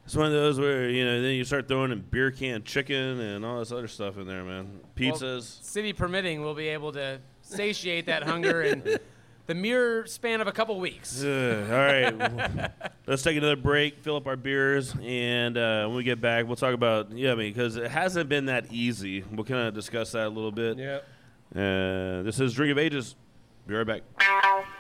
It's 0.08 0.15
one 0.15 0.28
of 0.28 0.32
those 0.32 0.58
where 0.58 0.89
you 0.89 1.04
know 1.04 1.22
then 1.22 1.34
you 1.34 1.43
start 1.43 1.67
throwing 1.67 1.91
in 1.91 2.00
beer 2.00 2.32
can 2.32 2.63
chicken 2.63 3.20
and 3.20 3.43
all 3.43 3.60
this 3.60 3.74
other 3.74 3.89
stuff 3.89 4.17
in 4.17 4.26
there, 4.26 4.41
man. 4.41 4.80
Pizzas. 4.96 5.62
City 5.62 5.91
permitting, 5.91 6.39
we'll 6.39 6.56
be 6.56 6.70
able 6.70 6.93
to 6.93 7.20
satiate 7.41 8.06
that 8.06 8.24
hunger 8.24 8.62
in 8.62 9.00
the 9.48 9.54
mere 9.54 10.06
span 10.06 10.39
of 10.39 10.48
a 10.48 10.54
couple 10.54 10.80
weeks. 10.80 11.22
Ugh, 11.22 11.28
all 11.70 11.78
right, 11.78 12.72
let's 13.06 13.22
take 13.22 13.36
another 13.36 13.58
break, 13.58 13.98
fill 13.98 14.15
up 14.15 14.28
our 14.28 14.38
beers, 14.38 14.96
and 15.04 15.58
uh, 15.58 15.88
when 15.88 15.98
we 15.98 16.04
get 16.04 16.22
back, 16.22 16.48
we'll 16.48 16.56
talk 16.56 16.74
about 16.74 17.12
yeah, 17.12 17.34
I 17.34 17.36
mean, 17.36 17.52
because 17.52 17.76
it 17.76 17.91
hasn't 17.91 18.30
been 18.30 18.46
that 18.46 18.72
easy. 18.72 19.26
We'll 19.30 19.43
kind 19.43 19.67
of 19.67 19.74
discuss 19.74 20.13
that 20.13 20.28
a 20.28 20.30
little 20.30 20.54
bit. 20.54 20.78
yeah. 20.78 21.00
Uh, 21.54 22.24
this 22.24 22.39
is 22.39 22.54
Drink 22.54 22.72
of 22.72 22.78
Ages. 22.78 23.15
Be 23.67 23.74
right 23.74 23.86
back. 23.86 24.72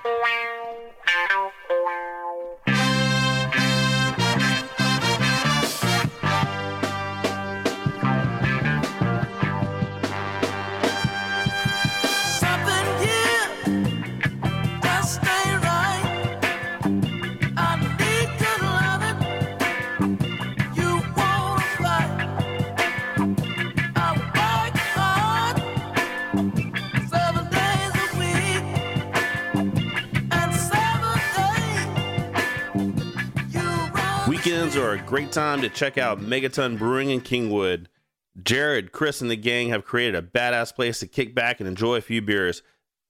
Are 34.77 34.93
a 34.93 35.01
great 35.01 35.31
time 35.31 35.61
to 35.61 35.69
check 35.69 35.97
out 35.97 36.19
Megaton 36.19 36.77
Brewing 36.77 37.09
in 37.09 37.21
Kingwood. 37.21 37.87
Jared, 38.43 38.91
Chris, 38.91 39.21
and 39.21 39.31
the 39.31 39.35
gang 39.35 39.69
have 39.69 39.83
created 39.83 40.15
a 40.15 40.21
badass 40.21 40.75
place 40.75 40.99
to 40.99 41.07
kick 41.07 41.33
back 41.33 41.59
and 41.59 41.67
enjoy 41.67 41.95
a 41.95 42.01
few 42.01 42.21
beers. 42.21 42.61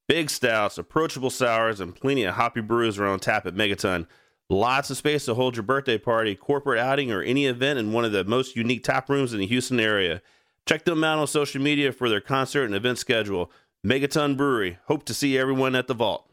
Big 0.08 0.30
stouts, 0.30 0.78
approachable 0.78 1.30
sours, 1.30 1.82
and 1.82 1.94
plenty 1.94 2.24
of 2.24 2.36
hoppy 2.36 2.62
brews 2.62 2.98
are 2.98 3.06
on 3.06 3.20
tap 3.20 3.46
at 3.46 3.56
Megaton. 3.56 4.08
Lots 4.50 4.90
of 4.90 4.98
space 4.98 5.26
to 5.26 5.34
hold 5.34 5.58
your 5.58 5.64
birthday 5.64 5.98
party, 5.98 6.36
corporate 6.36 6.80
outing, 6.80 7.12
or 7.12 7.22
any 7.22 7.48
event 7.48 7.80
in 7.80 7.92
one 7.92 8.06
of 8.06 8.14
the 8.14 8.24
most 8.24 8.56
unique 8.56 8.84
tap 8.86 9.10
rooms 9.10 9.34
in 9.34 9.40
the 9.40 9.48
Houston 9.48 9.80
area. 9.80 10.22
Check 10.66 10.86
them 10.86 11.04
out 11.04 11.20
on 11.20 11.28
social 11.28 11.62
media 11.62 11.92
for 11.92 12.08
their 12.08 12.22
concert 12.22 12.64
and 12.64 12.76
event 12.76 12.98
schedule. 12.98 13.52
Megaton 13.86 14.38
Brewery. 14.38 14.80
Hope 14.86 15.04
to 15.06 15.14
see 15.14 15.38
everyone 15.38 15.76
at 15.76 15.88
the 15.88 15.94
vault. 15.94 16.27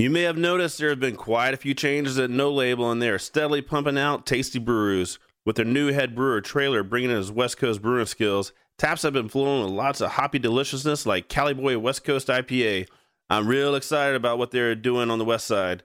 You 0.00 0.08
may 0.08 0.22
have 0.22 0.38
noticed 0.38 0.78
there 0.78 0.88
have 0.88 0.98
been 0.98 1.14
quite 1.14 1.52
a 1.52 1.58
few 1.58 1.74
changes 1.74 2.18
at 2.18 2.30
No 2.30 2.50
Label, 2.50 2.90
and 2.90 3.02
they 3.02 3.10
are 3.10 3.18
steadily 3.18 3.60
pumping 3.60 3.98
out 3.98 4.24
tasty 4.24 4.58
brews. 4.58 5.18
With 5.44 5.56
their 5.56 5.64
new 5.66 5.92
head 5.92 6.14
brewer 6.14 6.40
Trailer 6.40 6.82
bringing 6.82 7.10
in 7.10 7.18
his 7.18 7.30
West 7.30 7.58
Coast 7.58 7.82
brewing 7.82 8.06
skills, 8.06 8.54
taps 8.78 9.02
have 9.02 9.12
been 9.12 9.28
flowing 9.28 9.62
with 9.62 9.74
lots 9.74 10.00
of 10.00 10.12
hoppy 10.12 10.38
deliciousness 10.38 11.04
like 11.04 11.28
Cali 11.28 11.52
Boy 11.52 11.78
West 11.78 12.02
Coast 12.02 12.28
IPA. 12.28 12.88
I'm 13.28 13.46
real 13.46 13.74
excited 13.74 14.16
about 14.16 14.38
what 14.38 14.52
they're 14.52 14.74
doing 14.74 15.10
on 15.10 15.18
the 15.18 15.24
West 15.26 15.46
Side. 15.46 15.82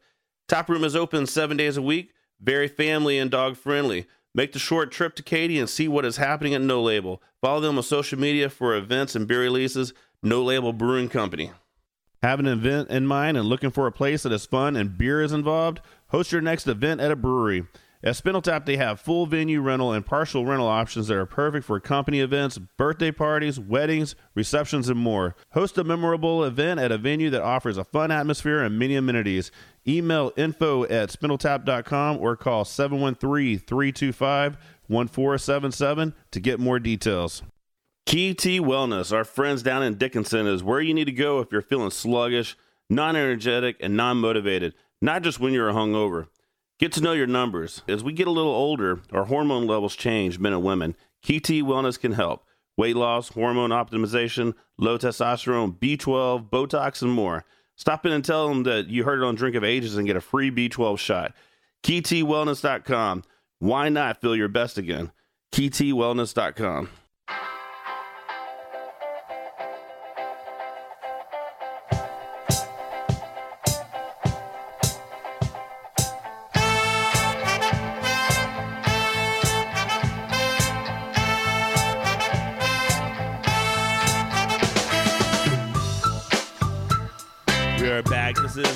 Tap 0.48 0.70
room 0.70 0.86
is 0.86 0.96
open 0.96 1.28
seven 1.28 1.58
days 1.58 1.76
a 1.76 1.82
week, 1.82 2.14
very 2.40 2.70
family 2.70 3.18
and 3.18 3.30
dog 3.30 3.58
friendly. 3.58 4.08
Make 4.34 4.54
the 4.54 4.60
short 4.60 4.94
trip 4.94 5.16
to 5.16 5.24
Katy 5.24 5.60
and 5.60 5.70
see 5.70 5.90
what 5.90 6.06
is 6.06 6.16
happening 6.16 6.54
at 6.54 6.62
No 6.62 6.82
Label. 6.82 7.22
Follow 7.42 7.60
them 7.60 7.76
on 7.76 7.84
social 7.84 8.18
media 8.18 8.50
for 8.50 8.78
events 8.78 9.14
and 9.14 9.28
beer 9.28 9.42
releases. 9.42 9.92
No 10.24 10.42
Label 10.42 10.72
Brewing 10.72 11.10
Company. 11.10 11.52
Have 12.26 12.40
an 12.40 12.48
event 12.48 12.90
in 12.90 13.06
mind 13.06 13.38
and 13.38 13.48
looking 13.48 13.70
for 13.70 13.86
a 13.86 13.92
place 13.92 14.24
that 14.24 14.32
is 14.32 14.48
fun 14.48 14.76
and 14.76 14.98
beer 14.98 15.22
is 15.22 15.32
involved? 15.32 15.80
Host 16.08 16.32
your 16.32 16.42
next 16.42 16.66
event 16.66 17.00
at 17.00 17.12
a 17.12 17.16
brewery. 17.16 17.68
At 18.04 18.16
Spindletap, 18.16 18.66
they 18.66 18.78
have 18.78 19.00
full 19.00 19.28
venue 19.28 19.62
rental 19.62 19.94
and 19.94 20.04
partial 20.04 20.44
rental 20.44 20.66
options 20.66 21.08
that 21.08 21.18
are 21.18 21.28
perfect 21.28 21.68
for 21.68 21.80
company 21.80 22.22
events, 22.22 22.58
birthday 22.58 23.12
parties, 23.12 23.60
weddings, 23.60 24.16
receptions, 24.34 24.90
and 24.90 25.00
more. 25.00 25.36
Host 25.52 25.78
a 25.78 25.84
memorable 25.84 26.44
event 26.44 26.80
at 26.80 26.92
a 26.92 26.98
venue 26.98 27.30
that 27.30 27.44
offers 27.44 27.78
a 27.78 27.84
fun 27.84 28.10
atmosphere 28.10 28.64
and 28.64 28.80
many 28.80 28.96
amenities. 28.96 29.52
Email 29.88 30.34
info 30.36 30.84
at 30.86 31.10
spindletap.com 31.10 32.18
or 32.18 32.36
call 32.36 32.66
713 32.66 33.60
325 33.60 34.58
1477 34.88 36.16
to 36.32 36.40
get 36.40 36.60
more 36.60 36.80
details. 36.80 37.44
Key 38.06 38.34
T 38.36 38.60
Wellness, 38.60 39.12
our 39.12 39.24
friends 39.24 39.64
down 39.64 39.82
in 39.82 39.96
Dickinson, 39.98 40.46
is 40.46 40.64
where 40.64 40.80
you 40.80 40.94
need 40.94 41.06
to 41.06 41.12
go 41.12 41.40
if 41.40 41.52
you're 41.52 41.62
feeling 41.62 41.90
sluggish, 41.90 42.56
non 42.90 43.16
energetic, 43.16 43.78
and 43.80 43.98
non 43.98 44.18
motivated, 44.18 44.76
not 45.02 45.24
just 45.24 45.40
when 45.40 45.54
you're 45.54 45.72
hungover. 45.72 46.28
Get 46.78 46.92
to 46.94 47.02
know 47.02 47.14
your 47.14 47.26
numbers. 47.26 47.82
As 47.88 48.04
we 48.04 48.14
get 48.14 48.28
a 48.28 48.32
little 48.32 48.52
older, 48.54 49.00
our 49.12 49.26
hormone 49.26 49.66
levels 49.66 49.96
change, 49.96 50.38
men 50.38 50.54
and 50.54 50.64
women. 50.64 50.96
Key 51.24 51.40
T 51.40 51.64
Wellness 51.64 52.00
can 52.00 52.12
help. 52.12 52.46
weight 52.78 52.96
loss, 52.96 53.30
hormone 53.30 53.72
optimization, 53.72 54.54
low 54.78 54.98
testosterone, 54.98 55.80
B12, 55.80 56.50
Botox, 56.50 57.02
and 57.02 57.12
more. 57.12 57.44
Stop 57.76 58.06
in 58.06 58.12
and 58.12 58.24
tell 58.24 58.48
them 58.48 58.64
that 58.64 58.88
you 58.88 59.04
heard 59.04 59.20
it 59.20 59.26
on 59.26 59.36
Drink 59.36 59.56
of 59.56 59.64
Ages 59.64 59.98
and 59.98 60.06
get 60.06 60.16
a 60.16 60.22
free 60.22 60.52
B12 60.52 61.00
shot. 61.00 61.34
KeyTWellness.com. 61.84 63.24
Why 63.60 63.90
not 63.90 64.22
feel 64.22 64.36
your 64.36 64.48
best 64.48 64.78
again? 64.78 65.12
KeyTWellness.com. 65.54 66.90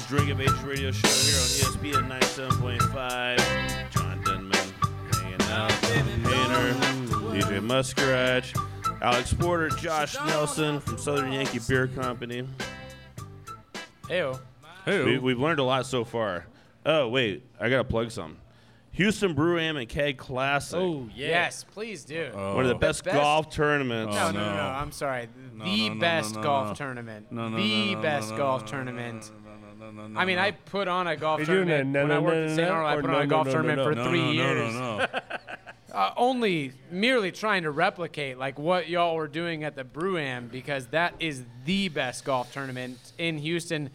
Drink 0.09 0.31
of 0.31 0.41
Age 0.41 0.49
Radio 0.65 0.89
Show 0.89 1.07
here 1.07 1.85
on 1.85 1.91
E 1.91 1.93
ESPN 1.93 2.19
97.5. 2.19 3.91
John 3.91 4.19
Denman 4.23 4.57
hanging 5.13 5.41
out. 5.51 5.69
Painter, 5.83 6.73
DJ 7.29 7.61
Muskrat, 7.61 8.51
Alex 9.03 9.35
Porter, 9.35 9.69
Josh 9.69 10.15
Nelson 10.25 10.79
from 10.79 10.97
Southern 10.97 11.31
Yankee 11.31 11.59
Beer 11.67 11.85
Company. 11.85 12.43
Ew. 14.09 14.39
We, 14.87 15.19
we've 15.19 15.37
learned 15.39 15.59
a 15.59 15.63
lot 15.63 15.85
so 15.85 16.03
far. 16.03 16.47
Oh, 16.87 17.07
wait. 17.09 17.43
I 17.59 17.69
got 17.69 17.77
to 17.77 17.83
plug 17.83 18.09
some. 18.09 18.37
Houston 18.93 19.35
Brew 19.35 19.59
Am 19.59 19.77
and 19.77 19.87
Keg 19.87 20.17
Classic. 20.17 20.79
Oh 20.79 21.07
yeah. 21.15 21.27
Yes, 21.27 21.63
please 21.63 22.03
do. 22.03 22.31
One 22.33 22.63
of 22.63 22.67
the 22.69 22.73
best, 22.73 23.05
golf 23.05 23.51
tournaments. 23.51 24.15
No, 24.15 24.31
no, 24.31 24.39
no, 24.39 24.55
no. 24.55 24.61
I'm 24.63 24.91
sorry. 24.91 25.29
No, 25.53 25.65
the 25.65 25.89
no, 25.89 25.93
no, 25.93 26.01
best 26.01 26.33
no, 26.33 26.41
no, 26.41 26.47
golf 26.47 26.77
tournament. 26.77 27.31
No, 27.31 27.47
no, 27.47 27.57
the 27.57 27.91
no, 27.91 27.93
no, 27.93 28.01
best 28.01 28.35
golf 28.35 28.65
tournament. 28.65 29.31
No, 29.91 30.01
no, 30.03 30.07
no, 30.07 30.19
I 30.19 30.25
mean, 30.25 30.37
no. 30.37 30.43
I 30.43 30.51
put 30.51 30.87
on 30.87 31.07
a 31.07 31.15
golf 31.15 31.39
Are 31.39 31.41
you 31.41 31.45
doing 31.47 31.67
tournament 31.67 31.97
a 31.97 32.01
when 32.01 32.11
I 32.11 32.19
worked 32.19 32.35
no, 32.35 32.43
at 32.43 32.49
no, 32.49 32.55
St. 32.55 32.67
no, 32.67 32.73
Arnold. 32.73 32.89
I 32.89 32.93
or 32.95 33.01
put 33.01 33.11
no, 33.11 33.17
on 33.17 33.21
a 33.21 33.27
golf 33.27 33.47
no, 33.47 33.51
no, 33.51 33.53
tournament 33.53 33.77
no. 33.77 33.83
for 33.83 33.95
No, 33.95 34.09
three 34.09 34.19
no, 34.19 34.25
no, 34.25 34.31
years. 34.31 34.73
no, 34.73 34.97
no. 34.97 35.07
uh, 35.93 36.11
only 36.17 36.73
merely 36.91 37.31
trying 37.31 37.63
to 37.63 37.71
replicate 37.71 38.37
like 38.37 38.59
what 38.59 38.89
y'all 38.89 39.15
were 39.15 39.27
doing 39.27 39.63
at 39.63 39.75
the 39.75 39.83
Brewam 39.83 40.49
because 40.51 40.87
that 40.87 41.13
is 41.19 41.43
the 41.65 41.89
best 41.89 42.25
golf 42.25 42.51
tournament 42.53 42.97
in 43.17 43.37
Houston. 43.37 43.89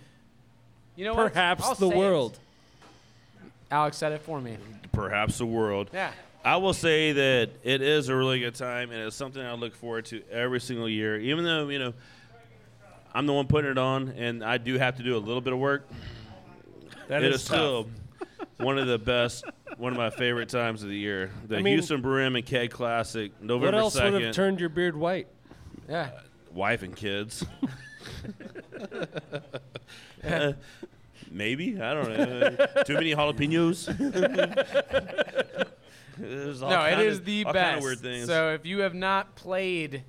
You 0.97 1.05
know 1.05 1.14
what? 1.14 1.32
Perhaps 1.32 1.64
I'll 1.64 1.74
the 1.74 1.88
say 1.88 1.95
it. 1.95 1.99
world. 1.99 2.38
Alex 3.70 3.97
said 3.97 4.12
it 4.12 4.22
for 4.22 4.40
me. 4.40 4.57
Perhaps 4.92 5.38
the 5.38 5.47
world. 5.47 5.90
Yeah. 5.92 6.12
I 6.45 6.59
will 6.59 6.74
say 6.74 7.12
that 7.12 7.51
it 7.62 7.80
is 7.80 8.11
a 8.11 8.14
really 8.14 8.38
good 8.38 8.55
time, 8.55 8.90
and 8.90 9.01
it's 9.01 9.16
something 9.16 9.40
I 9.40 9.55
look 9.55 9.74
forward 9.74 10.05
to 10.07 10.22
every 10.30 10.61
single 10.61 10.88
year. 10.88 11.18
Even 11.18 11.42
though 11.42 11.68
you 11.70 11.78
know 11.78 11.95
I'm 13.15 13.27
the 13.27 13.33
one 13.33 13.47
putting 13.47 13.71
it 13.71 13.79
on, 13.79 14.09
and 14.11 14.45
I 14.45 14.59
do 14.59 14.77
have 14.77 14.97
to 14.97 15.03
do 15.03 15.17
a 15.17 15.19
little 15.19 15.41
bit 15.41 15.53
of 15.53 15.59
work. 15.59 15.89
That 17.09 17.23
it 17.23 17.31
is 17.31 17.37
is 17.37 17.45
still 17.45 17.89
one 18.57 18.79
of 18.79 18.87
the 18.87 18.99
best, 18.99 19.45
one 19.77 19.93
of 19.93 19.99
my 19.99 20.11
favorite 20.11 20.49
times 20.49 20.83
of 20.83 20.89
the 20.89 20.97
year. 20.97 21.31
The 21.47 21.59
I 21.59 21.62
mean- 21.62 21.75
Houston 21.75 22.03
Brewam 22.03 22.37
and 22.37 22.45
Keg 22.45 22.71
Classic, 22.71 23.31
November 23.41 23.67
What 23.67 23.75
else 23.75 24.01
would 24.01 24.21
have 24.21 24.35
turned 24.35 24.59
your 24.59 24.69
beard 24.69 24.97
white? 24.97 25.29
Yeah. 25.89 26.11
Wife 26.53 26.83
and 26.83 26.97
kids. 26.97 27.45
Uh, 30.25 30.53
maybe 31.31 31.81
I 31.81 31.95
don't 31.95 32.09
know. 32.09 32.67
Too 32.85 32.95
many 32.95 33.15
jalapenos. 33.15 33.89
No, 36.17 36.85
it 36.85 37.01
is 37.01 37.19
of- 37.19 37.25
the 37.25 37.43
best. 37.43 37.57
kind 37.57 37.77
of 37.79 37.83
weird 37.83 37.99
things. 37.99 38.27
So 38.27 38.53
if 38.53 38.65
you 38.65 38.81
have 38.81 38.95
not 38.95 39.35
played 39.35 40.05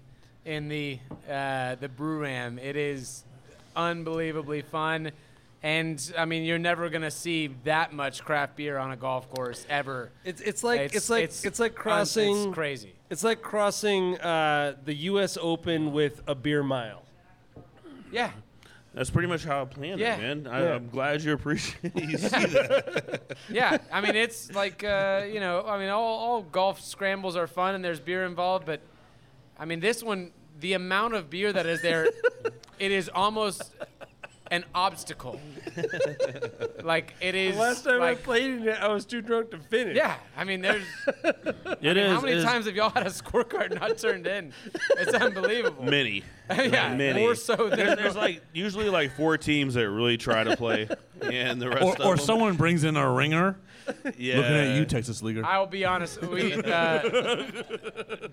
in 0.46 0.70
the 0.70 1.00
uh, 1.30 1.76
the 1.76 1.89
Brewam, 1.89 2.64
it 2.64 2.76
is 2.76 3.24
unbelievably 3.76 4.62
fun. 4.64 5.12
And 5.64 6.14
I 6.16 6.26
mean, 6.26 6.43
you're 6.43 6.60
never 6.60 6.89
gonna 6.89 7.10
see 7.12 7.48
that 7.64 7.91
much 7.91 8.24
craft 8.24 8.56
beer 8.56 8.78
on 8.78 8.91
a 8.91 8.96
golf 8.96 9.30
course 9.32 9.66
ever. 9.70 10.12
It's 10.24 10.39
it's 10.39 10.64
like 10.64 10.93
it's, 10.93 11.10
like 11.10 11.24
it's, 11.24 11.60
like 11.60 11.74
crossing. 11.74 12.48
it's 12.48 12.54
crazy. 12.54 12.93
It's 13.10 13.24
like 13.24 13.41
crossing 13.41 14.20
uh, 14.20 14.76
the 14.86 14.93
U.S. 14.93 15.38
Open 15.41 15.91
with 15.91 16.22
a 16.28 16.36
beer 16.36 16.62
mile. 16.64 17.04
Yeah. 18.12 18.32
That's 18.93 19.10
pretty 19.10 19.28
much 19.28 19.43
how 19.43 19.64
I 19.64 19.66
planned 19.66 20.00
Yeah. 20.00 20.16
it, 20.16 20.22
man. 20.22 20.48
I, 20.48 20.64
Yeah. 20.64 20.76
I'm 20.76 20.89
glad 20.89 21.22
you 21.22 21.34
appreciate 21.34 21.96
you 22.02 22.18
see 22.18 22.28
that. 22.30 23.36
yeah, 23.50 23.78
I 23.91 24.02
mean 24.02 24.16
it's 24.16 24.54
like 24.54 24.84
uh, 24.84 25.24
you 25.30 25.39
know, 25.39 25.66
I 25.68 25.80
mean 25.80 25.89
all, 25.89 26.20
all 26.20 26.41
golf 26.43 26.80
scrambles 26.80 27.36
are 27.36 27.48
fun 27.48 27.76
and 27.76 27.84
there's 27.84 28.00
beer 28.00 28.24
involved, 28.26 28.66
but 28.66 28.82
I 29.58 29.66
mean 29.66 29.80
this 29.80 30.03
one, 30.03 30.32
the 30.60 30.74
amount 30.74 31.14
of 31.14 31.30
beer 31.30 31.51
that 31.53 31.66
is 31.66 31.82
there, 31.82 32.08
it 32.80 32.91
is 32.91 33.10
almost 33.14 33.72
an 34.52 34.64
obstacle. 34.76 35.39
like 36.84 37.14
it 37.22 37.36
is. 37.36 37.56
The 37.56 37.62
last 37.62 37.84
time 37.84 38.00
like, 38.00 38.20
I 38.20 38.22
played 38.22 38.52
in 38.52 38.68
it, 38.68 38.82
I 38.82 38.88
was 38.89 39.06
too 39.06 39.22
drunk 39.22 39.52
to 39.52 39.58
finish. 39.60 39.96
Yeah, 39.98 40.16
I 40.38 40.43
mean 40.43 40.62
there's. 40.62 40.84
It 41.82 41.91
I 41.91 41.93
mean, 41.93 41.98
is- 41.98 42.14
How 42.16 42.22
many 42.22 42.32
it 42.34 42.38
is- 42.39 42.43
times 42.43 42.66
have 42.66 42.76
y'all 42.76 42.89
had 42.89 43.06
a 43.06 43.10
scorecard 43.10 43.80
not 43.80 43.98
turned 43.98 44.26
in? 44.28 44.54
It's 44.98 45.14
unbelievable. 45.22 45.84
Many. 45.84 46.24
yeah, 46.50 46.96
Many. 46.96 47.20
more 47.22 47.36
so 47.36 47.56
than 47.56 47.78
There's, 47.78 47.98
there's 47.98 48.16
like 48.16 48.41
usually 48.54 48.89
like 48.89 49.16
four 49.16 49.38
teams 49.38 49.74
that 49.76 49.89
really 49.89 50.18
try 50.18 50.43
to 50.43 50.56
play, 50.56 50.88
and 51.22 51.62
the 51.62 51.70
rest 51.70 51.84
Or, 51.84 51.93
of 51.93 52.00
or 52.02 52.16
them, 52.16 52.26
someone 52.26 52.56
brings 52.56 52.84
in 52.84 52.96
a 52.98 53.12
ringer. 53.12 53.58
Yeah. 54.18 54.38
Looking 54.38 54.54
at 54.56 54.78
you, 54.78 54.86
Texas 54.86 55.22
Leaguer. 55.22 55.46
I'll 55.46 55.68
be 55.68 55.86
honest. 55.86 56.22
We, 56.22 56.54
uh, 56.54 57.02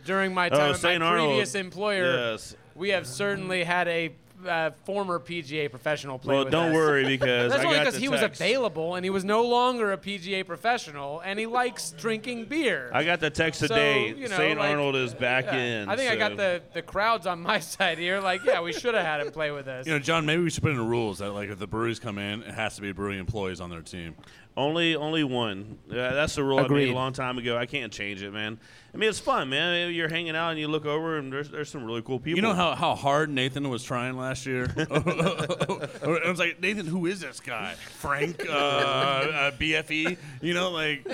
during 0.04 0.32
my 0.34 0.48
Oh, 0.48 0.72
time 0.72 0.74
at 0.74 0.82
my 1.00 1.06
Arnold. 1.06 1.28
previous 1.30 1.54
employer, 1.54 2.30
Yes. 2.32 2.56
we 2.74 2.90
have 2.90 3.06
certainly 3.06 3.64
had 3.64 3.86
a 3.88 4.14
uh, 4.46 4.70
former 4.84 5.18
PGA 5.18 5.70
professional 5.70 6.18
play 6.18 6.34
Well, 6.34 6.44
with 6.44 6.52
don't 6.52 6.70
us. 6.70 6.74
worry 6.74 7.04
because 7.04 7.50
That's 7.52 7.62
I 7.64 7.66
only 7.66 7.78
because 7.78 7.94
the 7.94 8.00
he 8.00 8.08
was 8.08 8.22
available 8.22 8.94
and 8.94 9.04
he 9.04 9.10
was 9.10 9.24
no 9.24 9.42
longer 9.42 9.92
a 9.92 9.98
PGA 9.98 10.44
professional 10.46 11.20
and 11.20 11.38
he 11.38 11.46
likes 11.46 11.90
drinking 11.92 12.46
beer. 12.46 12.90
I 12.92 13.04
got 13.04 13.20
the 13.20 13.30
text 13.30 13.60
So, 13.60 13.68
today. 13.68 14.08
you 14.08 14.28
know, 14.28 14.36
St. 14.36 14.58
like- 14.58 14.70
Arnold 14.70 14.96
is 14.96 15.14
back 15.14 15.46
Yeah. 15.46 15.56
in. 15.82 15.88
I 15.88 15.96
think 15.96 16.10
I 16.10 16.16
got 16.16 16.36
the, 16.36 16.62
the 16.72 16.82
crowds 16.82 17.26
on 17.26 17.40
my 17.42 17.58
side 17.60 17.98
here. 17.98 18.20
Like, 18.20 18.44
yeah, 18.44 18.60
we 18.60 18.72
should 18.72 18.94
have 18.94 19.04
had 19.04 19.20
him 19.20 19.30
play 19.32 19.50
with 19.50 19.68
us. 19.68 19.86
You 19.86 19.92
know, 19.92 19.98
John, 19.98 20.26
maybe 20.26 20.42
we 20.42 20.50
should 20.50 20.62
put 20.62 20.72
in 20.72 20.78
the 20.78 20.82
rules 20.84 21.18
that 21.18 21.30
like 21.32 21.48
if 21.50 21.58
the 21.58 21.66
breweries 21.66 21.98
come 21.98 22.18
in, 22.18 22.42
it 22.42 22.54
has 22.54 22.76
to 22.76 22.82
be 22.82 22.92
brewing 22.92 23.18
employees 23.18 23.60
on 23.60 23.70
their 23.70 23.82
team. 23.82 24.14
Only, 24.54 24.94
only 24.96 25.24
one. 25.24 25.78
Yeah, 25.88 26.10
that's 26.12 26.34
the 26.34 26.44
rule 26.44 26.58
I 26.58 26.68
made 26.68 26.90
a 26.90 26.94
long 26.94 27.14
time 27.14 27.38
ago. 27.38 27.56
I 27.56 27.64
can't 27.64 27.90
change 27.90 28.22
it, 28.22 28.32
man. 28.32 28.58
I 28.92 28.98
mean, 28.98 29.08
it's 29.08 29.18
fun, 29.18 29.48
man. 29.48 29.94
You're 29.94 30.10
hanging 30.10 30.36
out 30.36 30.50
and 30.50 30.58
you 30.60 30.68
look 30.68 30.84
over, 30.84 31.16
and 31.16 31.32
there's 31.32 31.48
there's 31.48 31.70
some 31.70 31.84
really 31.84 32.02
cool 32.02 32.18
people. 32.18 32.36
You 32.36 32.42
know 32.42 32.52
how, 32.52 32.74
how 32.74 32.94
hard 32.94 33.30
Nathan 33.30 33.70
was 33.70 33.82
trying 33.82 34.18
last 34.18 34.44
year? 34.44 34.64
I 34.76 36.22
was 36.28 36.38
like, 36.38 36.60
Nathan, 36.60 36.86
who 36.86 37.06
is 37.06 37.20
this 37.20 37.40
guy? 37.40 37.72
Frank, 37.98 38.46
uh, 38.46 38.52
uh, 38.52 39.50
BFE? 39.52 40.18
You 40.42 40.52
know, 40.52 40.70
like, 40.70 41.06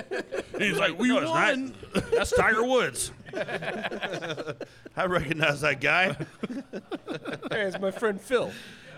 he's 0.58 0.76
like, 0.76 0.98
we 0.98 1.06
No, 1.08 1.18
it's 1.18 1.26
not. 1.30 1.56
won. 1.56 1.74
That's 2.12 2.32
Tiger 2.32 2.64
Woods. 2.64 3.12
I 4.96 5.04
recognize 5.06 5.60
that 5.60 5.80
guy. 5.80 6.16
Hey, 7.52 7.62
it's 7.62 7.78
my 7.78 7.92
friend 7.92 8.20
Phil. 8.20 8.50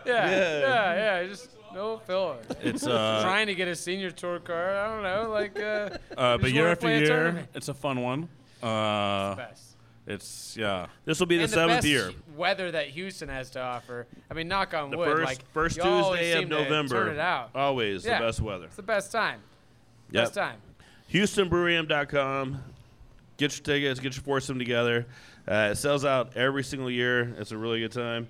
Yeah, 0.06 0.30
Yeah. 0.30 0.60
yeah, 0.60 1.20
yeah. 1.20 1.26
Just 1.28 1.50
no 1.74 1.98
filler. 1.98 2.38
It's, 2.62 2.86
uh, 2.86 3.20
trying 3.24 3.46
to 3.48 3.54
get 3.54 3.68
a 3.68 3.76
senior 3.76 4.10
tour 4.10 4.38
card. 4.40 4.76
I 4.76 4.86
don't 4.94 5.02
know, 5.02 5.30
like. 5.30 5.58
Uh, 5.58 5.90
Uh, 6.16 6.38
but 6.38 6.52
year 6.52 6.68
after 6.68 6.88
year, 6.88 7.48
it's 7.54 7.68
a 7.68 7.74
fun 7.74 8.00
one. 8.02 8.28
Uh, 8.62 9.34
best. 9.36 9.64
It's, 10.06 10.56
yeah. 10.56 10.86
This 11.04 11.20
will 11.20 11.26
be 11.26 11.36
the 11.36 11.44
and 11.44 11.52
seventh 11.52 11.82
the 11.82 11.94
best 11.94 12.12
year. 12.12 12.20
weather 12.36 12.70
that 12.72 12.88
Houston 12.88 13.28
has 13.28 13.50
to 13.50 13.60
offer. 13.60 14.06
I 14.30 14.34
mean, 14.34 14.48
knock 14.48 14.74
on 14.74 14.90
The 14.90 14.96
wood. 14.98 15.08
first 15.08 15.24
like 15.26 15.50
first 15.52 15.76
Tuesday 15.80 16.32
of 16.42 16.48
November. 16.48 17.04
Turn 17.06 17.14
it 17.14 17.20
out. 17.20 17.50
Always 17.54 18.04
Yeah, 18.04 18.18
the 18.18 18.26
best 18.26 18.40
weather. 18.40 18.64
It's 18.66 18.76
the 18.76 18.82
best 18.82 19.12
time. 19.12 19.40
Yep. 20.10 20.24
Best 20.24 20.34
time. 20.34 20.56
HoustonBrewAm.com. 21.12 22.62
Get 23.36 23.56
your 23.56 23.64
tickets. 23.64 24.00
Get 24.00 24.16
your 24.16 24.22
foursome 24.22 24.58
together. 24.58 25.06
Uh, 25.48 25.70
it 25.72 25.76
sells 25.76 26.04
out 26.04 26.36
every 26.36 26.62
single 26.64 26.90
year. 26.90 27.34
It's 27.38 27.52
a 27.52 27.56
really 27.58 27.80
good 27.80 27.92
time. 27.92 28.28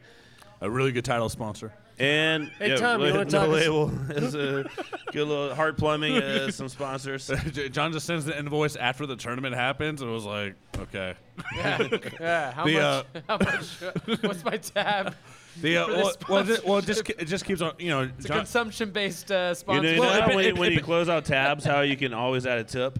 A 0.61 0.71
really 0.71 0.93
good 0.93 1.05
title 1.05 1.29
sponsor. 1.29 1.73
And 1.99 2.49
Hey, 2.59 2.71
yeah, 2.71 2.77
Tom, 2.77 3.01
you 3.03 3.13
wanna 3.13 3.25
talk 3.27 3.49
us- 3.49 3.49
label 3.49 3.91
is 4.11 4.35
a 4.35 4.65
good 5.13 5.27
little 5.29 5.55
heart 5.55 5.77
plumbing. 5.77 6.17
Uh, 6.17 6.51
some 6.51 6.69
sponsors. 6.69 7.31
John 7.73 7.93
just 7.93 8.07
sends 8.07 8.25
the 8.25 8.39
invoice 8.39 8.77
after 8.77 9.07
the 9.07 9.17
tournament 9.17 9.55
happens, 9.55 10.01
and 10.01 10.11
it 10.11 10.15
was 10.15 10.25
like, 10.25 10.55
okay. 10.79 11.15
Yeah. 11.57 11.89
yeah. 12.21 12.53
How 12.53 12.65
The, 12.65 12.73
much? 12.75 12.83
uh, 12.83 13.03
how 13.29 13.37
much? 13.39 14.23
what's 14.23 14.45
my 14.45 14.57
tab? 14.57 15.15
The, 15.61 15.77
uh, 15.79 15.87
well, 15.89 16.13
well, 16.29 16.45
just, 16.45 16.65
well, 16.65 16.79
it 16.79 16.85
just 16.87 17.09
it 17.11 17.25
just 17.27 17.45
keeps 17.45 17.61
on. 17.61 17.73
You 17.79 17.89
know, 17.91 18.01
It's 18.17 18.25
a 18.27 18.29
consumption-based 18.29 19.31
uh, 19.33 19.47
You 19.51 19.55
sponsor. 19.55 19.83
know, 19.83 19.89
you 19.91 19.97
know 19.97 20.03
Well, 20.03 20.29
it- 20.31 20.35
when, 20.35 20.45
it- 20.47 20.59
when 20.59 20.73
you 20.73 20.81
close 20.81 21.09
out 21.09 21.25
tabs, 21.25 21.65
how 21.65 21.81
you 21.81 21.97
can 21.97 22.15
always 22.15 22.47
add 22.47 22.59
a 22.59 22.65
tip? 22.65 22.99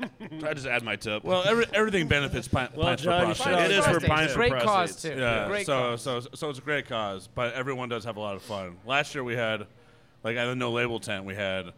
I 0.44 0.54
just 0.54 0.66
add 0.66 0.82
my 0.82 0.96
tip. 0.96 1.24
well, 1.24 1.42
every, 1.46 1.66
everything 1.74 2.08
benefits 2.08 2.48
pi- 2.48 2.68
Well, 2.74 2.86
Pints 2.86 3.02
John, 3.02 3.22
for 3.22 3.28
you 3.28 3.34
should 3.34 3.42
Prostate. 3.44 3.70
it 3.70 3.78
is 3.78 3.84
for 3.84 3.90
Prostate. 4.00 4.10
Pints 4.10 4.32
for 4.32 4.38
Great 4.38 4.52
Prostates. 4.52 4.64
cause 4.64 5.02
too. 5.02 5.14
Yeah, 5.18 5.48
Great 5.48 5.66
so 5.66 5.72
cause. 5.90 6.02
so 6.02 6.20
so 6.34 6.48
it's 6.50 6.58
a 6.58 6.62
great 6.62 6.88
cause, 6.88 7.28
but 7.34 7.52
everyone 7.54 7.88
does 7.88 8.04
have 8.04 8.16
a 8.16 8.20
lot 8.20 8.34
of 8.36 8.42
fun. 8.42 8.76
Last 8.86 9.14
year 9.14 9.22
we 9.24 9.34
had, 9.34 9.66
like 10.24 10.36
at 10.36 10.46
the 10.46 10.54
No 10.54 10.70
Label 10.72 11.00
tent, 11.00 11.24
we 11.24 11.34
had 11.34 11.72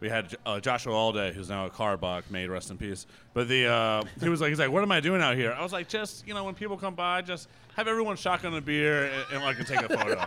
we 0.00 0.08
had 0.08 0.36
uh, 0.46 0.60
Joshua 0.60 0.92
Alday, 0.92 1.32
who's 1.32 1.48
now 1.48 1.66
a 1.66 1.70
cardbox, 1.70 2.30
made 2.30 2.48
rest 2.48 2.70
in 2.70 2.78
peace. 2.78 3.06
But 3.34 3.48
the 3.48 3.66
uh, 3.66 4.04
he 4.20 4.28
was 4.28 4.40
like, 4.40 4.50
he's 4.50 4.58
like, 4.58 4.70
what 4.70 4.82
am 4.82 4.92
I 4.92 5.00
doing 5.00 5.20
out 5.20 5.36
here? 5.36 5.52
I 5.52 5.62
was 5.62 5.72
like, 5.72 5.88
just 5.88 6.26
you 6.26 6.34
know, 6.34 6.44
when 6.44 6.54
people 6.54 6.76
come 6.76 6.94
by, 6.94 7.22
just 7.22 7.48
have 7.76 7.86
everyone 7.86 8.16
shotgun 8.16 8.54
a 8.54 8.60
beer 8.60 9.04
and, 9.04 9.24
and 9.34 9.44
like 9.44 9.56
take 9.64 9.80
a 9.80 9.88
photo. 9.88 10.18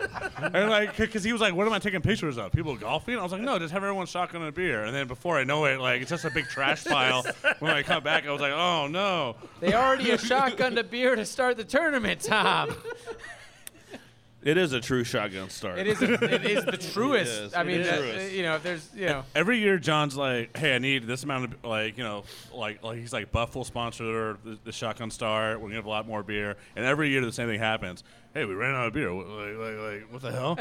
and 0.57 0.69
like, 0.69 0.95
because 0.95 1.23
he 1.23 1.33
was 1.33 1.41
like, 1.41 1.53
what 1.53 1.67
am 1.67 1.73
I 1.73 1.79
taking 1.79 2.01
pictures 2.01 2.37
of? 2.37 2.51
People 2.51 2.75
golfing? 2.77 3.17
I 3.17 3.23
was 3.23 3.33
like, 3.33 3.41
no, 3.41 3.59
just 3.59 3.73
have 3.73 3.83
everyone 3.83 4.05
shotgun 4.05 4.43
a 4.43 4.51
beer. 4.51 4.85
And 4.85 4.95
then 4.95 5.07
before 5.07 5.37
I 5.37 5.43
know 5.43 5.65
it, 5.65 5.79
like 5.79 6.01
it's 6.01 6.09
just 6.09 6.25
a 6.25 6.31
big 6.31 6.45
trash 6.47 6.85
pile. 6.85 7.25
when 7.59 7.71
I 7.71 7.83
come 7.83 8.03
back, 8.03 8.25
I 8.25 8.31
was 8.31 8.41
like, 8.41 8.53
oh 8.53 8.87
no. 8.87 9.35
They 9.59 9.73
already 9.73 10.11
a 10.11 10.17
shotgun 10.17 10.77
a 10.77 10.83
beer 10.83 11.15
to 11.15 11.25
start 11.25 11.57
the 11.57 11.63
tournament, 11.63 12.21
Tom. 12.21 12.73
It 14.43 14.57
is 14.57 14.73
a 14.73 14.79
true 14.81 15.03
shotgun 15.03 15.49
start. 15.49 15.77
It 15.77 15.87
is. 15.87 16.01
A, 16.01 16.13
it 16.33 16.45
is 16.45 16.65
the 16.65 16.77
truest. 16.77 17.31
It 17.31 17.43
is. 17.45 17.53
I 17.53 17.63
mean, 17.63 17.81
It 17.81 17.87
uh, 17.87 18.21
you 18.33 18.41
know, 18.41 18.55
if 18.55 18.63
there's, 18.63 18.89
you 18.95 19.05
know, 19.05 19.23
Every 19.35 19.59
year, 19.59 19.77
John's 19.77 20.15
like, 20.17 20.57
"Hey, 20.57 20.73
I 20.75 20.79
need 20.79 21.05
this 21.05 21.23
amount 21.23 21.45
of 21.53 21.63
like, 21.63 21.97
you 21.97 22.03
know, 22.03 22.23
like 22.53 22.83
like 22.83 22.97
he's 22.97 23.13
like 23.13 23.31
Buff 23.31 23.55
will 23.55 23.63
sponsor 23.63 24.37
the, 24.43 24.57
the 24.63 24.71
Shotgun 24.71 25.11
Star. 25.11 25.57
We're 25.59 25.67
gonna 25.67 25.75
have 25.75 25.85
a 25.85 25.89
lot 25.89 26.07
more 26.07 26.23
beer." 26.23 26.57
And 26.75 26.85
every 26.85 27.09
year, 27.09 27.23
the 27.23 27.31
same 27.31 27.47
thing 27.47 27.59
happens. 27.59 28.03
Hey, 28.33 28.45
we 28.45 28.55
ran 28.55 28.73
out 28.73 28.87
of 28.87 28.93
beer. 28.93 29.13
What- 29.13 29.27
Like, 29.27 29.57
like, 29.57 29.77
like 29.77 30.13
what 30.13 30.21
the 30.23 30.31
hell? 30.31 30.57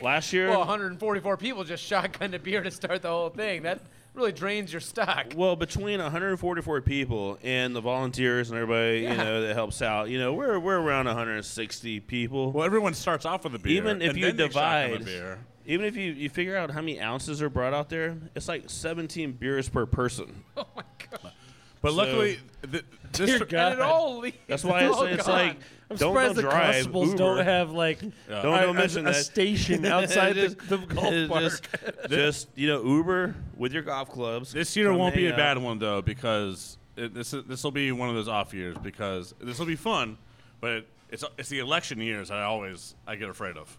Last 0.02 0.32
year, 0.32 0.48
well, 0.48 0.60
144 0.60 1.36
people 1.36 1.62
just 1.64 1.88
shotgunned 1.88 2.34
a 2.34 2.38
beer 2.38 2.62
to 2.62 2.70
start 2.70 3.02
the 3.02 3.08
whole 3.08 3.28
thing. 3.30 3.62
That 3.62 3.80
really 4.18 4.32
drains 4.32 4.72
your 4.72 4.80
stock. 4.80 5.32
Well, 5.36 5.56
between 5.56 6.00
144 6.00 6.80
people 6.82 7.38
and 7.42 7.74
the 7.74 7.80
volunteers 7.80 8.50
and 8.50 8.58
everybody, 8.58 9.00
Yeah. 9.00 9.12
you 9.12 9.16
know, 9.16 9.40
that 9.42 9.54
helps 9.54 9.80
out, 9.80 10.10
you 10.10 10.18
know, 10.18 10.34
we're 10.34 10.58
we're 10.58 10.78
around 10.78 11.06
160 11.06 12.00
people. 12.00 12.52
well, 12.52 12.64
everyone 12.66 12.94
starts 12.94 13.24
off 13.24 13.44
with 13.44 13.54
a 13.54 13.58
beer. 13.58 13.76
Even 13.78 14.02
if 14.02 14.10
and 14.10 14.18
you 14.18 14.26
then 14.26 14.36
divide, 14.36 15.00
a 15.02 15.04
beer. 15.04 15.38
even 15.66 15.86
if 15.86 15.96
you, 15.96 16.12
you 16.12 16.28
figure 16.28 16.56
out 16.56 16.70
how 16.70 16.80
many 16.80 17.00
ounces 17.00 17.40
are 17.40 17.48
brought 17.48 17.72
out 17.72 17.88
there, 17.88 18.16
it's 18.34 18.48
like 18.48 18.64
17 18.68 19.32
beers 19.32 19.68
per 19.68 19.86
person. 19.86 20.44
Oh 20.56 20.66
my 20.76 20.82
god. 21.10 21.32
But 21.80 21.90
So- 21.90 21.96
luckily, 21.96 22.38
th- 22.70 22.84
this 23.12 23.30
Dear 23.30 23.38
tr- 23.38 23.44
God. 23.44 23.72
And 23.72 23.80
it 23.80 23.84
all 23.84 24.18
le- 24.18 24.32
That's 24.48 24.64
why 24.64 24.82
it's, 24.84 24.96
all 24.96 25.04
it's 25.04 25.26
gone. 25.26 25.34
like 25.34 25.56
I'm 25.90 25.96
don't, 25.96 26.12
surprised 26.12 26.34
the 26.34 26.42
drive. 26.42 26.74
constables 26.74 27.06
Uber. 27.08 27.18
don't 27.18 27.44
have 27.44 27.70
like 27.70 28.02
Yeah. 28.28 28.42
Don't, 28.42 28.54
a, 28.58 28.60
don't 28.62 28.76
mention 28.76 29.06
a, 29.06 29.10
a 29.10 29.14
station 29.14 29.84
outside 29.86 30.34
the, 30.36 30.48
Just- 30.48 30.58
the 30.68 30.76
golf 30.78 31.12
just- 31.14 31.30
park. 31.70 32.08
Just 32.10 32.48
you 32.56 32.68
know, 32.68 32.82
Uber 32.84 33.34
with 33.56 33.72
your 33.72 33.82
golf 33.82 34.10
clubs. 34.10 34.52
This 34.52 34.76
year 34.76 34.92
won't 34.92 35.14
be 35.14 35.26
a 35.26 35.32
out. 35.32 35.36
bad 35.38 35.58
one 35.58 35.78
though 35.78 36.02
because 36.02 36.76
it, 36.96 37.14
this 37.14 37.30
this 37.46 37.64
will 37.64 37.70
be 37.70 37.90
one 37.92 38.08
of 38.08 38.14
those 38.14 38.28
off 38.28 38.52
years 38.52 38.76
because 38.82 39.34
this 39.40 39.58
will 39.58 39.66
be 39.66 39.76
fun, 39.76 40.18
but 40.60 40.84
it's 41.10 41.24
it's 41.38 41.48
the 41.48 41.60
election 41.60 42.00
years 42.00 42.30
I 42.30 42.42
always 42.42 42.94
I 43.06 43.16
get 43.16 43.28
afraid 43.30 43.56
of. 43.56 43.76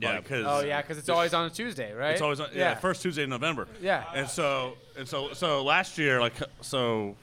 Yeah. 0.00 0.14
Like, 0.14 0.28
'cause 0.28 0.44
Oh 0.46 0.60
yeah, 0.60 0.80
because 0.80 0.96
it's 0.96 1.10
always 1.10 1.34
on 1.34 1.44
a 1.44 1.50
Tuesday, 1.50 1.92
right? 1.92 2.12
It's 2.12 2.22
always 2.22 2.40
on, 2.40 2.48
yeah. 2.54 2.74
first 2.76 3.02
Tuesday 3.02 3.24
in 3.24 3.28
November. 3.28 3.68
Yeah. 3.82 4.04
and 4.14 4.26
so 4.26 4.74
and 4.96 5.06
so 5.06 5.34
so 5.34 5.62
last 5.62 5.98
year 5.98 6.20
like 6.20 6.32
so 6.62 7.16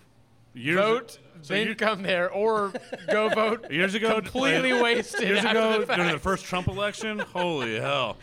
years 0.57 0.77
vote, 0.79 1.19
so 1.41 1.53
then 1.53 1.67
year- 1.67 1.75
come 1.75 2.01
there, 2.01 2.29
or 2.31 2.73
go 3.09 3.29
vote. 3.29 3.69
Years 3.71 3.93
ago, 3.93 4.15
completely 4.21 4.73
like, 4.73 4.81
wasted. 4.83 5.21
Years 5.21 5.45
after 5.45 5.57
ago, 5.59 5.79
the 5.79 5.85
fact. 5.85 5.97
during 5.97 6.11
the 6.11 6.19
first 6.19 6.45
Trump 6.45 6.67
election, 6.67 7.19
holy 7.19 7.79
hell! 7.79 8.17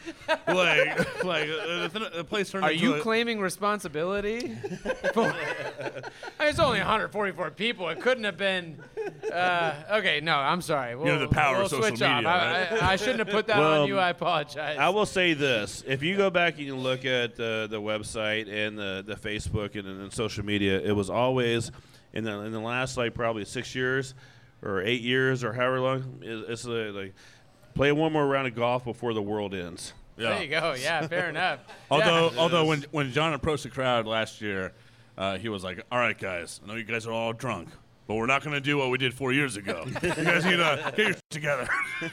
Like, 0.48 1.24
like 1.24 1.48
uh, 1.48 1.88
the, 1.88 2.10
the 2.16 2.24
place 2.24 2.50
turned 2.50 2.64
Are 2.64 2.72
into 2.72 2.82
you 2.84 2.94
a- 2.96 3.00
claiming 3.00 3.40
responsibility? 3.40 4.54
for- 5.14 5.22
I 5.32 6.40
mean, 6.40 6.48
it's 6.48 6.58
only 6.58 6.78
144 6.78 7.50
people. 7.52 7.88
It 7.88 8.00
couldn't 8.00 8.24
have 8.24 8.36
been. 8.36 8.82
Uh, 9.32 9.74
okay, 9.92 10.20
no, 10.20 10.36
I'm 10.36 10.60
sorry. 10.60 10.96
We'll, 10.96 11.06
know, 11.06 11.18
the 11.20 11.28
power 11.28 11.56
we'll 11.56 11.64
of 11.66 11.70
social 11.70 11.88
switch 11.88 12.02
off. 12.02 12.16
media, 12.16 12.28
I, 12.30 12.34
right? 12.72 12.82
I, 12.82 12.92
I 12.92 12.96
shouldn't 12.96 13.20
have 13.20 13.28
put 13.28 13.46
that 13.46 13.58
Well, 13.58 13.82
on 13.82 13.88
you. 13.88 13.98
I 13.98 14.10
apologize. 14.10 14.76
I 14.78 14.88
will 14.88 15.06
say 15.06 15.34
this: 15.34 15.84
if 15.86 16.02
you 16.02 16.16
go 16.16 16.30
back 16.30 16.54
and 16.58 16.66
you 16.66 16.74
look 16.76 17.04
at 17.04 17.36
the 17.36 17.68
the 17.70 17.80
website 17.80 18.52
and 18.52 18.76
the 18.78 19.04
the 19.06 19.14
Facebook 19.14 19.78
and, 19.78 19.86
and 19.86 20.12
social 20.12 20.44
media, 20.44 20.80
it 20.80 20.92
was 20.92 21.08
always 21.10 21.70
in 22.14 22.24
the 22.24 22.40
in 22.40 22.52
the 22.52 22.60
last 22.60 22.96
like 22.96 23.12
probably 23.14 23.44
six 23.44 23.74
years 23.74 24.14
or 24.62 24.80
eight 24.82 25.02
years 25.02 25.44
or 25.44 25.52
however 25.52 25.80
long. 25.80 26.20
it- 26.22 26.46
It's 26.48 26.66
uh, 26.66 26.90
like 26.94 27.14
play 27.74 27.92
one 27.92 28.12
more 28.12 28.26
round 28.26 28.46
of 28.46 28.54
golf 28.54 28.84
before 28.84 29.12
the 29.12 29.20
world 29.22 29.52
ends. 29.54 29.92
Yeah. 30.16 30.30
There 30.34 30.42
you 30.44 30.48
go. 30.48 30.74
Yeah, 30.80 31.06
fair 31.08 31.28
enough. 31.28 31.58
Although, 31.90 32.30
Yeah. 32.30 32.38
although 32.38 32.64
when 32.66 32.84
when 32.92 33.12
John 33.12 33.34
approached 33.34 33.64
the 33.64 33.68
crowd 33.70 34.06
last 34.06 34.40
year, 34.40 34.72
uh, 35.18 35.36
he 35.38 35.48
was 35.48 35.62
like, 35.64 35.84
"All 35.92 35.98
right, 35.98 36.16
guys, 36.18 36.60
I 36.64 36.68
know 36.68 36.74
you 36.76 36.84
guys 36.84 37.04
are 37.06 37.12
all 37.12 37.32
drunk, 37.32 37.68
but 38.06 38.14
we're 38.14 38.26
not 38.26 38.42
going 38.44 38.54
to 38.54 38.60
do 38.60 38.78
what 38.78 38.90
we 38.90 38.98
did 38.98 39.12
four 39.12 39.32
years 39.32 39.56
ago. 39.56 39.84
you 39.86 39.92
guys 40.00 40.44
need 40.44 40.56
to 40.58 40.92
get 40.96 40.98
your 40.98 41.14
together." 41.30 41.68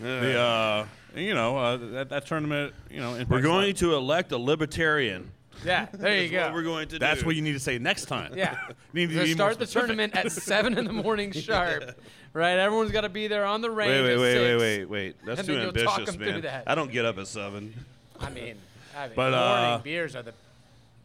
the 0.00 0.38
uh, 0.38 0.86
you 1.16 1.34
know 1.34 1.56
uh, 1.58 1.76
that, 1.76 2.08
that 2.10 2.26
tournament, 2.26 2.72
you 2.90 3.00
know, 3.00 3.20
We're 3.28 3.40
going 3.42 3.74
to 3.76 3.94
elect 3.94 4.32
a 4.32 4.38
libertarian. 4.38 5.32
Yeah, 5.64 5.86
there 5.92 6.22
you 6.22 6.28
go. 6.30 6.44
what 6.44 6.54
we're 6.54 6.62
going 6.62 6.88
to 6.88 6.98
That's 6.98 7.20
do. 7.20 7.26
what 7.26 7.36
you 7.36 7.42
need 7.42 7.52
to 7.52 7.60
say 7.60 7.78
next 7.78 8.06
time. 8.06 8.32
Yeah. 8.36 8.56
You 8.94 9.06
need 9.06 9.14
to 9.14 9.20
be 9.22 9.26
more 9.26 9.34
start 9.34 9.58
the 9.58 9.66
specific. 9.66 9.88
tournament 9.88 10.16
at 10.16 10.32
seven 10.44 10.78
in 10.78 10.84
the 10.86 10.92
morning 10.92 11.30
sharp. 11.30 12.00
Right, 12.32 12.58
everyone's 12.58 12.90
got 12.90 13.02
to 13.02 13.08
be 13.08 13.28
there 13.28 13.44
on 13.44 13.60
the 13.60 13.70
range. 13.70 13.90
Wait, 13.90 14.02
wait, 14.02 14.12
at 14.14 14.18
wait, 14.18 14.34
wait, 14.34 14.50
six. 14.50 14.60
wait, 14.60 14.84
wait. 14.86 15.16
That's 15.26 15.38
And 15.40 15.46
too 15.48 15.54
then 15.54 15.62
you'll 15.62 15.72
talk 15.72 15.98
ambitious, 16.00 16.14
'em 16.14 16.20
through 16.20 16.32
man. 16.32 16.40
that. 16.42 16.64
I 16.66 16.74
don't 16.74 16.90
get 16.90 17.04
up 17.04 17.18
at 17.18 17.26
seven. 17.26 17.74
I 18.18 18.30
mean, 18.30 18.56
I 18.96 19.06
mean, 19.06 19.12
But, 19.14 19.30
morning 19.30 19.34
uh, 19.34 19.78
beers 19.78 20.16
are 20.16 20.22
the 20.22 20.32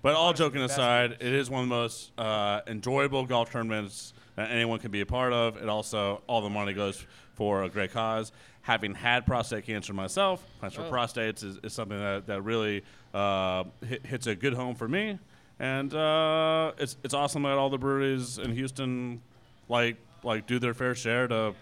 But 0.02 0.16
all 0.16 0.34
joking 0.34 0.62
aside, 0.62 1.12
it 1.20 1.34
is 1.34 1.50
one 1.50 1.64
of 1.64 1.70
the 1.70 1.76
most 1.76 2.12
uh, 2.18 2.62
enjoyable 2.68 3.26
golf 3.26 3.52
tournaments 3.52 4.14
that 4.36 4.52
anyone 4.52 4.80
can 4.80 4.92
be 4.92 5.02
a 5.02 5.06
part 5.06 5.34
of. 5.34 5.58
It 5.58 5.70
also, 5.70 6.22
all 6.28 6.42
the 6.42 6.50
money 6.50 6.74
goes 6.74 7.06
for 7.36 7.64
a 7.64 7.70
great 7.70 7.92
cause. 7.92 8.32
Having 8.62 8.96
had 8.96 9.26
prostate 9.26 9.66
cancer 9.66 9.94
myself, 9.94 10.44
Pints 10.62 10.76
for 10.76 10.84
Oh. 10.84 10.92
Prostates 10.92 11.44
is, 11.44 11.60
is 11.64 11.74
something 11.74 11.98
that, 12.00 12.28
that 12.28 12.42
really 12.44 12.84
uh, 13.14 13.66
hit, 13.86 14.06
hits 14.06 14.28
a 14.28 14.36
good 14.36 14.54
home 14.54 14.76
for 14.76 14.88
me. 14.88 15.20
And 15.60 15.94
uh, 15.94 16.72
it's, 16.78 16.98
it's 17.04 17.14
awesome 17.14 17.44
that 17.44 17.58
all 17.58 17.70
the 17.70 17.78
breweries 17.78 18.38
in 18.38 18.54
Houston 18.54 19.22
like 19.70 19.98
like 20.24 20.48
do 20.48 20.60
their 20.60 20.74
fair 20.74 20.96
share 20.96 21.28
to, 21.28 21.54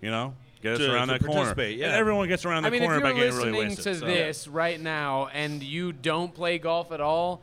you 0.00 0.10
know, 0.10 0.34
get 0.62 0.74
us 0.74 0.80
around 0.80 1.08
to 1.08 1.18
that 1.18 1.24
corner. 1.24 1.54
yeah. 1.62 1.86
And 1.86 1.94
everyone 1.96 2.26
gets 2.28 2.44
around 2.46 2.62
the 2.62 2.68
I 2.68 2.70
mean, 2.70 2.80
corner 2.80 3.00
by 3.00 3.12
getting 3.12 3.36
really 3.36 3.50
listening 3.52 3.68
wasted. 3.68 3.84
to 3.84 3.94
so- 4.00 4.06
this 4.06 4.48
right 4.48 4.80
now 4.80 5.28
and 5.32 5.62
you 5.62 5.92
don't 5.92 6.34
play 6.34 6.58
golf 6.58 6.90
at 6.92 7.00
all, 7.02 7.42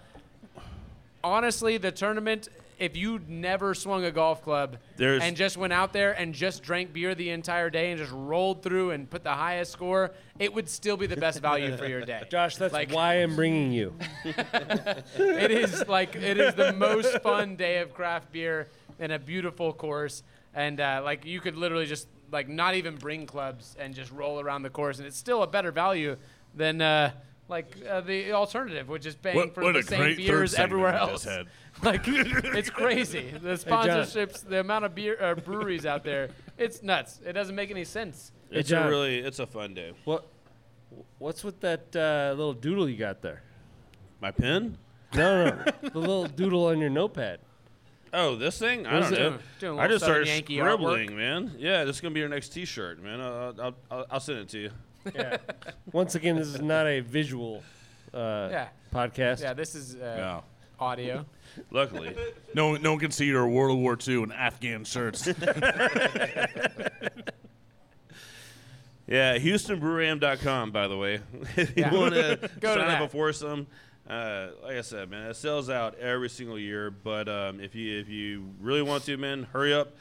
honestly, 1.23 1.77
the 1.77 1.91
tournament, 1.91 2.49
if 2.77 2.95
you 2.95 3.19
never 3.27 3.73
swung 3.73 4.05
a 4.05 4.11
golf 4.11 4.41
club 4.43 4.77
There's- 4.97 5.21
and 5.23 5.35
just 5.35 5.57
went 5.57 5.73
out 5.73 5.93
there 5.93 6.13
and 6.13 6.33
just 6.33 6.61
drank 6.63 6.93
beer 6.93 7.15
the 7.15 7.29
entire 7.31 7.69
day 7.69 7.91
and 7.91 7.99
just 7.99 8.11
rolled 8.11 8.61
through 8.61 8.91
and 8.91 9.09
put 9.09 9.23
the 9.23 9.33
highest 9.33 9.71
score, 9.71 10.11
it 10.39 10.53
would 10.53 10.69
still 10.69 10.97
be 10.97 11.07
the 11.07 11.17
best 11.17 11.39
value 11.41 11.75
for 11.75 11.87
your 11.87 12.01
day. 12.01 12.23
Josh, 12.29 12.55
that's 12.57 12.73
Like- 12.73 12.91
why 12.91 13.15
I'm 13.15 13.35
bringing 13.35 13.71
you. 13.71 13.93
it 14.25 15.51
is 15.51 15.87
like 15.87 16.15
it 16.15 16.37
is 16.37 16.55
the 16.55 16.73
most 16.73 17.21
fun 17.21 17.55
day 17.55 17.79
of 17.79 17.93
craft 17.93 18.31
beer 18.31 18.67
in 18.99 19.11
a 19.11 19.19
beautiful 19.19 19.73
course, 19.73 20.23
and 20.53 20.79
uh, 20.79 21.01
like 21.03 21.25
you 21.25 21.39
could 21.39 21.55
literally 21.55 21.85
just 21.85 22.07
like 22.31 22.47
not 22.49 22.75
even 22.75 22.95
bring 22.95 23.25
clubs 23.25 23.75
and 23.79 23.93
just 23.93 24.11
roll 24.11 24.39
around 24.39 24.63
the 24.63 24.69
course, 24.69 24.97
and 24.97 25.07
it's 25.07 25.17
still 25.17 25.43
a 25.43 25.47
better 25.47 25.71
value 25.71 26.15
than 26.55 26.81
uh, 26.81 27.11
like 27.49 27.75
uh, 27.89 28.01
the 28.01 28.31
alternative, 28.33 28.87
which 28.89 29.05
is 29.05 29.15
paying 29.15 29.35
What- 29.35 29.53
for 29.55 29.63
what 29.63 29.73
the 29.73 29.83
same 29.83 29.99
great 29.99 30.17
beers 30.17 30.53
everywhere 30.55 30.93
else. 30.93 31.27
Like 31.83 32.01
it's 32.07 32.71
crazy. 32.71 33.29
The 33.39 33.55
John. 33.55 33.85
sponsorships, 33.87 34.43
the 34.43 34.61
amount 34.61 34.85
of 34.85 34.95
beer 34.95 35.15
uh, 35.21 35.35
breweries 35.35 35.85
out 35.85 36.03
there, 36.03 36.29
it's 36.57 36.81
nuts. 36.81 37.19
It 37.23 37.33
doesn't 37.33 37.53
make 37.55 37.69
any 37.69 37.83
sense. 37.83 38.31
Hey, 38.49 38.61
It's 38.61 38.71
a 38.71 38.87
really, 38.89 39.19
it's 39.19 39.37
a 39.37 39.45
fun 39.45 39.75
day. 39.75 39.93
What? 40.03 40.25
What's 41.19 41.43
with 41.43 41.59
that 41.59 41.95
uh, 41.95 42.33
little 42.35 42.53
doodle 42.53 42.89
you 42.89 42.97
got 42.97 43.21
there? 43.21 43.43
My 44.21 44.31
pen? 44.31 44.79
No, 45.13 45.45
no, 45.49 45.63
the 45.91 45.99
little 45.99 46.25
doodle 46.25 46.65
on 46.65 46.79
your 46.79 46.89
notepad. 46.89 47.41
Oh, 48.11 48.35
this 48.35 48.57
thing? 48.57 48.87
I 48.87 48.99
don't 48.99 49.11
know. 49.11 49.17
Doing- 49.17 49.39
doing 49.59 49.77
a 49.77 49.81
I 49.81 49.81
little 49.83 49.95
just 49.97 50.05
started 50.05 50.27
Yankee 50.29 50.57
scribbling, 50.57 51.09
artwork. 51.11 51.15
man. 51.15 51.55
Yeah, 51.59 51.83
this 51.83 51.97
is 51.97 52.01
gonna 52.01 52.15
be 52.15 52.21
your 52.21 52.29
next 52.29 52.49
T-shirt, 52.49 53.03
man. 53.03 53.21
I'll, 53.21 53.53
I'll, 53.61 53.75
I'll, 53.91 54.05
I'll 54.13 54.19
send 54.19 54.39
it 54.39 54.49
to 54.49 54.57
you. 54.57 54.71
Yeah. 55.15 55.37
Once 55.91 56.15
again, 56.15 56.35
this 56.35 56.47
is 56.47 56.61
not 56.61 56.87
a 56.87 56.99
visual 57.01 57.63
uh, 58.13 58.49
Yeah. 58.51 58.67
podcast. 58.93 59.41
Yeah, 59.41 59.53
this 59.53 59.75
is 59.75 59.95
uh, 59.95 60.15
Yeah. 60.17 60.41
audio. 60.79 61.25
Luckily, 61.71 62.15
No, 62.53 62.75
no 62.75 62.91
one 62.91 62.99
can 62.99 63.11
see 63.11 63.25
your 63.25 63.47
World 63.47 63.79
War 63.79 63.97
II 64.07 64.23
and 64.23 64.33
Afghan 64.33 64.83
shirts. 64.85 65.27
yeah. 69.07 69.37
HoustonBrewAm.com, 69.37 70.71
by 70.71 70.87
the 70.87 70.97
way. 70.97 71.19
if 71.55 71.75
you 71.77 71.83
want 71.91 72.13
to 72.13 72.49
Go 72.59 72.75
to 72.75 72.79
sign 72.81 72.87
that. 72.89 73.01
up 73.01 73.09
before 73.09 73.31
some, 73.33 73.67
uh, 74.09 74.47
like 74.63 74.77
I 74.77 74.81
said, 74.81 75.09
man, 75.09 75.29
it 75.29 75.35
sells 75.35 75.69
out 75.69 75.95
every 75.99 76.29
single 76.29 76.59
year. 76.59 76.91
But 76.91 77.27
um, 77.27 77.59
if 77.59 77.75
you 77.75 77.99
if 77.99 78.09
you 78.09 78.49
really 78.61 78.81
want 78.81 79.03
to, 79.05 79.17
man, 79.17 79.47
hurry 79.53 79.73
up, 79.73 79.95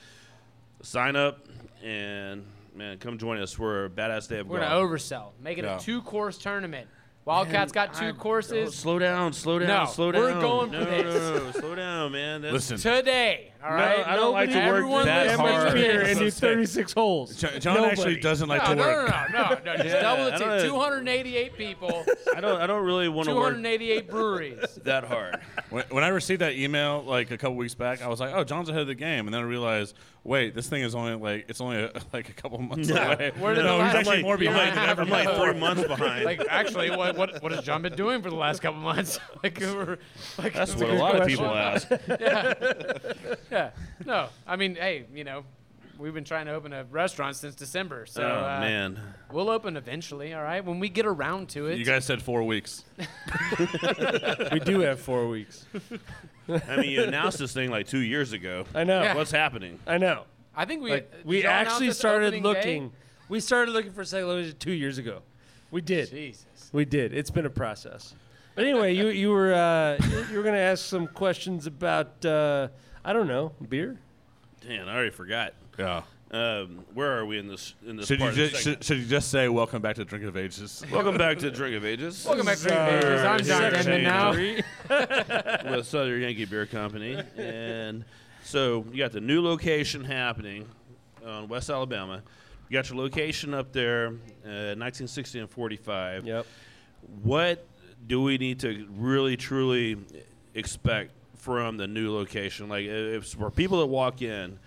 sign 0.82 1.16
up, 1.16 1.46
and 1.82 2.44
man, 2.76 2.98
come 2.98 3.18
join 3.18 3.40
us 3.40 3.58
We're 3.58 3.86
a 3.86 3.90
badass 3.90 4.28
day 4.28 4.38
of 4.40 4.48
We're 4.48 4.60
golf. 4.60 4.70
gonna 4.70 4.86
oversell. 4.86 5.30
Make 5.40 5.58
it 5.58 5.64
Yeah. 5.64 5.76
a 5.76 5.80
two-course 5.80 6.38
tournament. 6.38 6.88
Wildcats 7.24 7.72
got 7.72 7.92
two 7.94 8.06
I- 8.06 8.12
courses. 8.12 8.74
Slow 8.74 8.98
down, 9.00 9.32
slow 9.32 9.58
down, 9.58 9.68
No, 9.68 9.90
slow 9.90 10.12
down. 10.12 10.22
we're 10.22 10.30
down. 10.30 10.40
going 10.40 10.70
for 10.70 10.76
no, 10.78 10.84
this. 10.84 11.14
No, 11.14 11.38
no, 11.46 11.50
slow 11.52 11.74
down, 11.74 12.12
man. 12.12 12.42
That's- 12.42 12.70
Listen, 12.70 12.76
today. 12.78 13.52
All 13.66 13.74
right. 13.74 14.06
I 14.06 14.14
don't 14.16 14.32
like 14.32 14.50
to 14.50 14.56
work 14.56 14.64
Everyone 14.66 15.06
that 15.06 15.26
listening 15.26 15.46
hard. 15.46 15.68
to 15.68 15.74
beer 15.74 16.02
and 16.02 16.18
do 16.18 16.30
36 16.30 16.92
holes. 16.92 17.36
John, 17.36 17.60
John 17.60 17.74
Nobody. 17.74 17.92
actually 17.92 18.20
doesn't 18.20 18.48
like 18.48 18.62
no, 18.62 18.68
to 18.70 18.74
no, 18.76 18.82
work. 18.86 19.08
no, 19.32 19.42
no, 19.42 19.48
no, 19.48 19.60
no. 19.64 19.72
Just 19.76 19.86
Yeah, 19.86 20.00
double 20.02 20.24
the 20.26 20.34
I 20.34 20.38
team. 20.38 20.48
don't- 20.48 20.68
288 20.68 21.56
people, 21.56 22.04
I 22.34 22.40
don't. 22.40 22.60
I 22.60 22.66
don't 22.66 22.84
really 22.84 23.08
want 23.08 23.28
to 23.28 23.34
work 23.34 23.54
288 23.54 24.08
breweries. 24.08 24.74
that 24.84 25.04
hard. 25.04 25.40
When, 25.70 25.84
when 25.90 26.04
I 26.04 26.08
received 26.08 26.40
that 26.42 26.52
email 26.54 27.02
like 27.02 27.30
a 27.30 27.38
couple 27.38 27.56
weeks 27.56 27.74
back, 27.74 28.02
I 28.02 28.08
was 28.08 28.20
like, 28.20 28.32
"Oh, 28.34 28.44
John's 28.44 28.68
ahead 28.68 28.82
of 28.82 28.86
the 28.88 28.94
game," 28.94 29.26
and 29.26 29.34
then 29.34 29.40
I 29.42 29.44
realized, 29.44 29.96
wait, 30.22 30.54
this 30.54 30.68
thing 30.68 30.82
is 30.82 30.94
only 30.94 31.14
like 31.14 31.46
it's 31.48 31.60
only 31.60 31.78
a, 31.82 31.90
like 32.12 32.28
a 32.28 32.32
couple 32.32 32.58
months 32.58 32.88
away. 32.90 33.32
Where 33.38 33.54
did 33.54 33.64
no, 33.64 33.74
he's 33.74 33.80
last- 33.82 33.94
actually 33.96 34.16
I'm 34.18 34.22
more 34.22 34.36
behind 34.38 34.76
than 34.76 34.88
ever. 34.88 35.02
I'm 35.02 35.08
like 35.10 35.28
four 35.36 35.52
months 35.54 35.84
behind. 35.86 36.24
Like, 36.24 36.42
actually, 36.48 36.90
what, 36.90 37.16
what 37.16 37.42
what 37.42 37.52
has 37.52 37.64
John 37.64 37.82
been 37.82 37.96
doing 37.96 38.22
for 38.22 38.30
the 38.30 38.36
last 38.36 38.60
couple 38.62 38.80
months? 38.80 39.18
like, 39.42 39.58
we're, 39.60 39.98
like 40.38 40.52
That's 40.54 40.74
what 40.76 40.84
a 40.84 40.92
good 40.92 40.98
lot 41.00 41.20
of 41.20 41.26
people 41.26 41.46
ask. 41.46 41.88
yeah. 41.90 42.54
Yeah. 43.56 43.70
No, 44.04 44.28
I 44.46 44.56
mean, 44.56 44.74
hey, 44.76 45.06
you 45.14 45.24
know, 45.24 45.44
we've 45.98 46.14
been 46.14 46.24
trying 46.24 46.46
to 46.46 46.52
open 46.52 46.72
a 46.72 46.84
restaurant 46.84 47.36
since 47.36 47.54
December, 47.54 48.06
so 48.06 48.22
oh 48.22 48.44
uh, 48.44 48.60
man. 48.60 49.00
we'll 49.32 49.50
open 49.50 49.76
eventually. 49.76 50.34
All 50.34 50.42
right, 50.42 50.64
when 50.64 50.78
we 50.78 50.88
get 50.88 51.06
around 51.06 51.48
to 51.50 51.66
it. 51.66 51.78
You 51.78 51.84
guys 51.84 52.04
said 52.04 52.22
four 52.22 52.42
weeks. 52.42 52.84
we 54.52 54.60
do 54.60 54.80
have 54.80 55.00
four 55.00 55.28
weeks. 55.28 55.64
I 56.48 56.76
mean, 56.76 56.90
you 56.90 57.02
announced 57.02 57.38
this 57.38 57.52
thing 57.52 57.70
like 57.70 57.86
two 57.86 58.00
years 58.00 58.32
ago. 58.32 58.64
I 58.74 58.84
know. 58.84 59.02
Yeah. 59.02 59.14
What's 59.14 59.30
happening? 59.32 59.78
I 59.86 59.98
know. 59.98 60.24
I 60.54 60.64
think 60.64 60.82
we 60.82 60.90
Like, 60.90 61.12
we 61.24 61.44
actually 61.44 61.90
started 61.92 62.26
opening 62.28 62.42
day? 62.42 62.48
looking. 62.48 62.92
We 63.28 63.40
started 63.40 63.72
looking 63.72 63.92
for 63.92 64.02
a 64.02 64.06
second 64.06 64.28
location 64.28 64.56
two 64.58 64.72
years 64.72 64.98
ago. 64.98 65.22
We 65.70 65.80
did. 65.80 66.10
Jesus. 66.10 66.70
We 66.72 66.84
did. 66.84 67.12
It's 67.12 67.30
been 67.30 67.46
a 67.46 67.50
process. 67.50 68.14
But 68.54 68.64
anyway, 68.64 68.94
you 68.94 69.08
you 69.08 69.30
were 69.30 69.52
uh, 69.52 69.98
you 70.30 70.36
were 70.36 70.42
going 70.42 70.54
to 70.54 70.60
ask 70.60 70.84
some 70.84 71.08
questions 71.08 71.66
about 71.66 72.24
uh, 72.24 72.68
I 73.06 73.12
don't 73.12 73.28
know 73.28 73.52
beer. 73.68 73.96
Damn, 74.66 74.88
I 74.88 74.94
already 74.94 75.10
forgot. 75.10 75.54
Yeah. 75.78 76.02
Um, 76.32 76.84
where 76.92 77.16
are 77.16 77.24
we 77.24 77.38
in 77.38 77.46
this 77.46 77.74
in 77.86 77.96
this 77.96 78.08
Should 78.08 78.18
you 78.18 78.24
part 78.24 78.32
of 78.32 78.36
the 78.36 78.48
just 78.48 78.64
segment? 78.64 78.82
should, 78.82 78.84
should 78.84 78.98
you 78.98 79.06
just 79.06 79.30
say 79.30 79.48
welcome 79.60 79.80
back 79.80 79.94
to 79.94 80.04
Drink 80.04 80.24
of 80.24 80.36
Ages? 80.36 80.84
Welcome 80.90 81.16
back 81.16 81.38
to 81.38 81.52
Drink 81.52 81.76
of 81.76 81.84
Ages. 81.84 82.24
Welcome 82.26 82.44
back 82.44 82.58
to 82.58 82.64
Drink 82.64 82.80
of 82.80 83.04
Ages. 83.04 83.24
I'm 83.24 83.38
John 83.44 83.72
Section 83.72 84.02
Denman 84.02 84.02
now. 84.02 85.70
with 85.76 85.86
Southern 85.86 86.20
Yankee 86.20 86.46
Beer 86.46 86.66
Company, 86.66 87.22
and 87.36 88.04
so 88.42 88.84
you 88.90 88.98
got 88.98 89.12
the 89.12 89.20
new 89.20 89.40
location 89.40 90.02
happening 90.02 90.66
on 91.24 91.46
West 91.46 91.70
Alabama. 91.70 92.22
You 92.68 92.74
got 92.74 92.90
your 92.90 92.98
location 92.98 93.54
up 93.54 93.72
there, 93.72 94.08
uh, 94.44 94.74
1960 94.74 95.38
and 95.38 95.48
45. 95.48 96.26
Yep. 96.26 96.46
What 97.22 97.64
do 98.04 98.20
we 98.20 98.36
need 98.36 98.58
to 98.60 98.84
really 98.96 99.36
truly 99.36 99.96
expect 100.54 101.12
from 101.46 101.76
the 101.76 101.86
new 101.86 102.12
location? 102.12 102.68
Like, 102.68 102.86
if 102.86 103.28
for 103.28 103.52
people 103.52 103.78
that 103.78 103.86
walk 103.86 104.20
in, 104.20 104.58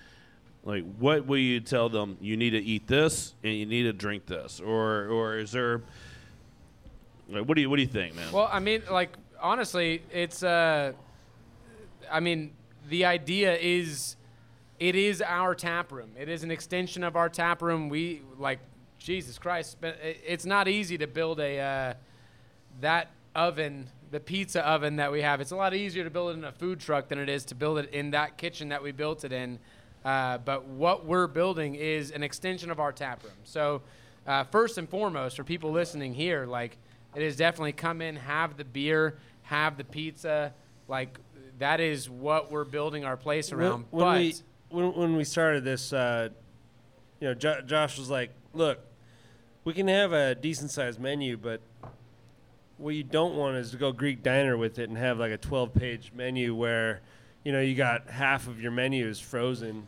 like, 0.63 0.85
what 0.97 1.25
will 1.25 1.37
you 1.37 1.59
tell 1.59 1.89
them? 1.89 2.17
You 2.21 2.37
need 2.37 2.51
to 2.51 2.63
eat 2.63 2.87
this 2.87 3.35
and 3.43 3.53
you 3.53 3.65
need 3.65 3.83
to 3.83 3.91
drink 3.91 4.25
this, 4.25 4.61
or 4.61 5.07
or 5.07 5.39
is 5.39 5.51
there? 5.51 5.81
Like, 7.27 7.45
what 7.45 7.55
do 7.55 7.61
you 7.61 7.69
what 7.69 7.75
do 7.75 7.81
you 7.81 7.87
think, 7.89 8.15
man? 8.15 8.31
Well, 8.31 8.49
I 8.49 8.59
mean, 8.59 8.83
like 8.89 9.09
honestly, 9.41 10.01
it's 10.09 10.41
uh, 10.41 10.93
I 12.09 12.21
mean, 12.21 12.51
the 12.87 13.03
idea 13.03 13.57
is, 13.57 14.15
it 14.79 14.95
is 14.95 15.21
our 15.21 15.55
tap 15.55 15.91
room. 15.91 16.11
It 16.17 16.29
is 16.29 16.43
an 16.43 16.51
extension 16.51 17.03
of 17.03 17.17
our 17.17 17.27
tap 17.27 17.61
room. 17.61 17.89
We 17.89 18.21
like, 18.37 18.59
Jesus 18.99 19.37
Christ, 19.37 19.77
but 19.81 19.97
it's 20.01 20.45
not 20.45 20.69
easy 20.69 20.97
to 20.97 21.07
build 21.07 21.41
a 21.41 21.59
uh, 21.59 21.93
that 22.79 23.11
oven, 23.35 23.89
the 24.11 24.19
pizza 24.19 24.67
oven 24.67 24.97
that 24.97 25.11
we 25.11 25.21
have. 25.21 25.41
It's 25.41 25.51
a 25.51 25.55
lot 25.55 25.73
easier 25.73 26.03
to 26.03 26.09
build 26.09 26.31
it 26.31 26.37
in 26.37 26.43
a 26.43 26.51
food 26.51 26.79
truck 26.79 27.07
than 27.07 27.19
it 27.19 27.29
is 27.29 27.45
to 27.45 27.55
build 27.55 27.77
it 27.77 27.93
in 27.93 28.11
that 28.11 28.37
kitchen 28.37 28.69
that 28.69 28.81
we 28.81 28.91
built 28.91 29.23
it 29.23 29.31
in. 29.31 29.59
Uh, 30.03 30.37
but 30.39 30.65
what 30.65 31.05
we're 31.05 31.27
building 31.27 31.75
is 31.75 32.11
an 32.11 32.23
extension 32.23 32.71
of 32.71 32.79
our 32.79 32.91
tap 32.91 33.23
room. 33.23 33.33
So, 33.43 33.81
uh, 34.25 34.43
first 34.45 34.77
and 34.77 34.87
foremost, 34.87 35.35
for 35.35 35.43
people 35.43 35.71
listening 35.71 36.13
here, 36.13 36.45
like 36.45 36.77
it 37.15 37.21
is 37.21 37.35
definitely 37.35 37.73
come 37.73 38.01
in, 38.01 38.15
have 38.15 38.57
the 38.57 38.63
beer, 38.63 39.17
have 39.43 39.77
the 39.77 39.83
pizza. 39.83 40.53
Like 40.87 41.19
that 41.59 41.79
is 41.79 42.09
what 42.09 42.51
we're 42.51 42.65
building 42.65 43.03
our 43.03 43.17
place 43.17 43.51
around. 43.51 43.85
When, 43.89 44.01
when 44.01 44.05
but 44.05 44.17
we 44.17 44.35
when, 44.69 44.93
when 44.93 45.15
we 45.15 45.23
started 45.23 45.63
this, 45.63 45.91
uh, 45.91 46.29
you 47.19 47.27
know, 47.27 47.33
jo- 47.33 47.61
Josh 47.61 47.97
was 47.97 48.09
like, 48.09 48.31
"Look, 48.53 48.79
we 49.65 49.73
can 49.73 49.87
have 49.87 50.13
a 50.13 50.35
decent 50.35 50.71
sized 50.71 50.99
menu, 50.99 51.35
but 51.35 51.61
what 52.79 52.95
you 52.95 53.03
don't 53.03 53.35
want 53.35 53.57
is 53.57 53.71
to 53.71 53.77
go 53.77 53.91
Greek 53.91 54.23
diner 54.23 54.57
with 54.57 54.79
it 54.79 54.89
and 54.89 54.97
have 54.97 55.19
like 55.19 55.31
a 55.31 55.37
12 55.37 55.73
page 55.73 56.11
menu 56.15 56.55
where, 56.55 57.01
you 57.43 57.51
know, 57.51 57.59
you 57.59 57.75
got 57.75 58.09
half 58.09 58.47
of 58.47 58.61
your 58.61 58.71
menu 58.71 59.05
is 59.05 59.19
frozen. 59.19 59.85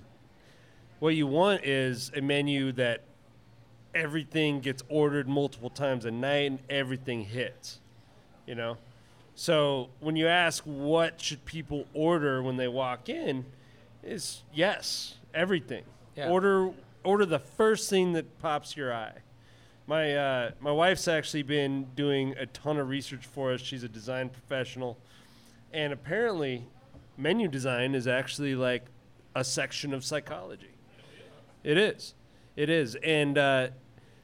What 0.99 1.15
you 1.15 1.25
want 1.25 1.63
is 1.63 2.11
a 2.15 2.21
menu 2.21 2.73
that 2.73 3.03
everything 3.95 4.59
gets 4.59 4.83
ordered 4.89 5.27
multiple 5.27 5.69
times 5.69 6.05
a 6.05 6.11
night 6.11 6.51
and 6.51 6.59
everything 6.69 7.23
hits, 7.23 7.79
you 8.45 8.55
know? 8.55 8.77
So 9.35 9.89
when 10.01 10.17
you 10.17 10.27
ask 10.27 10.63
what 10.65 11.19
should 11.19 11.45
people 11.45 11.85
order 11.93 12.43
when 12.43 12.57
they 12.57 12.67
walk 12.67 13.07
in, 13.07 13.45
is 14.03 14.43
yes, 14.53 15.15
everything. 15.33 15.83
Yeah. 16.15 16.29
Order 16.29 16.71
order 17.03 17.25
the 17.25 17.39
first 17.39 17.89
thing 17.89 18.13
that 18.13 18.39
pops 18.39 18.75
your 18.75 18.93
eye. 18.93 19.13
My 19.87 20.15
uh, 20.15 20.51
my 20.59 20.71
wife's 20.71 21.07
actually 21.07 21.43
been 21.43 21.87
doing 21.95 22.35
a 22.37 22.45
ton 22.45 22.77
of 22.77 22.87
research 22.87 23.25
for 23.25 23.53
us. 23.53 23.61
She's 23.61 23.83
a 23.83 23.89
design 23.89 24.29
professional, 24.29 24.97
and 25.73 25.91
apparently, 25.91 26.67
menu 27.17 27.47
design 27.47 27.95
is 27.95 28.07
actually 28.07 28.55
like 28.55 28.85
a 29.35 29.43
section 29.43 29.93
of 29.93 30.05
psychology. 30.05 30.75
It 31.63 31.77
is, 31.77 32.13
it 32.55 32.69
is, 32.69 32.95
and 32.95 33.37
uh, 33.37 33.67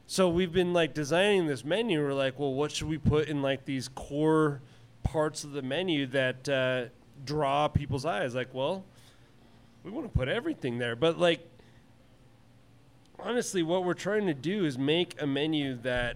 so 0.06 0.30
we've 0.30 0.54
been 0.54 0.74
like 0.74 0.94
designing 0.94 1.48
this 1.48 1.66
menu. 1.66 2.02
We're 2.02 2.14
like, 2.14 2.40
well, 2.40 2.54
what 2.54 2.72
should 2.72 2.88
we 2.88 2.98
put 2.98 3.28
in 3.28 3.42
like 3.42 3.66
these 3.66 3.90
core 3.90 4.62
parts 5.04 5.44
of 5.44 5.52
the 5.52 5.62
menu 5.62 6.06
that 6.08 6.48
uh, 6.48 6.86
draw 7.26 7.68
people's 7.68 8.06
eyes? 8.06 8.34
Like, 8.34 8.54
well, 8.54 8.86
we 9.84 9.92
want 9.92 10.12
to 10.12 10.18
put 10.18 10.30
everything 10.30 10.78
there, 10.78 10.96
but 10.96 11.18
like 11.20 11.46
honestly, 13.28 13.62
what 13.62 13.84
we're 13.84 13.94
trying 13.94 14.26
to 14.26 14.34
do 14.34 14.64
is 14.64 14.78
make 14.78 15.22
a 15.22 15.28
menu 15.28 15.76
that 15.82 16.16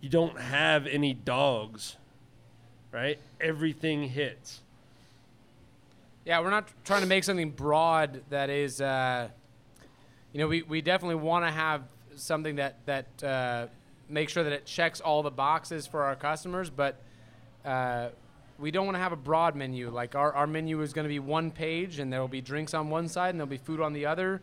you 0.00 0.08
don't 0.08 0.40
have 0.40 0.86
any 0.86 1.12
dogs, 1.12 1.96
right? 2.92 3.18
Everything 3.38 4.04
hits. 4.08 4.62
Yeah, 6.24 6.40
we're 6.40 6.50
not 6.50 6.68
trying 6.84 7.02
to 7.02 7.06
make 7.06 7.24
something 7.24 7.50
broad 7.50 8.22
that 8.30 8.48
is, 8.48 8.80
uh, 8.80 9.28
you 10.32 10.40
know, 10.40 10.48
we, 10.48 10.62
we 10.62 10.80
definitely 10.80 11.16
want 11.16 11.44
to 11.44 11.50
have 11.50 11.82
something 12.16 12.56
that 12.56 12.76
that 12.86 13.22
uh, 13.22 13.66
make 14.08 14.30
sure 14.30 14.42
that 14.42 14.52
it 14.52 14.64
checks 14.64 15.00
all 15.00 15.22
the 15.22 15.30
boxes 15.30 15.86
for 15.86 16.04
our 16.04 16.16
customers, 16.16 16.70
but 16.70 16.96
uh, 17.66 18.08
we 18.58 18.70
don't 18.70 18.86
want 18.86 18.94
to 18.94 19.00
have 19.00 19.12
a 19.12 19.16
broad 19.16 19.56
menu. 19.56 19.90
Like 19.90 20.14
our, 20.14 20.32
our 20.32 20.46
menu 20.46 20.80
is 20.80 20.94
going 20.94 21.04
to 21.04 21.10
be 21.10 21.18
one 21.18 21.50
page, 21.50 21.98
and 21.98 22.10
there 22.10 22.20
will 22.20 22.28
be 22.28 22.40
drinks 22.40 22.72
on 22.72 22.88
one 22.88 23.08
side, 23.08 23.30
and 23.30 23.38
there'll 23.38 23.46
be 23.46 23.58
food 23.58 23.80
on 23.80 23.92
the 23.92 24.06
other. 24.06 24.40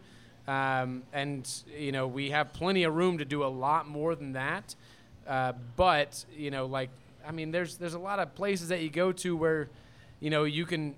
Um, 0.48 1.04
and 1.12 1.50
you 1.78 1.92
know, 1.92 2.08
we 2.08 2.30
have 2.32 2.54
plenty 2.54 2.84
of 2.84 2.96
room 2.96 3.18
to 3.18 3.26
do 3.26 3.44
a 3.44 3.48
lot 3.48 3.88
more 3.88 4.16
than 4.16 4.34
that. 4.34 4.76
Uh, 5.28 5.54
but 5.76 6.24
you 6.38 6.52
know, 6.52 6.66
like 6.66 6.90
I 7.28 7.32
mean, 7.32 7.52
there's 7.52 7.78
there's 7.78 7.96
a 7.96 8.00
lot 8.00 8.20
of 8.20 8.36
places 8.36 8.70
that 8.70 8.82
you 8.82 8.90
go 8.90 9.12
to 9.12 9.36
where, 9.36 9.70
you 10.20 10.30
know, 10.30 10.44
you 10.44 10.66
can 10.66 10.96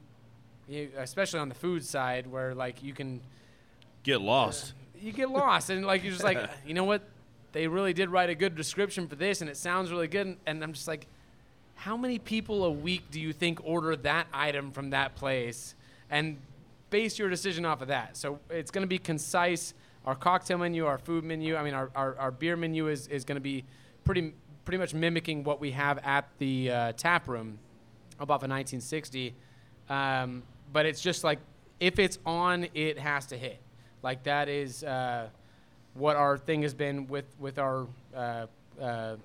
you, 0.67 0.89
especially 0.97 1.39
on 1.39 1.49
the 1.49 1.55
food 1.55 1.83
side 1.85 2.27
where 2.27 2.53
like 2.53 2.83
you 2.83 2.93
can 2.93 3.21
Get 4.03 4.21
lost. 4.21 4.73
you 4.99 5.11
get 5.11 5.29
lost 5.29 5.69
and 5.69 5.85
like 5.85 6.03
you're 6.03 6.13
just 6.13 6.23
like 6.23 6.49
you 6.65 6.73
know 6.73 6.85
what 6.85 7.01
they 7.51 7.67
really 7.67 7.91
did 7.93 8.09
write 8.09 8.29
a 8.29 8.35
good 8.35 8.55
description 8.55 9.07
for 9.07 9.15
this 9.15 9.41
and 9.41 9.49
it 9.49 9.57
sounds 9.57 9.91
really 9.91 10.07
good 10.07 10.27
and, 10.27 10.37
and 10.45 10.63
i'm 10.63 10.71
just 10.71 10.87
like 10.87 11.07
how 11.75 11.97
many 11.97 12.17
people 12.19 12.63
a 12.63 12.71
week 12.71 13.03
do 13.11 13.19
you 13.19 13.33
think 13.33 13.59
order 13.65 13.95
that 13.97 14.27
item 14.33 14.71
from 14.71 14.91
that 14.91 15.15
place 15.15 15.75
and 16.09 16.37
base 16.89 17.19
your 17.19 17.29
decision 17.29 17.65
off 17.65 17.81
of 17.81 17.87
that. 17.89 18.17
So 18.17 18.39
it's 18.49 18.71
going 18.71 18.83
to 18.83 18.87
be 18.87 18.97
concise. 18.97 19.73
Our 20.05 20.15
cocktail 20.15 20.57
menu 20.57 20.85
our 20.85 20.97
food 20.97 21.25
menu 21.25 21.57
i 21.57 21.63
mean 21.63 21.73
our, 21.73 21.91
our, 21.93 22.17
our 22.17 22.31
beer 22.31 22.55
menu 22.55 22.87
is, 22.87 23.07
is 23.07 23.25
going 23.25 23.35
to 23.35 23.41
be 23.41 23.65
pretty 24.05 24.33
pretty 24.63 24.77
much 24.77 24.93
mimicking 24.93 25.43
what 25.43 25.59
we 25.59 25.71
have 25.71 25.97
at 25.97 26.29
the 26.37 26.71
uh, 26.71 26.91
tap 26.93 27.27
room 27.27 27.59
about 28.17 28.39
the 28.39 28.47
1960 28.47 29.35
um, 29.89 30.43
but 30.71 30.85
it's 30.85 31.01
just 31.01 31.25
like 31.25 31.39
if 31.79 31.99
it's 31.99 32.19
on 32.25 32.67
it 32.73 32.97
has 32.99 33.25
to 33.27 33.37
hit. 33.37 33.59
Like 34.03 34.23
that 34.23 34.49
is 34.49 34.83
uh, 34.83 35.27
what 35.93 36.15
our 36.15 36.37
thing 36.37 36.61
has 36.61 36.73
been 36.73 37.07
with 37.07 37.25
with 37.39 37.59
our 37.59 37.87
uh, 38.15 38.47
uh, 38.81 39.15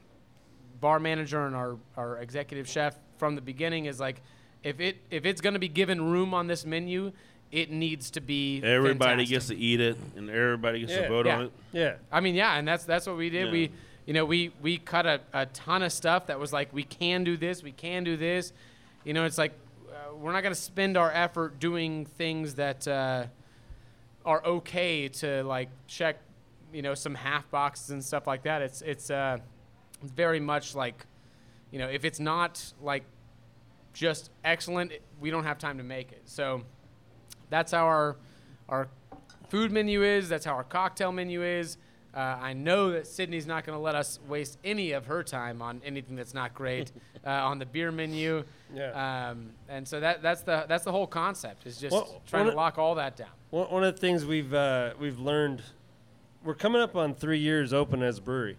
bar 0.81 0.99
manager 0.99 1.47
and 1.47 1.55
our, 1.55 1.77
our 1.97 2.19
executive 2.19 2.69
chef 2.69 2.97
from 3.19 3.35
the 3.35 3.41
beginning 3.41 3.85
is 3.87 4.01
like 4.01 4.21
if 4.63 4.81
it 4.81 4.97
if 5.11 5.27
it's 5.27 5.41
going 5.41 5.55
to 5.55 5.61
be 5.61 5.69
given 5.69 6.11
room 6.11 6.35
on 6.35 6.47
this 6.47 6.65
menu 6.65 7.13
it 7.53 7.71
needs 7.71 8.11
to 8.13 8.21
be 8.21 8.63
Everybody 8.65 9.27
fantastic. 9.27 9.29
gets 9.29 9.47
to 9.49 9.57
eat 9.57 9.81
it, 9.81 9.97
and 10.17 10.31
everybody 10.31 10.81
gets 10.81 10.93
Yeah. 10.93 11.03
to 11.03 11.09
vote 11.09 11.27
Yeah. 11.27 11.37
on 11.37 11.43
it. 11.45 11.53
Yeah. 11.73 11.95
I 12.11 12.21
mean, 12.21 12.35
yeah, 12.35 12.57
and 12.57 12.67
that's 12.67 12.85
that's 12.85 13.07
what 13.07 13.17
we 13.17 13.29
did. 13.31 13.47
Yeah. 13.47 13.53
We, 13.53 13.71
you 14.07 14.15
know, 14.15 14.25
we 14.25 14.53
we 14.63 14.79
cut 14.79 15.07
a, 15.07 15.21
a 15.33 15.47
ton 15.47 15.83
of 15.83 15.93
stuff 15.93 16.27
that 16.27 16.39
was 16.41 16.53
like 16.53 16.73
we 16.73 16.83
can 16.83 17.23
do 17.25 17.37
this, 17.37 17.63
we 17.63 17.73
can 17.73 18.03
do 18.05 18.17
this. 18.17 18.53
You 19.05 19.13
know, 19.13 19.25
it's 19.27 19.39
like 19.39 19.53
uh, 19.91 20.15
we're 20.17 20.33
not 20.33 20.43
going 20.43 20.55
to 20.55 20.61
spend 20.61 20.97
our 20.97 21.13
effort 21.13 21.61
doing 21.61 22.07
things 22.07 22.55
that 22.55 22.89
uh, 22.89 23.27
are 24.25 24.45
okay 24.45 25.09
to 25.09 25.43
like 25.45 25.69
check, 25.87 26.17
you 26.73 26.81
know, 26.83 26.95
some 26.95 27.15
half 27.15 27.49
boxes 27.51 27.91
and 27.91 28.03
stuff 28.03 28.27
like 28.27 28.45
that. 28.45 28.63
It's 28.63 28.81
it's 28.83 29.11
uh, 29.11 29.39
very 30.03 30.41
much 30.41 30.75
like, 30.75 31.05
you 31.71 31.79
know, 31.79 31.89
if 31.89 32.05
it's 32.07 32.19
not 32.19 32.73
like 32.81 33.05
just 33.93 34.31
excellent, 34.43 34.93
we 35.21 35.31
don't 35.31 35.45
have 35.45 35.59
time 35.59 35.77
to 35.79 35.85
make 35.85 36.13
it. 36.13 36.23
So 36.25 36.63
that's 37.53 37.73
how 37.73 37.85
our 37.85 38.17
our 38.69 38.89
food 39.49 39.71
menu 39.71 40.03
is. 40.03 40.29
That's 40.29 40.45
how 40.45 40.55
our 40.55 40.65
cocktail 40.65 41.13
menu 41.13 41.43
is. 41.43 41.77
Uh, 42.15 42.19
I 42.19 42.53
know 42.53 42.91
that 42.93 43.07
Sydney's 43.07 43.47
not 43.47 43.65
going 43.65 43.77
to 43.77 43.83
let 43.83 43.95
us 43.95 44.19
waste 44.29 44.59
any 44.65 44.93
of 44.93 45.07
her 45.07 45.23
time 45.23 45.63
on 45.63 45.81
anything 45.85 46.15
that's 46.15 46.35
not 46.35 46.53
great 46.53 46.93
uh, 47.27 47.31
on 47.31 47.59
the 47.59 47.65
beer 47.65 47.91
menu. 47.91 48.45
Yeah. 48.75 49.31
Um, 49.31 49.51
and 49.69 49.87
so 49.87 50.01
that 50.01 50.23
that's 50.23 50.43
the 50.43 50.67
that's 50.69 50.85
the 50.85 50.93
whole 50.93 51.07
concept 51.07 51.67
is 51.67 51.79
just 51.79 51.93
Well, 51.93 52.21
trying 52.27 52.47
to 52.47 52.57
lock 52.57 52.79
all 52.79 52.95
that 52.97 53.17
down. 53.17 53.31
One, 53.51 53.85
of 53.85 53.95
the 53.95 54.01
things 54.01 54.25
we've 54.25 54.53
uh, 54.53 54.93
we've 54.99 55.19
learned, 55.19 55.63
we're 56.45 56.55
coming 56.55 56.81
up 56.83 56.97
on 56.97 57.15
three 57.15 57.39
years 57.39 57.73
open 57.73 58.03
as 58.03 58.19
a 58.19 58.23
brewery. 58.23 58.57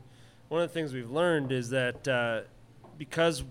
One 0.50 0.62
of 0.62 0.70
the 0.70 0.74
things 0.74 0.94
we've 0.94 1.12
learned 1.12 1.52
is 1.52 1.70
that 1.72 2.08
uh, 2.08 2.42
because 2.98 3.44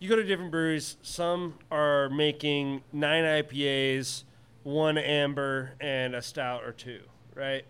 you 0.00 0.08
go 0.08 0.16
to 0.16 0.24
different 0.24 0.50
breweries, 0.50 0.96
some 1.02 1.54
are 1.70 2.08
making 2.08 2.82
nine 2.90 3.22
IPAs, 3.22 4.24
one 4.62 4.96
amber, 4.96 5.72
and 5.78 6.14
a 6.14 6.22
stout 6.22 6.64
or 6.64 6.72
two, 6.72 7.00
right? 7.34 7.64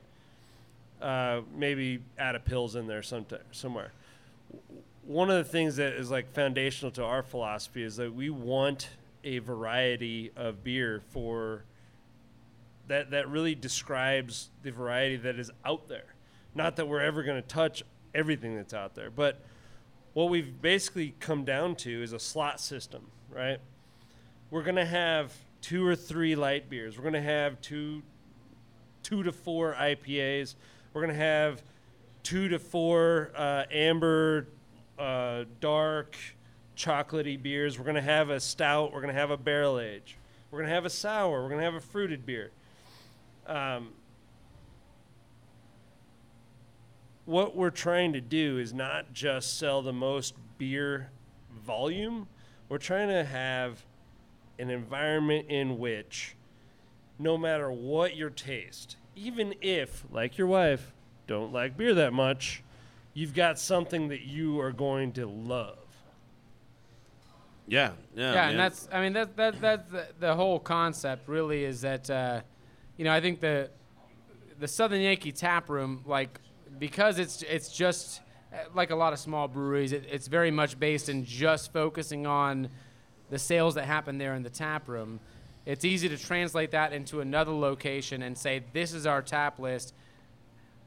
Uh, 1.03 1.41
maybe 1.55 2.01
add 2.17 2.37
a 2.37 2.39
pils 2.39 2.77
in 2.77 2.87
there 2.87 3.03
sometime, 3.03 3.41
somewhere. 3.51 3.93
One 5.05 5.29
of 5.29 5.39
the 5.39 5.51
things 5.51 5.77
that 5.77 5.95
is 5.95 6.11
like 6.11 6.33
foundational 6.33 6.93
to 6.93 7.05
our 7.05 7.25
philosophy 7.25 7.83
is 7.83 7.97
that 7.97 8.15
we 8.15 8.31
want 8.31 8.91
a 9.25 9.39
variety 9.41 10.31
of 10.37 10.63
beer 10.63 11.03
for 11.11 11.65
that 12.87 13.11
that 13.11 13.29
really 13.29 13.55
describes 13.55 14.51
the 14.63 14.71
variety 14.71 15.17
that 15.17 15.39
is 15.39 15.51
out 15.65 15.89
there. 15.89 16.15
Not 16.55 16.77
that 16.77 16.87
we're 16.87 17.01
ever 17.01 17.23
going 17.23 17.41
to 17.41 17.49
touch 17.49 17.83
everything 18.15 18.57
that's 18.57 18.75
out 18.75 18.95
there, 18.95 19.11
but 19.11 19.41
what 20.13 20.29
we've 20.29 20.61
basically 20.61 21.15
come 21.21 21.45
down 21.45 21.77
to 21.77 22.03
is 22.03 22.13
a 22.13 22.19
slot 22.19 22.61
system, 22.61 23.07
right? 23.31 23.59
We're 24.51 24.63
going 24.63 24.77
to 24.77 24.87
have 24.87 25.33
two 25.61 25.87
or 25.87 25.95
three 25.95 26.35
light 26.35 26.69
beers. 26.69 26.97
We're 26.97 27.05
going 27.05 27.15
to 27.15 27.23
have 27.23 27.61
two 27.61 28.03
two 29.03 29.23
to 29.23 29.33
four 29.33 29.75
IPAs. 29.75 30.55
We're 30.93 31.03
going 31.03 31.15
to 31.15 31.21
have 31.21 31.63
two 32.23 32.49
to 32.49 32.59
four 32.59 33.31
uh, 33.35 33.65
amber, 33.71 34.47
uh, 34.99 35.45
dark, 35.61 36.17
chocolatey 36.77 37.41
beers. 37.41 37.79
We're 37.79 37.85
going 37.85 37.95
to 37.97 38.03
have 38.03 38.31
a 38.31 38.41
stout. 38.41 38.93
We're 38.93 39.01
going 39.01 39.15
to 39.15 39.21
have 39.21 39.31
a 39.31 39.37
barrel 39.37 39.81
age. 39.81 40.17
We're 40.51 40.59
going 40.59 40.69
to 40.69 40.75
have 40.75 40.85
a 40.85 40.91
sour. 40.91 41.43
We're 41.43 41.49
going 41.49 41.61
to 41.61 41.65
have 41.65 41.75
a 41.75 41.81
fruited 41.81 42.27
beer. 42.27 42.51
Um, 43.47 43.91
what 47.31 47.55
we're 47.57 47.71
trying 47.71 48.13
to 48.13 48.21
do 48.21 48.59
is 48.59 48.75
not 48.75 49.13
just 49.13 49.57
sell 49.57 49.83
the 49.83 49.93
most 49.93 50.35
beer 50.59 51.11
volume. 51.65 52.27
We're 52.69 52.79
trying 52.79 53.09
to 53.09 53.23
have 53.23 53.85
an 54.59 54.69
environment 54.69 55.47
in 55.49 55.79
which 55.79 56.35
no 57.21 57.39
matter 57.39 57.71
what 57.71 58.17
your 58.17 58.31
taste, 58.31 58.97
even 59.15 59.55
if, 59.61 60.05
like 60.11 60.39
your 60.39 60.49
wife, 60.49 60.93
don't 61.29 61.53
like 61.53 61.77
beer 61.77 61.95
that 61.95 62.13
much, 62.13 62.65
you've 63.15 63.35
got 63.35 63.61
something 63.61 64.09
that 64.09 64.23
you 64.23 64.59
are 64.61 64.73
going 64.73 65.13
to 65.13 65.27
love. 65.27 65.77
Yeah, 67.69 67.93
yeah, 68.17 68.33
yeah, 68.33 68.35
man. 68.35 68.51
and 68.51 68.59
that's 68.59 68.89
I 68.91 69.01
mean 69.01 69.13
that 69.13 69.37
that 69.37 69.61
that's 69.61 69.89
the, 69.93 70.09
the 70.19 70.35
whole 70.35 70.59
concept 70.59 71.29
really 71.29 71.63
is 71.63 71.83
that 71.83 72.11
uh, 72.11 72.41
you 72.97 73.05
know 73.05 73.13
I 73.13 73.21
think 73.21 73.39
the 73.39 73.71
the 74.59 74.67
Southern 74.67 75.01
Yankee 75.01 75.31
Tap 75.31 75.71
Room 75.71 76.03
like 76.05 76.41
because 76.79 77.19
it's 77.19 77.43
it's 77.43 77.71
just 77.73 78.21
uh, 78.53 78.59
like 78.75 78.91
a 78.91 78.97
lot 78.97 79.13
of 79.13 79.19
small 79.19 79.49
breweries 79.49 79.93
it, 79.93 80.05
it's 80.11 80.29
very 80.29 80.51
much 80.51 80.79
based 80.79 81.09
in 81.09 81.25
just 81.25 81.73
focusing 81.73 82.27
on 82.27 82.69
the 83.31 83.39
sales 83.39 83.75
that 83.75 83.85
happen 83.85 84.19
there 84.19 84.35
in 84.35 84.43
the 84.43 84.51
tap 84.51 84.89
room. 84.89 85.21
It's 85.67 85.85
easy 85.85 86.09
to 86.09 86.17
translate 86.17 86.71
that 86.73 86.93
into 86.93 87.21
another 87.21 87.53
location 87.53 88.23
and 88.23 88.37
say 88.37 88.65
this 88.73 88.93
is 88.93 89.07
our 89.07 89.23
tap 89.23 89.59
list 89.59 89.95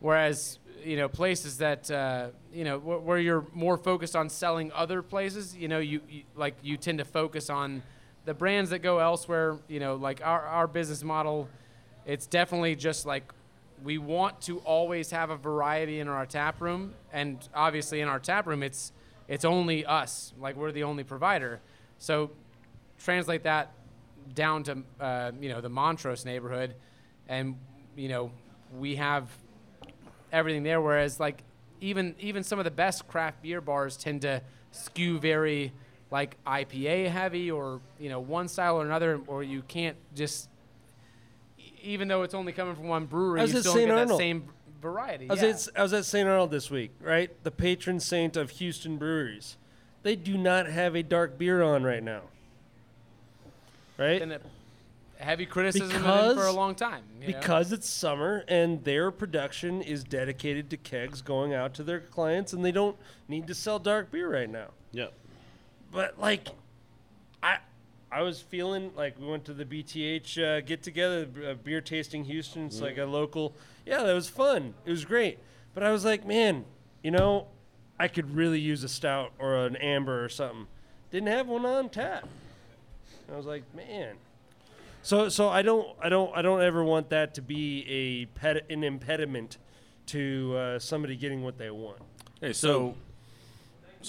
Whereas, 0.03 0.59
you 0.84 0.97
know, 0.97 1.07
places 1.07 1.59
that, 1.59 1.89
uh, 1.89 2.31
you 2.53 2.65
know, 2.65 2.77
wh- 2.77 3.05
where 3.05 3.17
you're 3.19 3.47
more 3.53 3.77
focused 3.77 4.17
on 4.17 4.27
selling 4.27 4.69
other 4.73 5.01
places, 5.01 5.55
you 5.55 5.69
know, 5.69 5.79
you, 5.79 6.01
you 6.09 6.23
like 6.36 6.55
you 6.61 6.75
tend 6.75 6.97
to 6.97 7.05
focus 7.05 7.49
on 7.49 7.81
the 8.25 8.34
brands 8.34 8.69
that 8.71 8.79
go 8.79 8.99
elsewhere. 8.99 9.59
You 9.69 9.79
know, 9.79 9.95
like 9.95 10.19
our, 10.21 10.41
our 10.41 10.67
business 10.67 11.05
model, 11.05 11.47
it's 12.05 12.27
definitely 12.27 12.75
just 12.75 13.05
like 13.05 13.31
we 13.84 13.97
want 13.97 14.41
to 14.41 14.59
always 14.59 15.11
have 15.11 15.29
a 15.29 15.36
variety 15.36 15.99
in 15.99 16.07
our 16.07 16.25
tap 16.25 16.61
room, 16.61 16.93
and 17.11 17.38
obviously 17.53 17.99
in 18.01 18.07
our 18.07 18.19
tap 18.19 18.47
room, 18.47 18.63
it's 18.63 18.91
it's 19.27 19.45
only 19.45 19.86
us. 19.86 20.34
Like 20.39 20.55
we're 20.55 20.71
the 20.71 20.84
only 20.84 21.03
provider. 21.03 21.59
So 21.97 22.31
translate 22.97 23.43
that 23.43 23.71
down 24.34 24.63
to 24.63 24.84
uh, 24.99 25.31
you 25.39 25.49
know 25.49 25.61
the 25.61 25.69
Montrose 25.69 26.25
neighborhood, 26.25 26.75
and 27.27 27.57
you 27.95 28.09
know 28.09 28.31
we 28.77 28.95
have 28.95 29.29
everything 30.31 30.63
there. 30.63 30.81
Whereas 30.81 31.19
like 31.19 31.43
even 31.81 32.15
even 32.19 32.43
some 32.43 32.59
of 32.59 32.65
the 32.65 32.71
best 32.71 33.07
craft 33.07 33.41
beer 33.41 33.61
bars 33.61 33.97
tend 33.97 34.21
to 34.21 34.41
skew 34.71 35.19
very 35.19 35.73
like 36.09 36.38
IPA 36.45 37.09
heavy 37.09 37.51
or 37.51 37.81
you 37.99 38.09
know 38.09 38.19
one 38.19 38.47
style 38.47 38.79
or 38.79 38.86
another, 38.86 39.19
or 39.27 39.43
you 39.43 39.61
can't 39.63 39.97
just 40.15 40.47
even 41.84 42.07
though 42.07 42.23
it's 42.23 42.34
only 42.34 42.53
coming 42.53 42.75
from 42.75 42.88
one 42.88 43.05
brewery, 43.05 43.41
I 43.41 43.43
was 43.43 43.53
you 43.53 43.59
still 43.59 43.73
St. 43.73 43.88
get 43.88 44.07
that 44.07 44.17
same 44.17 44.49
variety. 44.81 45.29
I 45.29 45.34
was, 45.34 45.41
yeah. 45.41 45.49
at, 45.49 45.67
I 45.79 45.84
was 45.84 45.93
at 45.93 46.05
St. 46.05 46.27
Arnold 46.27 46.51
this 46.51 46.71
week, 46.71 46.91
right? 47.01 47.31
The 47.43 47.51
patron 47.51 47.99
saint 47.99 48.36
of 48.36 48.51
Houston 48.51 48.97
breweries. 48.97 49.57
They 50.03 50.15
do 50.15 50.38
not 50.38 50.67
have 50.67 50.95
a 50.95 51.03
dark 51.03 51.38
beer 51.38 51.61
on 51.61 51.84
right 51.84 52.03
now. 52.03 52.21
Right? 53.97 54.19
Been 54.19 54.31
a 54.31 54.39
heavy 55.17 55.45
criticism 55.45 56.03
of 56.03 56.36
them 56.36 56.38
for 56.38 56.47
a 56.47 56.51
long 56.51 56.75
time. 56.75 57.03
you 57.21 57.27
know? 57.31 57.39
because 57.39 57.71
it's 57.71 57.88
summer 57.88 58.43
and 58.47 58.84
their 58.84 59.11
production 59.11 59.81
is 59.81 60.03
dedicated 60.03 60.69
to 60.71 60.77
kegs 60.77 61.21
going 61.21 61.53
out 61.53 61.73
to 61.75 61.84
their 61.84 62.01
clients 62.01 62.51
and 62.53 62.65
they 62.65 62.71
don't 62.71 62.97
need 63.27 63.47
to 63.47 63.55
sell 63.55 63.79
dark 63.79 64.11
beer 64.11 64.31
right 64.31 64.49
now. 64.49 64.67
Yep. 64.91 65.13
But 65.91 66.19
like 66.19 66.49
I 66.49 66.51
I 68.14 68.22
was 68.22 68.39
feeling 68.39 68.91
like 68.95 69.20
we 69.20 69.26
went 69.26 69.43
to 69.45 69.53
the 69.53 69.66
BTH 69.66 70.38
uh, 70.38 70.61
get 70.61 70.84
together, 70.84 71.28
uh, 71.49 71.53
beer 71.55 71.82
tasting 71.82 72.26
Houston. 72.26 72.68
It's 72.68 72.80
like 72.80 72.99
a 72.99 73.05
local. 73.05 73.55
Yeah, 73.88 74.03
that 74.03 74.14
was 74.14 74.30
fun. 74.30 74.76
It 74.86 74.91
was 74.91 75.03
great. 75.03 75.39
But 75.74 75.82
I 75.82 75.91
was 75.91 76.05
like, 76.05 76.24
man, 76.24 76.66
you 77.01 77.09
know, 77.09 77.47
I 77.99 78.07
could 78.07 78.36
really 78.36 78.59
use 78.59 78.84
a 78.84 78.88
stout 78.88 79.32
or 79.39 79.55
an 79.66 79.76
amber 79.78 80.24
or 80.24 80.30
something. 80.30 80.68
Didn't 81.09 81.30
have 81.30 81.47
one 81.47 81.66
on 81.66 81.89
tap. 81.89 82.28
I 83.32 83.36
was 83.36 83.47
like, 83.47 83.64
man. 83.76 84.18
So 85.01 85.28
so 85.30 85.49
I 85.49 85.64
don't 85.64 85.88
I 85.99 86.09
don't 86.09 86.36
I 86.38 86.43
don't 86.43 86.61
ever 86.61 86.84
want 86.84 87.09
that 87.09 87.34
to 87.36 87.41
be 87.41 87.84
a 87.89 88.26
ped- 88.39 88.70
an 88.70 88.84
impediment 88.84 89.57
to 90.07 90.55
uh, 90.55 90.80
somebody 90.80 91.16
getting 91.16 91.43
what 91.43 91.57
they 91.57 91.72
want. 91.72 91.97
Hey, 92.39 92.53
so, 92.53 92.68
so 92.68 92.95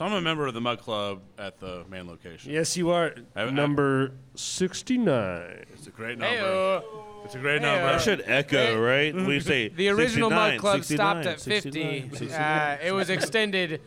I'm 0.01 0.12
a 0.12 0.20
member 0.20 0.47
of 0.47 0.55
the 0.55 0.61
Mug 0.61 0.80
Club 0.80 1.20
at 1.38 1.59
the 1.61 1.84
main 1.90 2.07
location. 2.09 2.53
Yes, 2.53 2.76
you 2.76 2.90
are 2.90 3.14
I- 3.36 3.42
I- 3.42 3.51
number 3.51 4.12
sixty 4.34 4.99
nine. 4.99 5.64
It's 5.72 5.86
a 5.86 5.90
great 5.90 6.18
number. 6.18 6.36
Heyo. 6.36 6.82
It's 7.24 7.34
a 7.34 7.38
great 7.38 7.61
Heyo. 7.62 7.66
number. 7.66 7.92
That 7.92 8.01
should 8.01 8.22
echo, 8.26 8.80
right? 8.82 9.14
When 9.14 9.26
you 9.28 9.40
say 9.40 9.68
The 9.68 9.88
original 9.90 10.28
69, 10.30 10.51
Mug 10.53 10.61
Club 10.61 10.76
69, 10.84 10.97
stopped 11.22 11.26
at 11.26 11.40
50. 11.40 11.70
69, 11.70 12.11
69. 12.11 12.40
Uh, 12.40 12.78
it 12.82 12.92
was 12.92 13.09
extended 13.11 13.80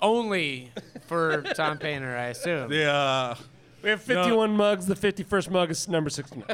only 0.00 0.70
for 1.06 1.42
Tom 1.54 1.78
Painter, 1.78 2.16
I 2.16 2.26
assume. 2.26 2.70
The 2.70 2.84
uh, 2.84 3.34
We 3.82 3.90
have 3.90 4.00
51 4.02 4.56
mugs. 4.56 4.86
The 4.86 4.94
51st 4.94 5.50
mug 5.50 5.70
is 5.70 5.88
number 5.88 6.08
69. 6.10 6.46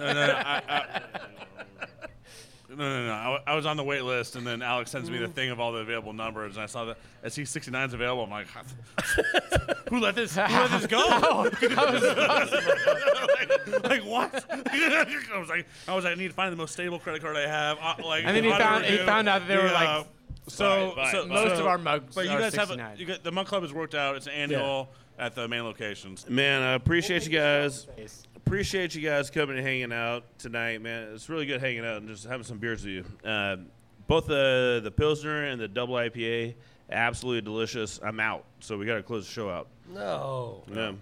No, 2.76 3.00
no, 3.00 3.06
no, 3.06 3.38
I, 3.46 3.54
was 3.54 3.66
on 3.66 3.76
the 3.76 3.84
wait 3.84 4.02
list, 4.02 4.36
and 4.36 4.46
then 4.46 4.62
Alex 4.62 4.90
sends 4.90 5.10
me 5.10 5.18
the 5.18 5.28
thing 5.28 5.50
of 5.50 5.60
all 5.60 5.72
the 5.72 5.78
available 5.78 6.12
numbers, 6.12 6.56
and 6.56 6.62
I 6.62 6.66
saw 6.66 6.84
that 6.86 6.96
I 7.24 7.28
see 7.28 7.44
69 7.44 7.88
is 7.88 7.94
available. 7.94 8.24
I'm 8.24 8.30
like, 8.30 8.46
who 9.90 10.00
let 10.00 10.14
this? 10.14 10.34
Who 10.34 10.40
let 10.42 10.70
this 10.70 10.86
go? 10.86 10.98
like, 13.74 13.84
like, 13.84 14.04
what? 14.04 14.44
I 14.50 15.38
was 15.38 15.48
like, 15.48 15.66
I 15.88 15.94
was 15.94 16.04
like, 16.04 16.12
I 16.12 16.14
need 16.16 16.28
to 16.28 16.34
find 16.34 16.52
the 16.52 16.56
most 16.56 16.72
stable 16.72 16.98
credit 16.98 17.22
card 17.22 17.36
I 17.36 17.46
have. 17.46 17.78
Uh, 17.80 17.94
like, 18.06 18.24
And 18.24 18.36
then 18.36 18.44
he 18.44 18.50
whatever, 18.50 18.70
found- 18.70 18.84
he 18.84 18.96
dude. 18.96 19.06
found 19.06 19.28
out 19.28 19.40
that 19.40 19.48
they 19.48 19.56
were, 19.56 19.72
like, 19.72 19.88
uh, 19.88 20.04
so, 20.48 20.92
Buy 20.94 21.08
it, 21.08 21.12
so 21.12 21.18
buy 21.18 21.24
it, 21.24 21.28
buy 21.28 21.40
it. 21.40 21.44
Most 21.46 21.54
so- 21.56 21.60
of 21.60 21.66
our 21.66 21.78
mugs 21.78 22.14
But 22.14 22.24
you 22.26 22.30
are 22.32 22.40
guys 22.40 22.54
have 22.54 22.68
69. 22.68 22.96
a, 22.96 23.00
you 23.00 23.06
got, 23.06 23.22
the 23.24 23.32
mug 23.32 23.46
club 23.46 23.62
has 23.62 23.72
worked 23.72 23.94
out. 23.94 24.16
It's 24.16 24.26
annual 24.26 24.90
at 25.18 25.34
the 25.34 25.48
main 25.48 25.62
locations. 25.64 26.28
Man, 26.28 26.62
I 26.62 26.72
appreciate 26.74 27.24
you 27.24 27.30
guys. 27.30 27.86
Appreciate 28.46 28.94
you 28.94 29.00
guys 29.00 29.30
coming 29.30 29.56
and 29.56 29.66
hanging 29.66 29.92
out 29.92 30.24
tonight, 30.38 30.82
man. 30.82 31.08
It's 31.14 31.30
really 31.30 31.46
good 31.46 31.60
hanging 31.62 31.84
out 31.84 31.96
and 31.96 32.08
just 32.08 32.26
having 32.26 32.44
some 32.44 32.58
beers 32.58 32.84
with 32.84 32.92
you. 32.92 33.04
Uh, 33.28 33.56
both 34.06 34.26
the 34.26 34.80
the 34.84 34.90
pilsner 34.90 35.46
and 35.46 35.58
the 35.58 35.66
double 35.66 35.94
IPA, 35.94 36.54
absolutely 36.90 37.40
delicious. 37.40 37.98
I'm 38.02 38.20
out, 38.20 38.44
so 38.60 38.76
we 38.76 38.84
got 38.84 38.96
to 38.96 39.02
close 39.02 39.26
the 39.26 39.32
show 39.32 39.48
out. 39.48 39.68
No. 39.88 40.62
Yeah, 40.70 40.92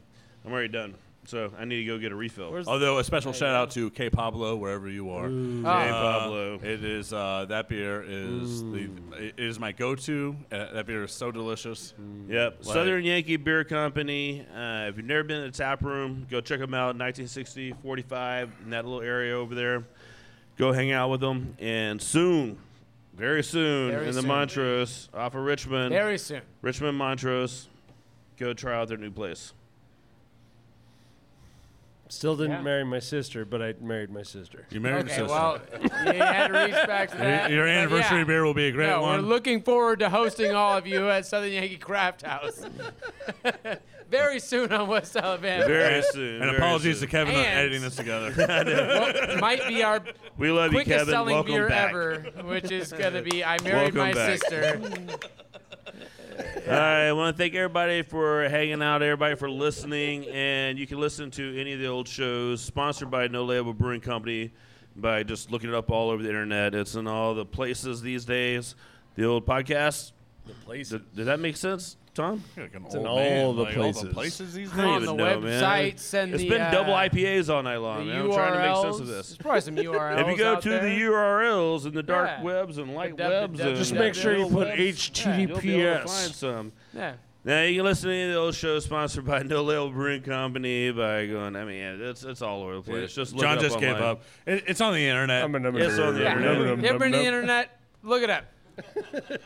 I'm 0.44 0.52
already 0.52 0.68
done. 0.68 0.94
So 1.24 1.52
I 1.56 1.64
need 1.64 1.76
to 1.76 1.84
go 1.84 1.98
get 1.98 2.10
a 2.10 2.16
refill. 2.16 2.52
Although 2.66 2.98
a 2.98 3.04
special 3.04 3.32
shout 3.32 3.54
out 3.54 3.70
to 3.72 3.90
K 3.90 4.10
Pablo 4.10 4.56
wherever 4.56 4.88
you 4.88 5.10
are. 5.10 5.28
Ooh. 5.28 5.64
Uh, 5.64 5.84
K. 5.84 5.90
Pablo. 5.90 6.54
It 6.62 6.84
is 6.84 7.12
uh, 7.12 7.46
that 7.48 7.68
beer 7.68 8.04
is 8.06 8.62
the 8.62 8.90
it 9.12 9.34
is 9.38 9.60
my 9.60 9.70
go-to. 9.70 10.36
Uh, 10.50 10.72
that 10.72 10.86
beer 10.86 11.04
is 11.04 11.12
so 11.12 11.30
delicious. 11.30 11.94
Yep. 12.28 12.64
Like- 12.64 12.74
Southern 12.74 13.04
Yankee 13.04 13.36
Beer 13.36 13.62
Company. 13.62 14.44
Uh, 14.52 14.88
if 14.88 14.96
you've 14.96 15.06
never 15.06 15.22
been 15.22 15.42
to 15.44 15.50
the 15.50 15.56
tap 15.56 15.82
room, 15.82 16.26
go 16.28 16.40
check 16.40 16.58
them 16.58 16.74
out. 16.74 16.96
1960, 16.98 17.74
45 17.82 18.50
in 18.64 18.70
that 18.70 18.84
little 18.84 19.00
area 19.02 19.36
over 19.36 19.54
there. 19.54 19.84
Go 20.56 20.72
hang 20.72 20.90
out 20.90 21.08
with 21.10 21.20
them. 21.20 21.56
And 21.60 22.02
soon, 22.02 22.58
very 23.14 23.44
soon, 23.44 23.92
Very 23.92 24.08
in 24.08 24.14
the 24.14 24.20
soon. 24.22 24.28
Montrose 24.28 25.08
off 25.14 25.34
of 25.34 25.42
Richmond. 25.42 25.90
Very 25.92 26.18
soon. 26.18 26.42
Richmond 26.62 26.98
Montrose. 26.98 27.68
Go 28.38 28.52
try 28.54 28.74
out 28.80 28.88
their 28.88 28.98
new 28.98 29.10
place. 29.10 29.52
Still 32.12 32.36
didn't 32.36 32.52
Yeah. 32.52 32.60
marry 32.62 32.84
my 32.84 32.98
sister, 32.98 33.46
but 33.46 33.62
I 33.62 33.72
married 33.80 34.10
my 34.10 34.22
sister. 34.22 34.66
You 34.70 34.82
married 34.82 35.06
Okay, 35.10 35.22
well, 35.22 35.58
you 35.82 35.88
had 36.12 36.48
to 36.48 36.52
reach 36.66 36.86
back 36.86 37.10
to 37.12 37.16
Your- 37.16 37.24
that. 37.26 37.50
your 37.50 37.64
but 37.64 37.70
anniversary 37.70 38.18
yeah. 38.18 38.24
beer 38.24 38.44
will 38.44 38.52
be 38.52 38.66
a 38.66 38.70
great 38.70 38.88
Yeah, 38.88 38.98
one. 38.98 39.22
We're 39.22 39.28
looking 39.28 39.62
forward 39.62 40.00
to 40.00 40.10
hosting 40.10 40.52
all 40.54 40.76
of 40.76 40.86
you 40.86 41.08
at 41.08 41.24
Southern 41.24 41.52
Yankee 41.52 41.78
Craft 41.78 42.20
House 42.20 42.66
very 44.10 44.40
soon 44.40 44.70
on 44.74 44.88
West 44.88 45.16
Alabama. 45.16 45.64
Very 45.66 46.02
soon. 46.02 46.34
And 46.42 46.44
very 46.50 46.56
apologies 46.58 46.98
soon. 46.98 47.08
to 47.08 47.10
Kevin 47.10 47.34
on 47.34 47.40
And- 47.40 47.58
editing 47.60 47.80
this 47.80 47.96
together. 47.96 48.30
What 49.32 49.40
might 49.40 49.66
be 49.66 49.82
our 49.82 50.02
We 50.36 50.50
love 50.50 50.72
you, 50.72 50.80
quickest 50.80 50.98
Kevin. 50.98 51.12
selling 51.14 51.34
Welcome 51.36 51.52
beer 51.54 51.68
back. 51.70 51.88
ever, 51.88 52.14
which 52.44 52.70
is 52.70 52.92
going 52.92 53.14
to 53.14 53.22
be 53.22 53.42
I 53.42 53.56
married 53.62 53.94
Welcome 53.94 53.98
my 53.98 54.12
back. 54.12 54.38
sister. 54.38 54.80
All 56.32 56.72
right, 56.72 57.08
I 57.08 57.12
want 57.12 57.36
to 57.36 57.42
thank 57.42 57.54
everybody 57.54 58.02
for 58.02 58.48
hanging 58.48 58.82
out, 58.82 59.02
everybody 59.02 59.34
for 59.34 59.50
listening, 59.50 60.26
and 60.28 60.78
you 60.78 60.86
can 60.86 60.98
listen 60.98 61.30
to 61.32 61.60
any 61.60 61.72
of 61.74 61.80
the 61.80 61.86
old 61.86 62.08
shows 62.08 62.62
sponsored 62.62 63.10
by 63.10 63.28
No 63.28 63.44
Label 63.44 63.74
Brewing 63.74 64.00
Company 64.00 64.52
by 64.96 65.22
just 65.24 65.50
looking 65.50 65.68
it 65.68 65.74
up 65.74 65.90
all 65.90 66.10
over 66.10 66.22
the 66.22 66.28
internet. 66.28 66.74
It's 66.74 66.94
in 66.94 67.06
all 67.06 67.34
the 67.34 67.44
places 67.44 68.00
these 68.00 68.24
days. 68.24 68.74
The 69.14 69.24
old 69.24 69.44
podcast. 69.44 70.12
The 70.46 70.54
places. 70.64 70.92
Did, 70.92 71.16
did 71.16 71.26
that 71.26 71.40
make 71.40 71.56
sense, 71.56 71.96
Tom? 72.14 72.44
It's 72.56 72.94
in 72.94 73.06
all 73.06 73.54
the 73.54 73.64
places. 73.66 74.12
places 74.12 74.52
these 74.52 74.70
I 74.74 74.76
don't 74.76 74.84
On 74.86 75.02
even 75.02 75.16
the 75.16 75.24
know, 75.24 75.40
man. 75.40 75.62
websites 75.62 76.12
and 76.14 76.34
It's 76.34 76.42
the, 76.42 76.48
been 76.50 76.60
uh, 76.60 76.70
double 76.70 76.92
IPAs 76.92 77.48
all 77.48 77.62
night 77.62 77.78
long. 77.78 78.06
man. 78.06 78.20
I'm 78.22 78.32
trying 78.32 78.52
to 78.52 78.58
make 78.58 78.76
sense 78.76 79.00
of 79.00 79.06
URLs. 79.06 79.08
this. 79.08 79.28
There's 79.28 79.36
probably 79.38 79.60
some 79.62 79.76
URLs. 79.76 80.20
If 80.20 80.26
you 80.28 80.36
go 80.36 80.52
out 80.52 80.62
to 80.62 80.68
there. 80.68 80.82
the 80.82 81.00
URLs 81.00 81.84
and 81.86 81.94
the 81.94 82.02
dark 82.02 82.28
Yeah. 82.28 82.42
webs 82.42 82.76
and 82.76 82.94
light 82.94 83.16
The 83.16 83.22
w- 83.22 83.40
webs, 83.40 83.52
w- 83.58 83.68
and 83.70 83.78
Just 83.78 83.94
make 83.94 84.14
sure 84.14 84.36
you 84.36 84.44
put 84.46 84.68
webs, 84.68 85.24
You'll 85.24 85.36
be 85.36 85.42
able 85.42 85.54
to 85.60 85.62
HTTPS. 85.62 86.04
find 86.22 86.34
some. 86.34 86.72
Yeah. 86.92 87.14
Now 87.44 87.62
you 87.62 87.76
can 87.78 87.84
listen 87.86 88.10
to 88.10 88.14
any 88.14 88.28
of 88.28 88.34
those 88.34 88.56
shows 88.56 88.84
sponsored 88.84 89.24
by 89.24 89.42
No 89.44 89.62
Label 89.64 89.90
Brewing 89.90 90.22
Company 90.22 90.92
by 90.92 91.26
going. 91.26 91.56
I 91.56 91.64
mean, 91.64 91.82
it's 92.02 92.22
it's 92.24 92.42
all 92.42 92.62
over 92.62 92.74
the 92.76 92.82
place. 92.82 93.14
Just 93.14 93.32
look 93.32 93.42
John 93.42 93.54
it 93.54 93.58
up 93.58 93.62
just 93.64 93.80
gave 93.80 93.96
up. 93.96 94.22
It, 94.46 94.64
it's 94.68 94.80
on 94.82 94.92
the 94.92 95.04
internet. 95.08 95.42
I'm 95.44 95.50
gonna- 95.50 95.74
It's 95.76 95.98
on 95.98 96.14
the 96.14 96.20
Yeah. 96.20 96.36
internet. 96.36 96.78
You 96.84 96.88
ever 96.90 97.04
in 97.06 97.12
the 97.12 97.24
internet? 97.24 97.78
Look 98.04 98.22
it 98.22 98.30
up. 98.30 98.44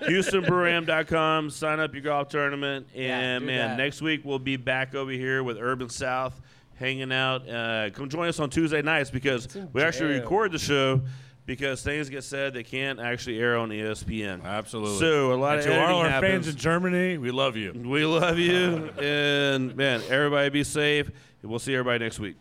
HoustonBrewAm.com. 0.03 1.51
Sign 1.51 1.81
up 1.81 1.93
your 1.95 2.03
golf 2.03 2.29
tournament, 2.29 2.87
and 2.95 3.03
Yeah, 3.03 3.39
man, 3.47 3.71
that. 3.71 3.77
next 3.83 4.03
week 4.03 4.23
we'll 4.25 4.39
be 4.39 4.57
back 4.57 4.95
over 4.95 5.11
here 5.11 5.43
with 5.43 5.59
Urban 5.59 5.89
South, 5.89 6.41
hanging 6.77 7.13
out. 7.13 7.49
Uh, 7.49 7.91
come 7.91 8.09
join 8.09 8.29
us 8.29 8.41
on 8.41 8.51
Tuesday 8.51 8.83
nights 8.83 9.11
because 9.11 9.55
in 9.57 9.69
we 9.73 9.83
actually 9.83 10.15
record 10.19 10.53
the 10.53 10.59
show 10.59 11.01
because 11.45 11.83
things 11.83 12.09
get 12.09 12.25
said 12.25 12.55
they 12.55 12.65
can't 12.65 12.99
actually 12.99 13.39
air 13.39 13.57
on 13.57 13.69
ESPN. 13.71 14.45
Absolutely. 14.45 14.99
So 14.99 15.33
a 15.33 15.35
lot 15.37 15.59
And 15.59 15.61
of 15.61 15.75
to 15.75 15.87
all 15.87 16.01
our 16.01 16.09
happens. 16.11 16.31
fans 16.47 16.49
in 16.49 16.57
Germany, 16.57 17.19
we 17.19 17.31
love 17.31 17.57
you. 17.57 17.73
We 17.73 18.05
love 18.05 18.39
you, 18.39 18.91
and 19.01 19.75
man, 19.77 20.03
everybody 20.09 20.51
be 20.51 20.65
safe. 20.65 21.11
We'll 21.43 21.61
see 21.61 21.75
everybody 21.75 22.03
next 22.03 22.19
week. 22.19 22.35